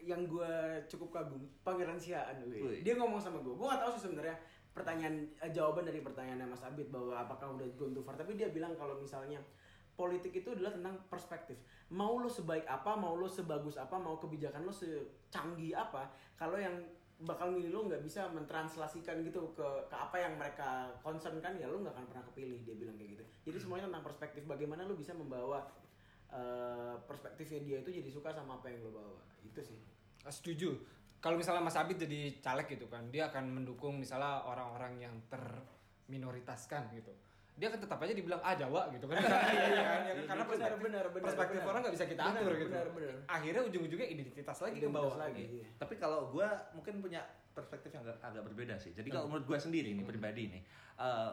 yang 0.04 0.28
gue 0.28 0.84
cukup 0.90 1.08
kagum 1.22 1.40
Pangeran 1.64 1.96
Siaan. 1.96 2.44
Wih. 2.44 2.84
dia 2.84 2.98
ngomong 2.98 3.22
sama 3.22 3.40
gue 3.40 3.54
gue 3.56 3.64
gak 3.64 3.80
tahu 3.80 3.90
sih 3.96 4.02
sebenarnya 4.10 4.36
pertanyaan 4.74 5.24
eh, 5.40 5.50
jawaban 5.54 5.86
dari 5.86 6.02
pertanyaannya 6.02 6.50
Mas 6.50 6.66
Abid 6.66 6.90
bahwa 6.90 7.14
apakah 7.24 7.54
udah 7.56 7.66
gone 7.78 7.94
too 7.94 8.04
far 8.04 8.18
tapi 8.18 8.36
dia 8.36 8.50
bilang 8.50 8.74
kalau 8.76 8.98
misalnya 8.98 9.40
politik 9.94 10.34
itu 10.34 10.50
adalah 10.50 10.74
tentang 10.74 10.98
perspektif. 11.06 11.58
Mau 11.94 12.18
lo 12.18 12.26
sebaik 12.26 12.66
apa 12.66 12.98
mau 12.98 13.14
lo 13.14 13.30
sebagus 13.30 13.78
apa 13.78 13.94
mau 13.98 14.18
kebijakan 14.18 14.66
lo 14.66 14.74
secanggih 14.74 15.74
apa 15.74 16.10
kalau 16.34 16.58
yang 16.58 16.74
bakal 17.22 17.54
milih 17.54 17.70
lo 17.70 17.80
nggak 17.86 18.02
bisa 18.02 18.26
mentranslasikan 18.34 19.22
gitu 19.22 19.54
ke 19.54 19.66
ke 19.86 19.96
apa 19.96 20.18
yang 20.18 20.34
mereka 20.34 20.90
concern 20.98 21.38
kan 21.38 21.54
ya 21.54 21.70
lo 21.70 21.78
nggak 21.78 21.94
akan 21.94 22.06
pernah 22.10 22.24
kepilih 22.34 22.58
dia 22.66 22.74
bilang 22.74 22.98
kayak 22.98 23.18
gitu. 23.18 23.24
Jadi 23.50 23.58
semuanya 23.62 23.86
tentang 23.86 24.04
perspektif. 24.04 24.42
Bagaimana 24.44 24.82
lo 24.82 24.98
bisa 24.98 25.14
membawa 25.14 25.62
eh, 26.34 26.94
perspektifnya 27.06 27.60
dia 27.62 27.76
itu 27.86 27.90
jadi 27.94 28.10
suka 28.10 28.34
sama 28.34 28.58
apa 28.58 28.66
yang 28.66 28.82
lo 28.82 28.90
bawa. 28.90 29.20
Itu 29.46 29.62
sih. 29.62 29.78
Ah, 30.26 30.34
setuju. 30.34 30.74
Kalau 31.22 31.40
misalnya 31.40 31.64
Mas 31.64 31.78
Abid 31.78 31.96
jadi 32.02 32.36
caleg 32.42 32.68
gitu 32.68 32.90
kan 32.90 33.08
dia 33.08 33.32
akan 33.32 33.62
mendukung 33.62 33.96
misalnya 33.96 34.44
orang-orang 34.44 35.08
yang 35.08 35.14
terminoritaskan 35.32 36.92
gitu 36.92 37.14
dia 37.54 37.68
kan 37.68 37.78
tetap 37.78 37.98
aja 37.98 38.10
dibilang 38.10 38.42
ah 38.42 38.50
Jawa 38.52 38.90
gitu 38.90 39.06
kan 39.06 39.14
Iya, 39.22 39.30
iya, 39.30 39.82
kan? 39.84 40.00
Ya 40.02 40.12
kan? 40.12 40.24
karena 40.26 40.42
Benar, 40.42 40.46
perspektif, 40.50 40.82
benar, 40.82 41.04
benar, 41.06 41.24
perspektif 41.24 41.54
benar. 41.56 41.70
orang 41.70 41.80
nggak 41.80 41.94
bisa 41.94 42.04
kita 42.04 42.22
Benar, 42.22 42.34
atur 42.36 42.52
gitu 42.52 42.66
benar, 42.66 42.86
benar. 42.90 43.14
akhirnya 43.26 43.62
ujung-ujungnya 43.62 44.08
identitas 44.10 44.58
lagi 44.58 44.74
ke 44.74 44.78
Identitas 44.80 44.98
bawah 44.98 45.16
lagi 45.16 45.44
iya. 45.46 45.66
Tapi 45.76 45.94
kalau 45.94 46.20
gue 46.28 46.48
mungkin 46.72 46.94
punya 46.98 47.22
perspektif 47.50 47.90
yang 47.90 48.02
agak, 48.02 48.18
agak 48.20 48.42
berbeda 48.44 48.74
sih. 48.74 48.90
Jadi 48.90 49.06
kalau 49.08 49.30
menurut 49.30 49.46
gue 49.46 49.58
sendiri 49.60 49.94
nih 49.94 50.02
pribadi 50.02 50.50
nih, 50.50 50.62
eh, 50.98 51.30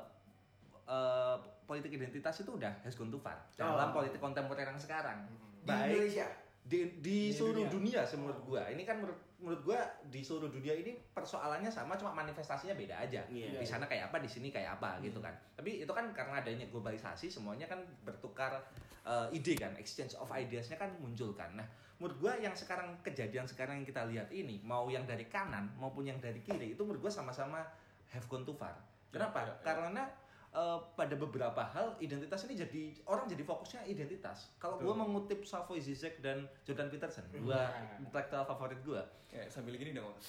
eh, 0.88 1.36
politik 1.64 1.90
identitas 1.90 2.36
itu 2.38 2.52
udah 2.52 2.74
has 2.82 2.94
gone 2.94 3.10
too 3.10 3.18
far 3.18 3.42
dalam 3.52 3.90
Oh. 3.90 3.94
politik 3.96 4.20
kontemporer 4.20 4.62
yang 4.64 4.78
sekarang. 4.78 5.26
di 5.62 5.70
Indonesia 5.70 6.26
di, 6.62 6.80
di 6.98 7.18
seluruh 7.30 7.66
dunia, 7.68 8.02
sih 8.04 8.18
menurut 8.18 8.38
gua 8.44 8.66
ini 8.68 8.82
kan 8.82 8.98
menurut 8.98 9.18
menurut 9.42 9.62
gua 9.66 9.82
di 10.08 10.22
seluruh 10.22 10.54
dunia 10.54 10.78
ini 10.78 10.94
persoalannya 11.12 11.74
sama 11.74 11.98
cuma 11.98 12.14
manifestasinya 12.14 12.78
beda 12.78 12.96
aja. 13.02 13.26
Iya. 13.28 13.58
di 13.58 13.68
sana 13.68 13.90
kayak 13.90 14.14
apa 14.14 14.22
di 14.22 14.30
sini 14.30 14.54
kayak 14.54 14.78
apa 14.78 15.02
gitu 15.02 15.18
kan. 15.18 15.34
Tapi 15.58 15.82
itu 15.82 15.92
kan 15.92 16.14
karena 16.14 16.40
adanya 16.40 16.70
globalisasi 16.70 17.28
semuanya 17.34 17.66
kan 17.66 17.82
bertukar 18.06 18.62
eh, 19.04 19.36
ide 19.36 19.58
kan 19.58 19.74
exchange 19.82 20.14
of 20.22 20.30
ideasnya 20.30 20.78
kan 20.78 20.94
muncul 21.02 21.34
kan. 21.34 21.58
Nah 21.58 21.66
menurut 21.98 22.18
gua 22.22 22.34
yang 22.38 22.54
sekarang 22.54 23.02
kejadian 23.02 23.50
sekarang 23.50 23.82
yang 23.82 23.88
kita 23.90 24.06
lihat 24.06 24.30
ini 24.30 24.62
mau 24.62 24.90
yang 24.90 25.06
dari 25.10 25.26
kanan 25.26 25.74
maupun 25.78 26.06
yang 26.06 26.18
dari 26.22 26.42
kiri 26.42 26.78
itu 26.78 26.82
menurut 26.86 27.10
gua 27.10 27.14
sama-sama 27.14 27.66
have 28.14 28.26
gone 28.30 28.46
too 28.46 28.54
far. 28.54 28.78
Kenapa? 29.12 29.44
Ya, 29.44 29.46
ya, 29.46 29.54
ya. 29.54 29.62
karena 29.66 30.04
eh, 30.52 30.80
pada 30.92 31.16
beberapa 31.16 31.62
hal 31.66 31.96
identitas 31.98 32.44
ini 32.44 32.56
jadi 32.58 32.84
orang 33.06 33.26
jadi 33.26 33.42
fokusnya 33.42 33.82
identitas. 33.86 34.52
Kalau 34.58 34.78
gue 34.78 34.92
mengutip 34.92 35.42
Slavoj 35.42 35.78
Zizek 35.78 36.20
dan 36.20 36.44
Jordan 36.62 36.88
Peterson, 36.88 37.24
dua 37.34 37.72
intelektual 37.98 38.44
favorit 38.50 38.80
gue. 38.82 39.02
Ya, 39.32 39.48
sambil 39.48 39.76
gini 39.76 39.94
dong. 39.94 40.12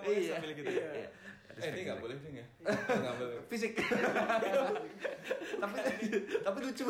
Iya. 0.00 0.34
sambil 0.34 0.50
gitu. 0.54 0.68
Iya. 0.70 1.08
Eh, 1.58 1.68
ini 1.68 1.80
nggak 1.84 1.98
boleh 1.98 2.14
dong 2.16 2.34
ya? 2.34 2.46
Nggak 2.86 3.14
boleh. 3.18 3.36
Fisik. 3.50 3.72
tapi 5.58 5.76
tapi 6.38 6.58
lucu. 6.62 6.86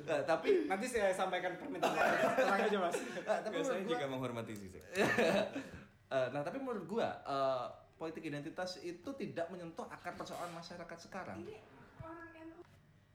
Nah, 0.00 0.20
tapi 0.26 0.48
nanti 0.66 0.86
saya 0.86 1.08
sampaikan 1.10 1.54
permintaan 1.56 1.94
maaf. 1.94 2.34
tenang 2.34 2.60
aja 2.60 2.78
mas 2.80 2.96
nah, 3.22 3.38
tapi 3.40 3.54
Biasanya 3.56 3.78
menurut 3.78 3.86
gua- 3.86 3.94
juga 3.96 4.06
menghormati 4.08 4.52
Zizek. 4.52 4.82
Eh, 6.10 6.28
nah 6.34 6.42
tapi 6.42 6.58
menurut 6.58 6.84
gua 6.90 7.08
eh, 7.22 7.66
politik 7.94 8.26
identitas 8.26 8.82
itu 8.82 9.10
tidak 9.14 9.46
menyentuh 9.54 9.86
akar 9.86 10.18
persoalan 10.18 10.50
masyarakat 10.50 10.98
sekarang. 10.98 11.38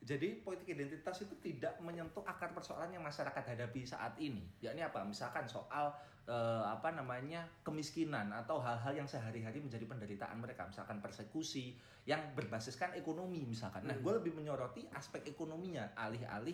Jadi 0.05 0.37
politik 0.45 0.69
identitas 0.69 1.17
itu 1.25 1.33
tidak 1.41 1.81
menyentuh 1.81 2.21
akar 2.21 2.53
persoalan 2.53 2.93
yang 2.93 3.01
masyarakat 3.01 3.41
hadapi 3.41 3.81
saat 3.89 4.13
ini. 4.21 4.45
Yakni 4.61 4.85
apa? 4.85 5.01
Misalkan 5.01 5.49
soal 5.49 5.89
eh, 6.29 6.63
apa 6.63 6.93
namanya 6.93 7.43
kemiskinan 7.65 8.29
atau 8.29 8.61
hal-hal 8.61 8.93
yang 8.93 9.09
sehari-hari 9.09 9.59
menjadi 9.65 9.83
penderitaan 9.89 10.37
mereka, 10.37 10.69
misalkan 10.69 11.01
persekusi 11.01 11.73
yang 12.05 12.21
berbasiskan 12.37 12.93
ekonomi 12.93 13.41
misalkan. 13.49 13.81
Nah, 13.89 13.97
gue 13.97 14.13
lebih 14.21 14.37
menyoroti 14.37 14.85
aspek 14.93 15.25
ekonominya 15.25 15.97
alih-alih 15.97 16.53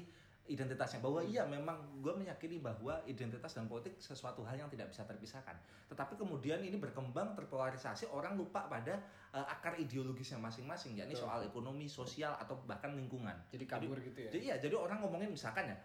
identitasnya. 0.52 1.00
Bahwa 1.00 1.24
iya 1.24 1.48
memang 1.48 2.04
gue 2.04 2.14
meyakini 2.14 2.60
bahwa 2.60 3.00
identitas 3.08 3.56
dan 3.56 3.66
politik 3.72 3.96
sesuatu 3.98 4.44
hal 4.44 4.60
yang 4.60 4.70
tidak 4.70 4.92
bisa 4.92 5.08
terpisahkan. 5.08 5.56
Tetapi 5.88 6.20
kemudian 6.20 6.60
ini 6.62 6.76
berkembang 6.76 7.34
terpolarisasi 7.34 8.12
orang 8.12 8.36
lupa 8.36 8.68
pada 8.68 9.00
eh, 9.32 9.46
akar 9.48 9.80
ideologisnya 9.80 10.38
masing-masing 10.38 11.00
yakni 11.00 11.16
soal 11.16 11.42
ekonomi 11.42 11.88
sosial 11.88 12.36
atau 12.36 12.60
bahkan 12.68 12.92
lingkungan. 12.94 13.36
Jadi 13.50 13.64
kabur 13.66 13.98
gitu 14.04 14.28
ya? 14.28 14.32
jadi 14.32 14.40
iya, 14.44 14.56
jadi 14.60 14.76
orang 14.76 15.00
ngomongin 15.00 15.32
misalkan 15.32 15.72
ya 15.72 15.78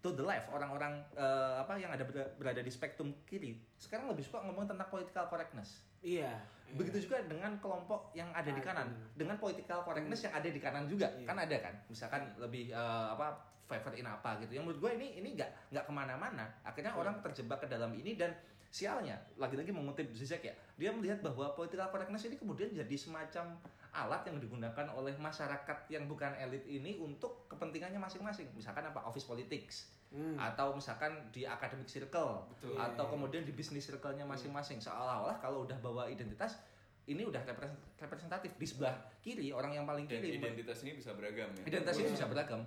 to 0.00 0.16
the 0.16 0.24
left, 0.24 0.48
orang-orang 0.48 1.04
eh, 1.12 1.54
apa 1.60 1.76
yang 1.76 1.92
ada 1.92 2.04
berada, 2.08 2.60
di 2.64 2.72
spektrum 2.72 3.12
kiri, 3.28 3.60
sekarang 3.76 4.08
lebih 4.08 4.24
suka 4.24 4.40
ngomong 4.48 4.64
tentang 4.64 4.88
political 4.88 5.28
correctness. 5.28 5.84
iya 6.00 6.40
Begitu 6.70 7.10
juga 7.10 7.18
dengan 7.26 7.58
kelompok 7.58 8.14
yang 8.14 8.30
ada 8.30 8.46
di 8.46 8.62
kanan, 8.62 8.94
dengan 9.18 9.36
political 9.42 9.82
correctness 9.82 10.22
yang 10.22 10.34
ada 10.38 10.48
di 10.48 10.60
kanan 10.62 10.86
juga, 10.86 11.10
kan 11.26 11.36
ada 11.36 11.56
kan? 11.58 11.74
Misalkan 11.90 12.30
lebih 12.40 12.72
eh, 12.72 13.08
apa 13.12 13.49
favor 13.70 13.94
in 13.94 14.10
apa 14.10 14.42
gitu. 14.42 14.58
Yang 14.58 14.64
menurut 14.66 14.80
gue 14.82 14.90
ini 14.98 15.06
ini 15.22 15.28
nggak 15.38 15.70
nggak 15.70 15.84
ke 15.86 15.92
mana-mana. 15.94 16.50
Akhirnya 16.66 16.90
orang 16.98 17.22
terjebak 17.22 17.62
ke 17.62 17.66
dalam 17.70 17.94
ini 17.94 18.18
dan 18.18 18.34
sialnya 18.70 19.18
lagi-lagi 19.34 19.74
mengutip 19.74 20.06
Zizek 20.14 20.46
ya 20.46 20.54
dia 20.78 20.94
melihat 20.94 21.18
bahwa 21.26 21.50
political 21.58 21.90
correctness 21.90 22.30
ini 22.30 22.38
kemudian 22.38 22.70
jadi 22.70 22.94
semacam 22.94 23.58
alat 23.90 24.22
yang 24.30 24.38
digunakan 24.38 24.86
oleh 24.94 25.10
masyarakat 25.18 25.90
yang 25.90 26.06
bukan 26.06 26.30
elit 26.38 26.62
ini 26.70 26.94
untuk 27.02 27.50
kepentingannya 27.50 27.98
masing-masing 27.98 28.46
misalkan 28.54 28.86
apa 28.86 29.02
office 29.02 29.26
politics 29.26 29.90
Hmm. 30.10 30.34
atau 30.34 30.74
misalkan 30.74 31.30
di 31.30 31.46
academic 31.46 31.86
circle 31.86 32.42
Betul. 32.58 32.74
atau 32.74 33.06
kemudian 33.06 33.46
di 33.46 33.54
bisnis 33.54 33.86
circle-nya 33.86 34.26
masing-masing 34.26 34.82
seolah-olah 34.82 35.38
kalau 35.38 35.62
udah 35.62 35.78
bawa 35.78 36.10
identitas 36.10 36.58
ini 37.06 37.22
udah 37.22 37.40
repres- 37.42 37.80
representatif 37.96 38.52
di 38.54 38.66
sebelah 38.66 38.92
kiri 39.18 39.50
orang 39.50 39.72
yang 39.72 39.84
paling 39.84 40.04
Dan 40.04 40.18
kiri 40.18 40.36
identitas 40.36 40.80
ini 40.80 40.92
bisa 40.94 41.12
beragam 41.12 41.48
ya. 41.50 41.62
identitas 41.64 41.96
ini 41.96 42.08
bisa 42.10 42.26
beragam 42.26 42.62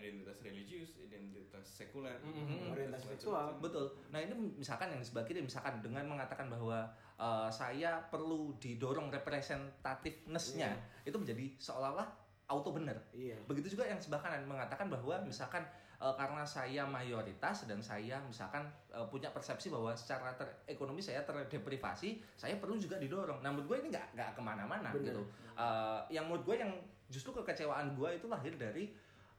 Identitas 0.00 0.40
religius, 0.40 0.96
identitas 0.98 1.64
sekuler, 1.66 2.16
Mhm. 2.20 2.68
Orientasi 2.70 2.80
macam-macam. 3.04 3.12
seksual. 3.14 3.46
Betul. 3.58 3.84
Nah 4.08 4.18
ini 4.18 4.32
misalkan 4.54 4.88
yang 4.88 4.98
di 4.98 5.06
sebelah 5.06 5.24
kiri 5.24 5.40
misalkan 5.40 5.80
dengan 5.80 6.04
mengatakan 6.06 6.48
bahwa 6.48 6.88
eh, 7.16 7.48
saya 7.50 8.00
perlu 8.02 8.56
didorong 8.56 9.08
representativeness-nya 9.10 10.70
itu 11.02 11.12
menjadi 11.14 11.52
seolah-olah 11.56 12.08
auto 12.46 12.72
benar. 12.72 12.96
Iya. 13.10 13.36
Begitu 13.44 13.76
juga 13.76 13.86
yang 13.86 13.96
sebelah 13.96 14.20
kanan 14.20 14.42
mengatakan 14.44 14.88
bahwa 14.88 15.20
misalkan 15.20 15.62
eh, 16.00 16.14
karena 16.16 16.42
saya 16.42 16.82
mayoritas 16.82 17.68
dan 17.68 17.78
saya 17.78 18.16
misalkan 18.24 18.64
eh, 18.90 19.06
punya 19.06 19.28
persepsi 19.30 19.68
bahwa 19.68 19.92
secara 19.92 20.32
ter- 20.34 20.64
ekonomi 20.66 20.98
saya 20.98 21.20
terdeprivasi, 21.22 22.18
saya 22.34 22.56
perlu 22.56 22.74
juga 22.74 22.96
didorong. 22.96 23.44
Nah 23.44 23.52
menurut 23.52 23.76
gue 23.76 23.76
ini 23.84 23.88
nggak 23.92 24.16
nggak 24.16 24.30
ke 24.32 24.40
mana-mana 24.40 24.88
Bener. 24.90 25.12
gitu. 25.12 25.22
Eh, 25.54 26.00
yang 26.16 26.24
menurut 26.26 26.44
gue 26.48 26.56
yang 26.56 26.72
justru 27.12 27.30
kekecewaan 27.36 27.92
gue 27.92 28.08
itu 28.16 28.26
lahir 28.26 28.56
dari 28.56 28.88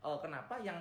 eh, 0.02 0.18
kenapa 0.22 0.62
yang 0.62 0.78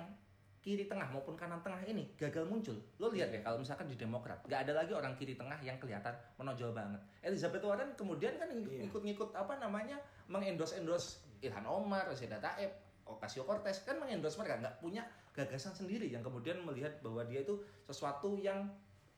kiri 0.61 0.85
tengah 0.85 1.09
maupun 1.09 1.33
kanan 1.33 1.57
tengah 1.65 1.81
ini 1.89 2.05
gagal 2.21 2.45
muncul. 2.45 2.77
Lo 3.01 3.09
lihat 3.09 3.33
deh 3.33 3.41
kalau 3.41 3.57
misalkan 3.57 3.89
di 3.89 3.97
Demokrat 3.97 4.45
nggak 4.45 4.61
ada 4.69 4.85
lagi 4.85 4.93
orang 4.93 5.17
kiri 5.17 5.33
tengah 5.33 5.57
yang 5.65 5.81
kelihatan 5.81 6.13
menonjol 6.37 6.69
banget. 6.69 7.01
Elizabeth 7.25 7.65
Warren 7.65 7.89
kemudian 7.97 8.37
kan 8.37 8.45
Iya. 8.45 8.85
ikut-ikut 8.85 9.33
apa 9.33 9.57
namanya 9.57 9.97
mengendos-endos 10.29 11.25
Ilhan 11.41 11.65
Omar, 11.65 12.05
Rashida 12.05 12.37
Tlaib, 12.37 12.69
Ocasio 13.11 13.43
Cortez 13.43 13.81
kan 13.81 13.95
mengendos 13.95 14.35
mereka 14.35 14.59
nggak 14.59 14.75
punya 14.77 15.03
gagasan 15.31 15.71
sendiri 15.71 16.05
yang 16.05 16.19
kemudian 16.19 16.59
melihat 16.59 16.99
bahwa 16.99 17.23
dia 17.23 17.39
itu 17.39 17.55
sesuatu 17.81 18.35
yang 18.35 18.67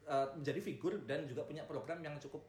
eh, 0.04 0.28
menjadi 0.34 0.60
figur 0.60 0.98
dan 1.04 1.24
juga 1.24 1.44
punya 1.44 1.64
program 1.64 2.00
yang 2.00 2.18
cukup 2.18 2.44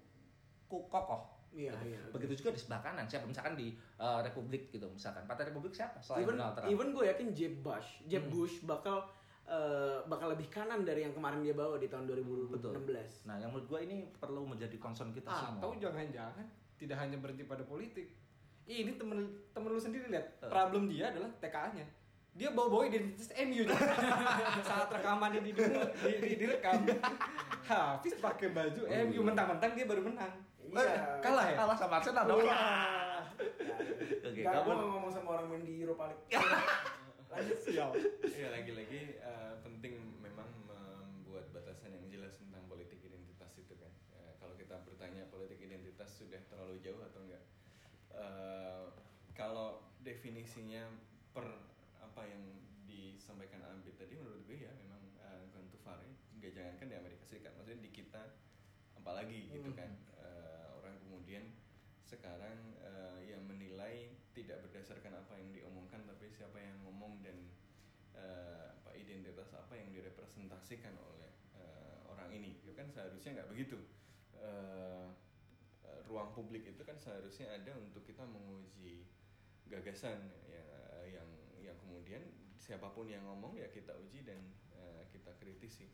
ku- 0.64 0.86
kokoh. 0.86 1.22
Iya, 1.51 1.70
iya. 1.82 2.03
Begitu 2.11 2.42
juga 2.42 2.51
di 2.51 2.59
sebelah 2.59 2.82
kanan, 2.82 3.07
siapa 3.07 3.24
misalkan 3.24 3.55
di 3.55 3.70
eh, 3.76 4.20
Republik 4.20 4.68
gitu, 4.68 4.90
misalkan 4.90 5.22
Partai 5.22 5.49
Republik 5.49 5.70
siapa? 5.70 6.03
Selain 6.03 6.22
even 6.22 6.34
Donald 6.34 6.55
Trump. 6.57 6.66
even 6.68 6.88
gue 6.90 7.05
yakin 7.07 7.26
Jeb 7.30 7.55
Bush 7.61 7.88
Jeb 8.05 8.26
Hmm. 8.26 8.34
Bush 8.34 8.55
bakal 8.62 9.07
eh, 9.45 10.03
bakal 10.05 10.34
lebih 10.34 10.49
kanan 10.49 10.82
dari 10.82 11.05
yang 11.05 11.12
kemarin 11.12 11.40
dia 11.40 11.53
bawa 11.53 11.76
di 11.76 11.86
tahun 11.86 12.11
2016 12.11 12.51
Betul. 12.51 12.74
Nah, 13.24 13.36
yang 13.36 13.49
menurut 13.49 13.68
gue 13.68 13.80
ini 13.82 13.97
perlu 14.14 14.42
menjadi 14.42 14.74
concern 14.76 15.12
kita 15.12 15.30
semua. 15.30 15.61
Atau 15.61 15.78
jangan-jangan 15.78 16.42
tidak 16.74 16.97
hanya 16.99 17.16
berhenti 17.16 17.45
pada 17.45 17.62
politik. 17.62 18.11
Ini 18.64 18.96
temen 18.96 19.28
temen 19.52 19.68
lu 19.68 19.80
sendiri 19.80 20.08
lihat. 20.08 20.40
Problem 20.40 20.88
dia 20.88 21.12
adalah 21.12 21.28
TKA-nya. 21.36 21.84
Dia 22.34 22.50
bawa-bawa 22.50 22.90
identitas 22.90 23.30
MU 23.46 23.62
saat 24.68 24.90
rekamannya 24.90 25.38
di, 25.44 25.54
di, 25.54 26.12
di, 26.18 26.34
direkam. 26.34 26.82
Hafiz 27.70 28.18
pakai 28.18 28.50
baju 28.50 28.82
MU 29.06 29.20
mentang-mentang 29.22 29.78
dia 29.78 29.86
baru 29.86 30.02
menang. 30.02 30.34
Iya. 30.64 30.82
Eh, 30.82 30.98
kalah 31.22 31.44
ya? 31.46 31.56
Kalah 31.62 31.76
sama 31.78 31.94
Arsenal 32.02 32.24
dong. 32.26 32.42
Wah. 32.42 33.22
Oke, 34.24 34.40
Gak, 34.42 34.66
kamu 34.66 34.82
ngomong 34.90 35.12
sama 35.14 35.28
orang 35.38 35.46
main 35.46 35.62
di 35.62 35.82
Europa 35.82 36.10
League 36.10 36.26
lanjut 37.34 37.58
Sial. 37.66 37.90
Iya 38.22 38.48
lagi-lagi 38.54 39.18
eh, 39.18 39.54
penting 39.62 39.98
memang 40.22 40.46
membuat 40.70 41.50
batasan 41.50 41.90
yang 41.90 42.06
jelas 42.06 42.38
tentang 42.38 42.62
politik 42.70 43.02
identitas 43.02 43.50
itu 43.58 43.74
kan. 43.74 43.90
Eh, 44.14 44.32
kalau 44.38 44.54
kita 44.54 44.78
bertanya 44.86 45.26
politik 45.30 45.58
identitas 45.58 46.10
sudah 46.14 46.38
terlalu 46.46 46.78
jauh 46.82 47.02
atau 47.02 47.22
enggak? 47.26 47.42
Eh, 48.14 48.86
kalau 49.34 49.82
definisinya 50.04 50.86
per 51.34 51.46
apa 51.98 52.22
yang 52.22 52.44
disampaikan 52.86 53.64
Abid 53.66 53.98
tadi 53.98 54.14
menurut 54.14 54.46
gue 54.46 54.62
ya 54.62 54.70
memang 54.78 55.02
uh, 55.18 55.42
gone 55.50 55.66
too 55.72 55.80
far 55.82 55.98
ya. 55.98 56.14
Nggak 56.38 56.52
jangankan 56.54 56.86
di 56.86 56.96
Amerika 56.96 57.24
Serikat, 57.26 57.52
maksudnya 57.58 57.82
di 57.82 57.90
kita 57.90 58.22
apalagi 58.94 59.50
gitu 59.50 59.74
kan. 59.74 59.90
Eh, 60.22 60.66
orang 60.78 60.94
kemudian 61.02 61.50
sekarang 62.06 62.78
eh, 62.84 63.34
yang 63.34 63.42
menilai 63.48 64.14
tidak 64.36 64.62
berdasarkan 64.68 65.18
apa 65.18 65.34
yang 65.40 65.50
diomongkan 65.50 66.04
tapi 66.06 66.30
siapa 66.30 66.60
yang 66.60 66.76
ngomong 66.86 67.18
dan 67.24 67.34
eh, 68.14 68.70
apa 68.70 68.94
identitas 68.94 69.50
apa 69.56 69.74
yang 69.74 69.90
direpresentasikan 69.90 70.94
oleh 71.00 71.32
eh, 71.58 71.96
orang 72.06 72.30
ini 72.30 72.62
itu 72.62 72.70
kan 72.76 72.86
seharusnya 72.92 73.42
nggak 73.42 73.50
begitu 73.50 73.82
Eh, 74.44 74.44
eh, 74.44 75.06
ruang 76.14 76.30
publik 76.30 76.62
itu 76.70 76.78
kan 76.86 76.94
seharusnya 76.94 77.50
ada 77.50 77.74
untuk 77.74 78.06
kita 78.06 78.22
menguji 78.22 79.02
gagasan 79.66 80.30
ya, 80.46 80.62
yang 81.10 81.26
yang 81.58 81.74
kemudian 81.82 82.22
siapa 82.54 82.94
pun 82.94 83.10
yang 83.10 83.26
ngomong 83.26 83.58
ya 83.58 83.66
kita 83.74 83.90
uji 83.98 84.22
dan 84.22 84.38
eh, 84.78 85.02
kita 85.10 85.34
kritisi. 85.42 85.90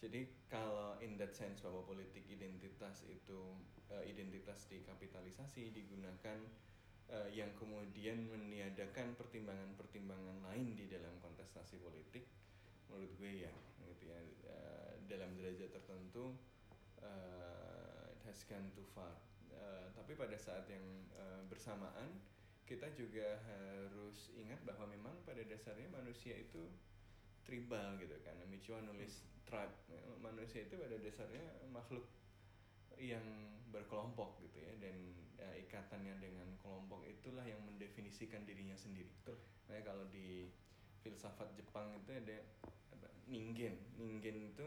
Jadi 0.00 0.48
kalau 0.48 0.96
in 1.04 1.20
that 1.20 1.36
sense 1.36 1.60
bahwa 1.60 1.84
politik 1.84 2.24
identitas 2.24 3.04
itu 3.04 3.60
eh, 3.92 4.08
identitas 4.08 4.64
dikapitalisasi 4.72 5.76
digunakan 5.76 6.40
eh, 7.12 7.28
yang 7.36 7.52
kemudian 7.60 8.32
meniadakan 8.32 9.12
pertimbangan-pertimbangan 9.20 10.40
lain 10.40 10.72
di 10.72 10.88
dalam 10.88 11.20
kontestasi 11.20 11.76
politik 11.84 12.24
menurut 12.88 13.12
gue 13.20 13.44
ya 13.44 13.52
gitu 13.92 14.08
ya 14.08 14.18
eh, 14.48 14.92
dalam 15.04 15.36
derajat 15.36 15.68
tertentu 15.68 16.32
eh, 17.04 18.16
it 18.16 18.22
has 18.24 18.40
gone 18.48 18.72
too 18.72 18.88
far 18.96 19.29
Eh, 19.60 19.86
tapi 19.92 20.16
pada 20.16 20.36
saat 20.40 20.64
yang 20.72 20.84
eh, 21.12 21.42
bersamaan 21.52 22.16
kita 22.64 22.86
juga 22.94 23.36
harus 23.44 24.30
ingat 24.38 24.62
bahwa 24.62 24.86
memang 24.88 25.12
pada 25.26 25.42
dasarnya 25.42 25.90
manusia 25.90 26.38
itu 26.38 26.70
tribal 27.42 27.98
gitu 27.98 28.14
kan. 28.22 28.38
Michua 28.46 28.78
nulis 28.80 29.26
tribe. 29.42 29.74
Manusia 30.22 30.64
itu 30.64 30.78
pada 30.78 30.96
dasarnya 30.96 31.42
makhluk 31.74 32.06
yang 32.96 33.26
berkelompok 33.74 34.38
gitu 34.46 34.62
ya. 34.62 34.72
Dan 34.78 34.96
ya, 35.34 35.50
ikatannya 35.66 36.22
dengan 36.22 36.46
kelompok 36.62 37.02
itulah 37.10 37.42
yang 37.42 37.58
mendefinisikan 37.66 38.46
dirinya 38.46 38.78
sendiri. 38.78 39.10
Nah 39.66 39.82
kalau 39.82 40.06
di 40.14 40.46
filsafat 41.02 41.50
Jepang 41.58 41.90
itu 41.98 42.14
ada 42.14 42.38
apa, 42.94 43.08
ningen, 43.26 43.74
ningen 43.98 44.54
itu 44.54 44.66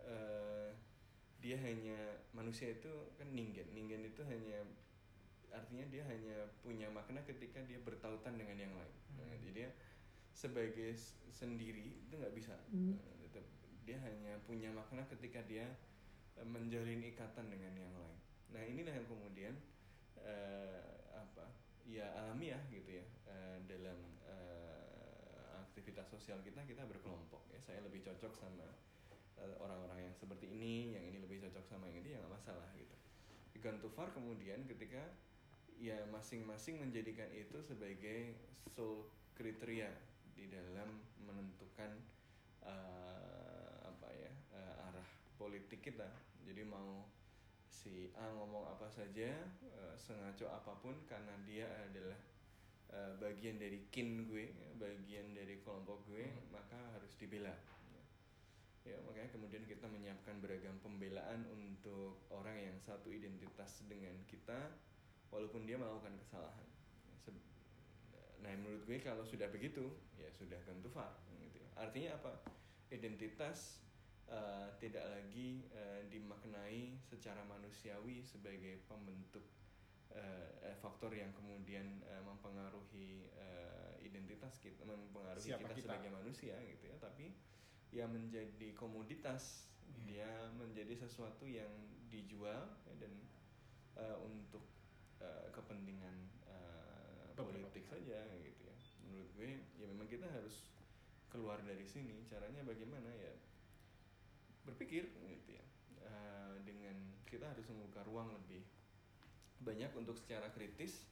eh, 0.00 0.72
dia 1.38 1.56
hanya 1.62 2.18
manusia 2.34 2.74
itu 2.74 2.90
kan 3.14 3.30
ningen, 3.30 3.66
ningen 3.70 4.02
itu 4.02 4.22
hanya 4.26 4.66
artinya 5.48 5.86
dia 5.88 6.04
hanya 6.04 6.50
punya 6.60 6.90
makna 6.92 7.24
ketika 7.24 7.62
dia 7.64 7.80
bertautan 7.80 8.36
dengan 8.36 8.58
yang 8.58 8.74
lain. 8.74 8.96
Nah, 9.16 9.32
jadi 9.40 9.52
dia 9.54 9.68
sebagai 10.34 10.94
sendiri 11.32 12.04
itu 12.06 12.14
nggak 12.14 12.34
bisa. 12.36 12.54
Eh, 12.94 12.98
tetap 13.26 13.46
dia 13.82 13.98
hanya 14.04 14.38
punya 14.44 14.70
makna 14.70 15.02
ketika 15.08 15.42
dia 15.46 15.66
eh, 16.38 16.46
menjalin 16.46 17.02
ikatan 17.02 17.48
dengan 17.50 17.74
yang 17.74 17.94
lain. 17.94 18.18
Nah 18.54 18.62
inilah 18.64 18.94
yang 18.94 19.08
kemudian 19.08 19.54
eh, 20.22 20.80
apa 21.12 21.48
ya 21.88 22.06
alamiah 22.20 22.60
gitu 22.68 23.00
ya 23.00 23.06
eh, 23.28 23.58
dalam 23.64 23.98
eh, 24.28 25.60
aktivitas 25.68 26.08
sosial 26.08 26.40
kita 26.44 26.64
kita 26.68 26.84
berkelompok 26.84 27.48
ya 27.52 27.60
saya 27.60 27.80
lebih 27.84 28.04
cocok 28.04 28.32
sama 28.36 28.68
orang-orang 29.58 30.10
yang 30.10 30.14
seperti 30.16 30.50
ini 30.50 30.94
yang 30.94 31.04
ini 31.06 31.18
lebih 31.22 31.42
cocok 31.46 31.64
sama 31.66 31.86
yang 31.90 32.02
ini 32.04 32.14
ya 32.14 32.18
nggak 32.22 32.34
masalah 32.34 32.68
gitu. 32.74 32.96
Gone 33.58 33.78
too 33.82 33.90
far 33.90 34.10
kemudian 34.14 34.66
ketika 34.70 35.02
ya 35.78 35.98
masing-masing 36.10 36.82
menjadikan 36.82 37.30
itu 37.34 37.58
sebagai 37.62 38.34
sole 38.74 39.06
kriteria 39.38 39.90
di 40.34 40.50
dalam 40.50 41.02
menentukan 41.22 41.94
eh, 42.66 43.76
apa 43.86 44.08
ya 44.14 44.32
eh, 44.54 44.86
arah 44.90 45.08
politik 45.38 45.82
kita. 45.82 46.06
Jadi 46.46 46.62
mau 46.66 47.06
si 47.78 48.10
A 48.18 48.26
ngomong 48.34 48.66
apa 48.74 48.90
saja 48.90 49.30
eh, 49.62 49.94
sengaco 49.94 50.50
apa 50.50 50.74
pun 50.82 50.98
karena 51.06 51.34
dia 51.46 51.66
adalah 51.86 52.18
eh, 52.90 53.12
bagian 53.22 53.62
dari 53.62 53.86
kin 53.94 54.26
gue 54.26 54.50
bagian 54.76 55.30
dari 55.30 55.62
kelompok 55.62 56.02
gue 56.10 56.26
maka 56.50 56.78
harus 56.98 57.14
dibela 57.16 57.54
ya 58.88 58.96
makanya 59.04 59.28
kemudian 59.36 59.64
kita 59.68 59.84
menyiapkan 59.84 60.40
beragam 60.40 60.80
pembelaan 60.80 61.44
untuk 61.52 62.24
orang 62.32 62.56
yang 62.56 62.76
satu 62.80 63.12
identitas 63.12 63.84
dengan 63.84 64.16
kita 64.24 64.72
walaupun 65.28 65.68
dia 65.68 65.76
melakukan 65.76 66.16
kesalahan 66.16 66.64
Se- 67.20 67.44
nah 68.40 68.48
menurut 68.56 68.88
gue 68.88 68.96
kalau 69.04 69.28
sudah 69.28 69.52
begitu 69.52 69.92
ya 70.16 70.32
sudah 70.32 70.56
too 70.64 70.88
far 70.88 71.12
gitu 71.44 71.60
ya. 71.60 71.68
artinya 71.76 72.16
apa 72.16 72.32
identitas 72.88 73.84
eh, 74.24 74.68
tidak 74.80 75.04
lagi 75.04 75.68
eh, 75.68 76.08
dimaknai 76.08 76.96
secara 77.04 77.44
manusiawi 77.44 78.24
sebagai 78.24 78.80
pembentuk 78.88 79.44
eh, 80.16 80.72
faktor 80.80 81.12
yang 81.12 81.36
kemudian 81.36 82.00
eh, 82.08 82.22
mempengaruhi 82.24 83.28
eh, 83.36 83.92
identitas 84.00 84.56
kita 84.64 84.88
mempengaruhi 84.88 85.44
Siapa 85.44 85.68
kita, 85.68 85.74
kita. 85.76 85.84
sebagai 85.84 86.10
manusia 86.16 86.56
gitu 86.64 86.88
ya 86.88 86.96
tapi 86.96 87.36
ya 87.94 88.04
menjadi 88.08 88.74
komoditas. 88.76 89.68
Dia 90.04 90.28
menjadi 90.56 90.94
sesuatu 91.04 91.44
yang 91.48 91.68
dijual 92.08 92.68
ya, 92.88 92.94
dan 93.00 93.12
eh, 93.96 94.16
untuk 94.24 94.64
eh, 95.20 95.48
kepentingan 95.52 96.38
Beberapa 97.38 97.70
politik 97.70 97.86
saja 97.86 98.18
gitu 98.42 98.62
ya. 98.66 98.76
Menurut 99.06 99.30
gue 99.38 99.62
ya 99.78 99.86
memang 99.86 100.10
kita 100.10 100.26
harus 100.26 100.66
keluar 101.30 101.62
dari 101.62 101.86
sini. 101.86 102.26
Caranya 102.26 102.66
bagaimana? 102.66 103.06
Ya 103.14 103.30
berpikir 104.66 105.06
gitu 105.06 105.54
ya. 105.54 105.62
Eh, 106.02 106.54
dengan 106.66 106.98
kita 107.30 107.46
harus 107.46 107.62
membuka 107.70 108.02
ruang 108.10 108.34
lebih 108.34 108.66
banyak 109.62 109.94
untuk 109.94 110.18
secara 110.18 110.50
kritis 110.50 111.06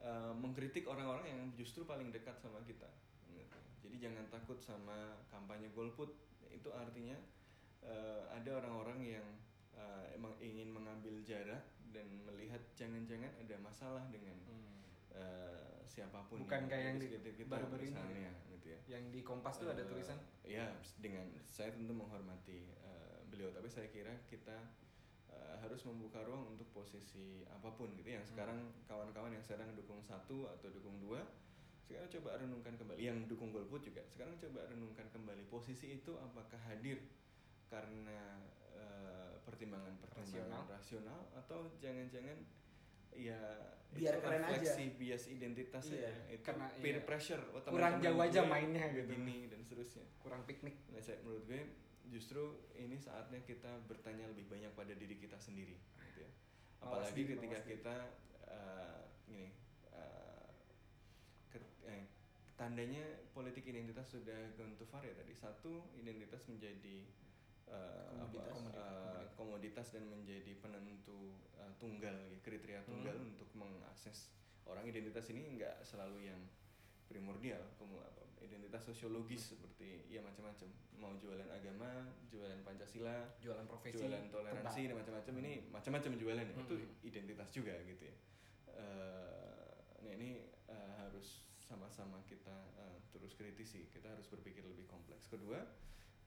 eh, 0.00 0.32
mengkritik 0.32 0.88
orang-orang 0.88 1.28
yang 1.28 1.42
justru 1.60 1.84
paling 1.84 2.08
dekat 2.08 2.40
sama 2.40 2.64
kita. 2.64 2.88
Jadi 3.84 3.96
jangan 4.00 4.24
takut 4.32 4.56
sama 4.58 5.20
kampanye 5.28 5.68
golput. 5.70 6.16
Itu 6.48 6.72
artinya 6.72 7.20
eh, 7.84 8.22
ada 8.32 8.50
orang-orang 8.64 8.98
yang 9.04 9.26
eh, 9.76 10.16
emang 10.16 10.32
ingin 10.40 10.72
mengambil 10.72 11.20
jarak 11.20 11.68
dan 11.92 12.08
melihat 12.24 12.58
jangan-jangan 12.74 13.30
ada 13.38 13.56
masalah 13.60 14.02
dengan 14.08 14.34
eh, 15.12 15.84
siapa 15.84 16.24
pun 16.26 16.42
Bukan 16.42 16.66
kayak 16.66 16.84
yang 16.90 16.98
di 16.98 17.06
kita 17.12 17.46
baru-baru 17.46 17.86
ini. 17.86 17.92
misalnya, 17.94 18.30
gitu 18.56 18.66
ya. 18.72 18.78
Yang 18.98 19.04
di 19.14 19.20
Kompas 19.22 19.60
tuh 19.60 19.70
ada 19.70 19.84
Eh, 19.84 19.86
tulisan 19.86 20.18
ya 20.42 20.66
dengan 20.98 21.28
saya 21.46 21.70
tentu 21.70 21.92
menghormati 21.94 22.66
eh, 22.66 23.18
beliau 23.28 23.52
tapi 23.52 23.68
saya 23.68 23.86
kira 23.92 24.12
kita 24.26 24.56
harus 25.34 25.80
membuka 25.88 26.20
ruang 26.22 26.54
untuk 26.54 26.68
posisi 26.70 27.40
apa 27.48 27.72
pun 27.72 27.88
gitu 27.96 28.06
yang 28.06 28.22
sekarang 28.22 28.68
kawan-kawan 28.84 29.32
yang 29.32 29.40
sedang 29.40 29.72
dukung 29.72 29.98
satu 30.04 30.44
atau 30.46 30.68
dukung 30.70 31.00
dua 31.00 31.24
sekarang 31.84 32.08
coba 32.10 32.30
renungkan 32.40 32.74
kembali 32.74 32.98
yang 32.98 33.18
dukung 33.28 33.52
golput 33.52 33.84
juga 33.84 34.00
sekarang 34.08 34.34
coba 34.40 34.64
renungkan 34.66 35.06
kembali 35.12 35.44
posisi 35.46 35.94
itu 35.94 36.16
apakah 36.16 36.56
hadir 36.64 37.04
karena 37.68 38.40
eh, 38.72 39.32
pertimbangan-pertimbangan 39.44 40.64
rasional. 40.70 41.20
atau 41.36 41.68
jangan-jangan 41.78 42.38
ya 43.12 43.38
Biar 43.94 44.18
itu 44.18 44.26
keren 44.26 44.42
aja. 44.42 44.74
bias 44.98 45.30
identitas 45.30 45.86
Iya, 45.86 46.10
ya 46.10 46.34
itu 46.34 46.42
karena 46.42 46.66
peer 46.82 46.98
iya. 46.98 47.06
pressure 47.06 47.42
oh, 47.54 47.62
Kurang 47.62 48.02
teman-teman 48.02 48.02
jauh 48.02 48.20
aja 48.26 48.40
mainnya 48.42 48.84
gitu. 48.90 49.06
begini 49.06 49.46
dan 49.46 49.62
seterusnya 49.62 50.02
kurang 50.18 50.42
piknik. 50.44 50.74
Nah, 50.90 50.98
saya 50.98 51.22
menurut 51.22 51.46
gue 51.46 51.62
justru 52.10 52.42
ini 52.74 52.98
saatnya 52.98 53.38
kita 53.40 53.70
bertanya 53.86 54.26
lebih 54.26 54.50
banyak 54.50 54.74
pada 54.74 54.92
diri 54.92 55.14
kita 55.14 55.38
sendiri, 55.38 55.78
gitu 56.10 56.26
ya. 56.26 56.30
Mawas 56.82 57.06
Apalagi 57.06 57.14
diri, 57.16 57.30
ketika 57.38 57.54
mawas 57.54 57.70
kita 57.70 57.96
eh, 58.50 59.00
gini, 59.24 59.48
eh, 59.88 60.48
ket- 61.48 61.78
eh, 61.86 62.02
tandanya 62.64 63.04
politik 63.30 63.68
identitas 63.68 64.08
sudah 64.08 64.56
gone 64.56 64.72
too 64.74 64.88
far 64.88 65.04
ya 65.04 65.12
tadi. 65.12 65.36
Satu 65.36 65.92
identitas 65.94 66.48
menjadi 66.48 67.04
eh, 67.66 68.08
Komoditas. 68.08 68.56
apa, 68.64 68.72
eh, 68.72 69.24
komoditas 69.34 69.86
dan 69.92 70.04
menjadi 70.06 70.52
penentu 70.56 71.32
eh, 71.54 71.72
tunggal, 71.76 72.16
ya, 72.24 72.38
kriteria 72.40 72.80
tunggal 72.82 73.16
untuk 73.18 73.52
mengakses 73.52 74.32
orang 74.64 74.84
identitas 74.84 75.28
ini 75.28 75.56
nggak 75.56 75.84
selalu 75.84 76.24
yang 76.24 76.40
primordial 77.04 77.60
kamu 77.76 78.00
apa 78.00 78.24
identitas 78.40 78.80
sosiologis 78.82 79.52
seperti 79.52 80.08
ya 80.08 80.20
macam-macam 80.20 80.68
mau 80.94 81.12
jualan 81.16 81.48
agama 81.48 82.08
jualan 82.28 82.60
pancasila 82.60 83.28
Jualan 83.40 83.64
profesi. 83.64 84.00
jualan 84.00 84.24
toleransi 84.28 84.80
dan 84.84 84.96
macam-macam 84.96 85.34
ini 85.38 85.52
macam-macam 85.68 86.12
jualan 86.16 86.44
ya. 86.44 86.54
itu 86.54 86.76
Hmm. 86.76 86.88
identitas 87.02 87.48
juga 87.50 87.76
gitu 87.82 88.04
ya 88.04 88.16
Eh, 88.74 89.72
nah 90.02 90.12
ini 90.12 90.42
eh, 90.66 90.90
harus 90.98 91.43
sama-sama 91.64 92.20
kita 92.28 92.54
eh, 92.78 92.98
terus 93.10 93.32
kritisi. 93.34 93.88
Kita 93.88 94.12
harus 94.12 94.28
berpikir 94.28 94.62
lebih 94.64 94.84
kompleks. 94.86 95.26
Kedua 95.26 95.60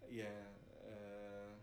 ya 0.10 0.34
eh, 0.86 1.54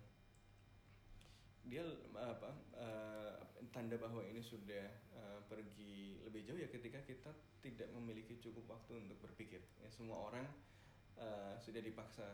dia 1.65 1.83
apa 2.15 2.51
eh, 2.77 3.35
tanda 3.73 3.97
bahwa 3.99 4.23
ini 4.23 4.41
sudah 4.45 4.87
eh, 4.95 5.41
pergi 5.51 6.23
lebih 6.23 6.47
jauh 6.47 6.61
ya 6.61 6.69
ketika 6.71 7.03
kita 7.03 7.33
tidak 7.65 7.89
memiliki 7.97 8.39
cukup 8.39 8.79
waktu 8.79 9.01
untuk 9.03 9.19
berpikir. 9.25 9.61
Ya 9.83 9.89
semua 9.91 10.31
orang 10.31 10.47
eh, 11.19 11.55
sudah 11.59 11.81
dipaksa 11.83 12.29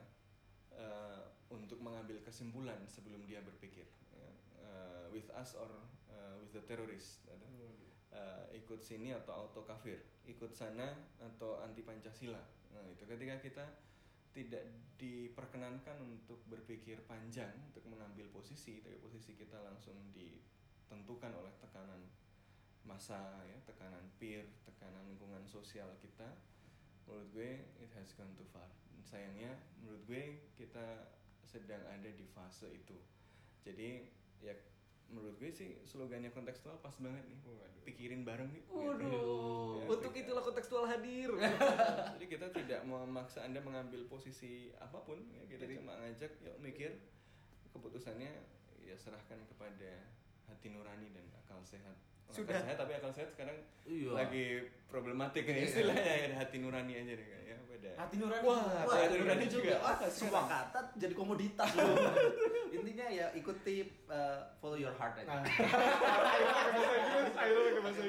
eh, 0.74 1.22
untuk 1.48 1.80
mengambil 1.80 2.20
kesimpulan 2.22 2.84
sebelum 2.90 3.24
dia 3.24 3.40
berpikir. 3.40 3.86
Ya. 4.12 4.30
Eh, 4.60 5.04
with 5.14 5.30
us 5.32 5.56
or 5.56 5.70
eh, 6.10 6.34
with 6.42 6.52
the 6.52 6.62
terrorist. 6.66 7.24
Ada. 7.30 7.48
Eh, 8.10 8.58
ikut 8.58 8.82
sini 8.82 9.14
atau 9.14 9.46
auto 9.46 9.62
kafir 9.62 10.02
ikut 10.26 10.50
sana 10.50 11.14
atau 11.22 11.62
anti 11.62 11.86
pancasila. 11.86 12.42
Nah 12.74 12.82
itu 12.90 13.06
ketika 13.06 13.38
kita 13.38 13.64
tidak 14.34 14.66
diperkenankan 14.98 15.94
untuk 16.02 16.42
berpikir 16.50 17.06
panjang 17.06 17.54
untuk 17.70 17.86
mengambil 17.86 18.26
posisi 18.34 18.82
tapi 18.82 18.98
posisi 18.98 19.38
kita 19.38 19.62
langsung 19.62 19.94
ditentukan 20.10 21.38
oleh 21.38 21.54
tekanan 21.62 22.02
masa 22.82 23.46
ya 23.46 23.58
tekanan 23.62 24.02
peer 24.18 24.42
tekanan 24.66 25.06
lingkungan 25.06 25.46
sosial 25.46 25.94
kita 26.02 26.34
menurut 27.06 27.30
gue 27.30 27.50
it 27.78 27.94
has 27.94 28.10
gone 28.18 28.34
too 28.34 28.46
far. 28.50 28.66
Sayangnya 29.06 29.54
menurut 29.86 30.02
gue 30.10 30.50
kita 30.58 31.14
sedang 31.46 31.86
ada 31.86 32.10
di 32.10 32.26
fase 32.26 32.74
itu. 32.74 32.98
Jadi 33.62 34.02
ya 34.42 34.58
menurut 35.10 35.34
gue 35.36 35.50
sih 35.50 35.78
slogannya 35.82 36.30
kontekstual 36.30 36.78
pas 36.78 36.94
banget 36.96 37.22
nih. 37.26 37.38
Pikirin 37.80 38.22
bareng 38.22 38.46
nih 38.48 38.62
Waduh, 38.66 39.80
Ya, 39.80 39.88
untuk 39.88 40.10
kita- 40.10 40.28
itulah 40.28 40.42
kontekstual 40.42 40.84
hadir. 40.84 41.30
jadi 42.14 42.26
kita 42.26 42.46
tidak 42.52 42.80
memaksa 42.82 43.42
anda 43.42 43.58
mengambil 43.58 44.06
posisi 44.06 44.70
apa 44.76 45.00
pun 45.00 45.18
ya. 45.30 45.42
Kita 45.48 45.66
cuma 45.74 45.98
ngajak 45.98 46.30
yuk 46.40 46.56
mikir 46.58 46.90
keputusannya 47.70 48.30
ya 48.80 48.94
serahkan 48.94 49.38
kepada 49.46 50.10
hati 50.46 50.68
nurani 50.68 51.10
dan 51.10 51.26
akal 51.36 51.62
sehat 51.62 51.94
Sudah. 52.30 52.56
sehat 52.56 52.76
tapi 52.76 52.92
akal 52.94 53.10
sehat 53.10 53.30
sekarang 53.30 53.56
Iya. 53.82 54.10
lagi 54.14 54.44
problematik 54.86 55.42
ya 55.42 55.56
istilahnya 55.60 56.14
ya 56.24 56.36
hati 56.36 56.56
nurani 56.58 56.94
aja 56.96 57.12
deh 57.12 57.26
ya 57.26 57.56
pada 57.60 57.90
Hati 57.96 58.14
nurani. 58.16 58.42
wah 58.42 58.62
Wah, 58.80 58.96
hati 58.96 59.16
nurani 59.16 59.46
juga 59.46 59.74
Ah, 59.78 59.94
Ah, 59.96 60.06
semua 60.08 60.42
kata 60.44 60.80
jadi 60.94 61.10
komoditas 61.12 61.70
loh. 61.74 61.90
Intinya 62.76 63.06
ya 63.08 63.26
ikuti 63.32 63.76
uh, 64.06 64.38
follow 64.56 64.76
your 64.76 64.92
heart 64.92 65.18
aja. 65.18 65.42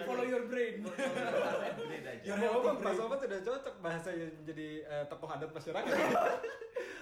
Follow 0.05 0.23
your 0.23 0.45
brain. 0.45 0.85
Upgrade 0.85 2.07
aja. 2.07 2.23
Ya 2.23 2.35
mau 2.37 2.61
Mas 2.75 2.97
Obat 2.97 3.19
sudah 3.19 3.39
cocok 3.41 3.75
bahasa 3.79 4.09
yang 4.11 4.31
menjadi 4.35 4.67
eh, 4.83 5.03
tokoh 5.07 5.27
adat 5.27 5.49
masyarakat. 5.49 5.91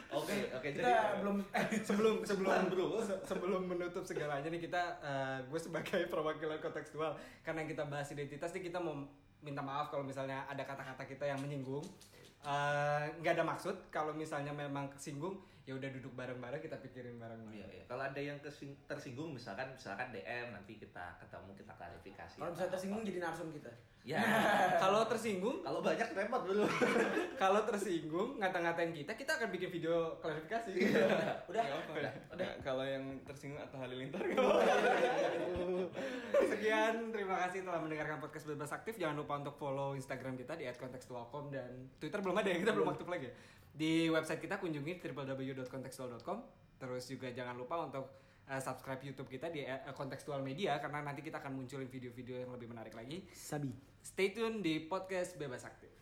Oke, 0.10 0.34
oke. 0.49 0.68
Kita 0.68 0.82
Jadi 0.82 1.22
belum 1.22 1.38
Eh, 1.51 1.66
sebelum 1.80 2.16
sebelum 2.30 2.62
bro. 2.68 2.97
se- 2.99 3.22
sebelum 3.24 3.62
menutup 3.64 4.01
segalanya 4.01 4.45
nih 4.45 4.57
kita 4.60 4.82
eh, 4.99 5.38
gue 5.43 5.60
sebagai 5.60 6.05
perwakilan 6.12 6.57
kontekstual 6.57 7.14
karena 7.39 7.62
kita 7.64 7.86
bahas 7.86 8.10
identitas 8.10 8.49
nih 8.51 8.66
kita 8.66 8.78
mau 8.78 8.97
minta 9.39 9.62
maaf 9.62 9.88
kalau 9.88 10.01
misalnya 10.01 10.43
ada 10.45 10.62
kata-kata 10.62 11.05
kita 11.05 11.26
yang 11.26 11.38
menyinggung 11.38 11.86
Eh, 12.39 13.05
nggak 13.20 13.36
ada 13.36 13.43
maksud 13.43 13.91
kalau 13.91 14.16
misalnya 14.16 14.49
memang 14.49 14.88
kesinggung 14.89 15.36
ya 15.70 15.78
udah 15.78 15.89
duduk 15.93 16.17
bareng-bareng 16.17 16.65
kita 16.65 16.82
pikirin 16.82 17.22
bareng-bareng 17.22 17.61
Iya, 17.61 17.67
iya. 17.70 17.84
Kalau 17.86 18.01
ada 18.09 18.17
yang 18.17 18.41
kesing- 18.41 18.74
tersinggung 18.89 19.30
misalkan 19.38 19.70
misalkan 19.70 20.09
DM 20.09 20.49
nanti 20.49 20.82
kita 20.82 21.13
ketemu 21.22 21.53
kita 21.53 21.74
klarifikasi. 21.78 22.38
Kalau 22.41 22.49
misalnya 22.49 22.72
tersinggung 22.74 23.05
jadi 23.05 23.20
narsum 23.22 23.53
kita. 23.53 23.70
Ya. 24.01 24.17
kalau 24.84 25.05
tersinggung 25.05 25.61
Kalau 25.61 25.86
banyak 25.86 26.09
repot 26.17 26.41
dulu. 26.41 26.65
kalau 27.43 27.61
tersinggung 27.70 28.41
ngata-ngatain 28.41 28.97
kita 28.97 29.13
kita 29.13 29.38
akan 29.38 29.53
bikin 29.53 29.70
video 29.70 30.17
klarifikasi 30.17 30.74
Udah. 31.45 31.61
Nggak 31.61 31.78
apa-apa. 31.86 32.09
Nah, 32.34 32.53
kalau 32.65 32.82
yang 32.89 33.05
tersinggung 33.30 33.61
atau 33.61 33.78
halilintar 33.78 34.26
Sekian, 36.49 37.13
terima 37.13 37.36
kasih 37.45 37.61
telah 37.61 37.78
mendengarkan 37.78 38.17
podcast 38.17 38.49
Bebas 38.49 38.74
Aktif. 38.74 38.97
Jangan 38.97 39.22
lupa 39.22 39.38
untuk 39.38 39.53
follow 39.53 39.93
Instagram 39.93 40.34
kita 40.34 40.57
di 40.57 40.65
@kontekstualcom 40.65 41.53
dan 41.53 41.93
Twitter 42.01 42.20
belum 42.26 42.41
ada 42.41 42.49
ya, 42.49 42.57
kita 42.57 42.74
belum 42.74 42.89
aktif 42.89 43.05
lagi. 43.05 43.30
Di 43.80 44.11
website 44.11 44.43
kita 44.43 44.59
kunjungi 44.59 44.99
www.kontekstual.com. 44.99 46.38
Terus 46.75 47.07
juga 47.07 47.32
jangan 47.32 47.55
lupa 47.55 47.80
untuk 47.88 48.11
uh, 48.51 48.59
subscribe 48.59 48.99
YouTube 48.99 49.32
kita 49.32 49.47
di 49.47 49.63
uh, 49.63 49.95
Kontekstual 49.95 50.43
Media 50.43 50.75
karena 50.84 50.99
nanti 50.99 51.23
kita 51.23 51.39
akan 51.39 51.55
munculin 51.55 51.88
video-video 51.88 52.43
yang 52.43 52.51
lebih 52.51 52.67
menarik 52.67 52.91
lagi. 52.91 53.23
Sabi. 53.32 53.71
Stay 54.03 54.36
tune 54.36 54.59
di 54.59 54.84
podcast 54.84 55.39
Bebas 55.39 55.63
Aktif. 55.63 55.98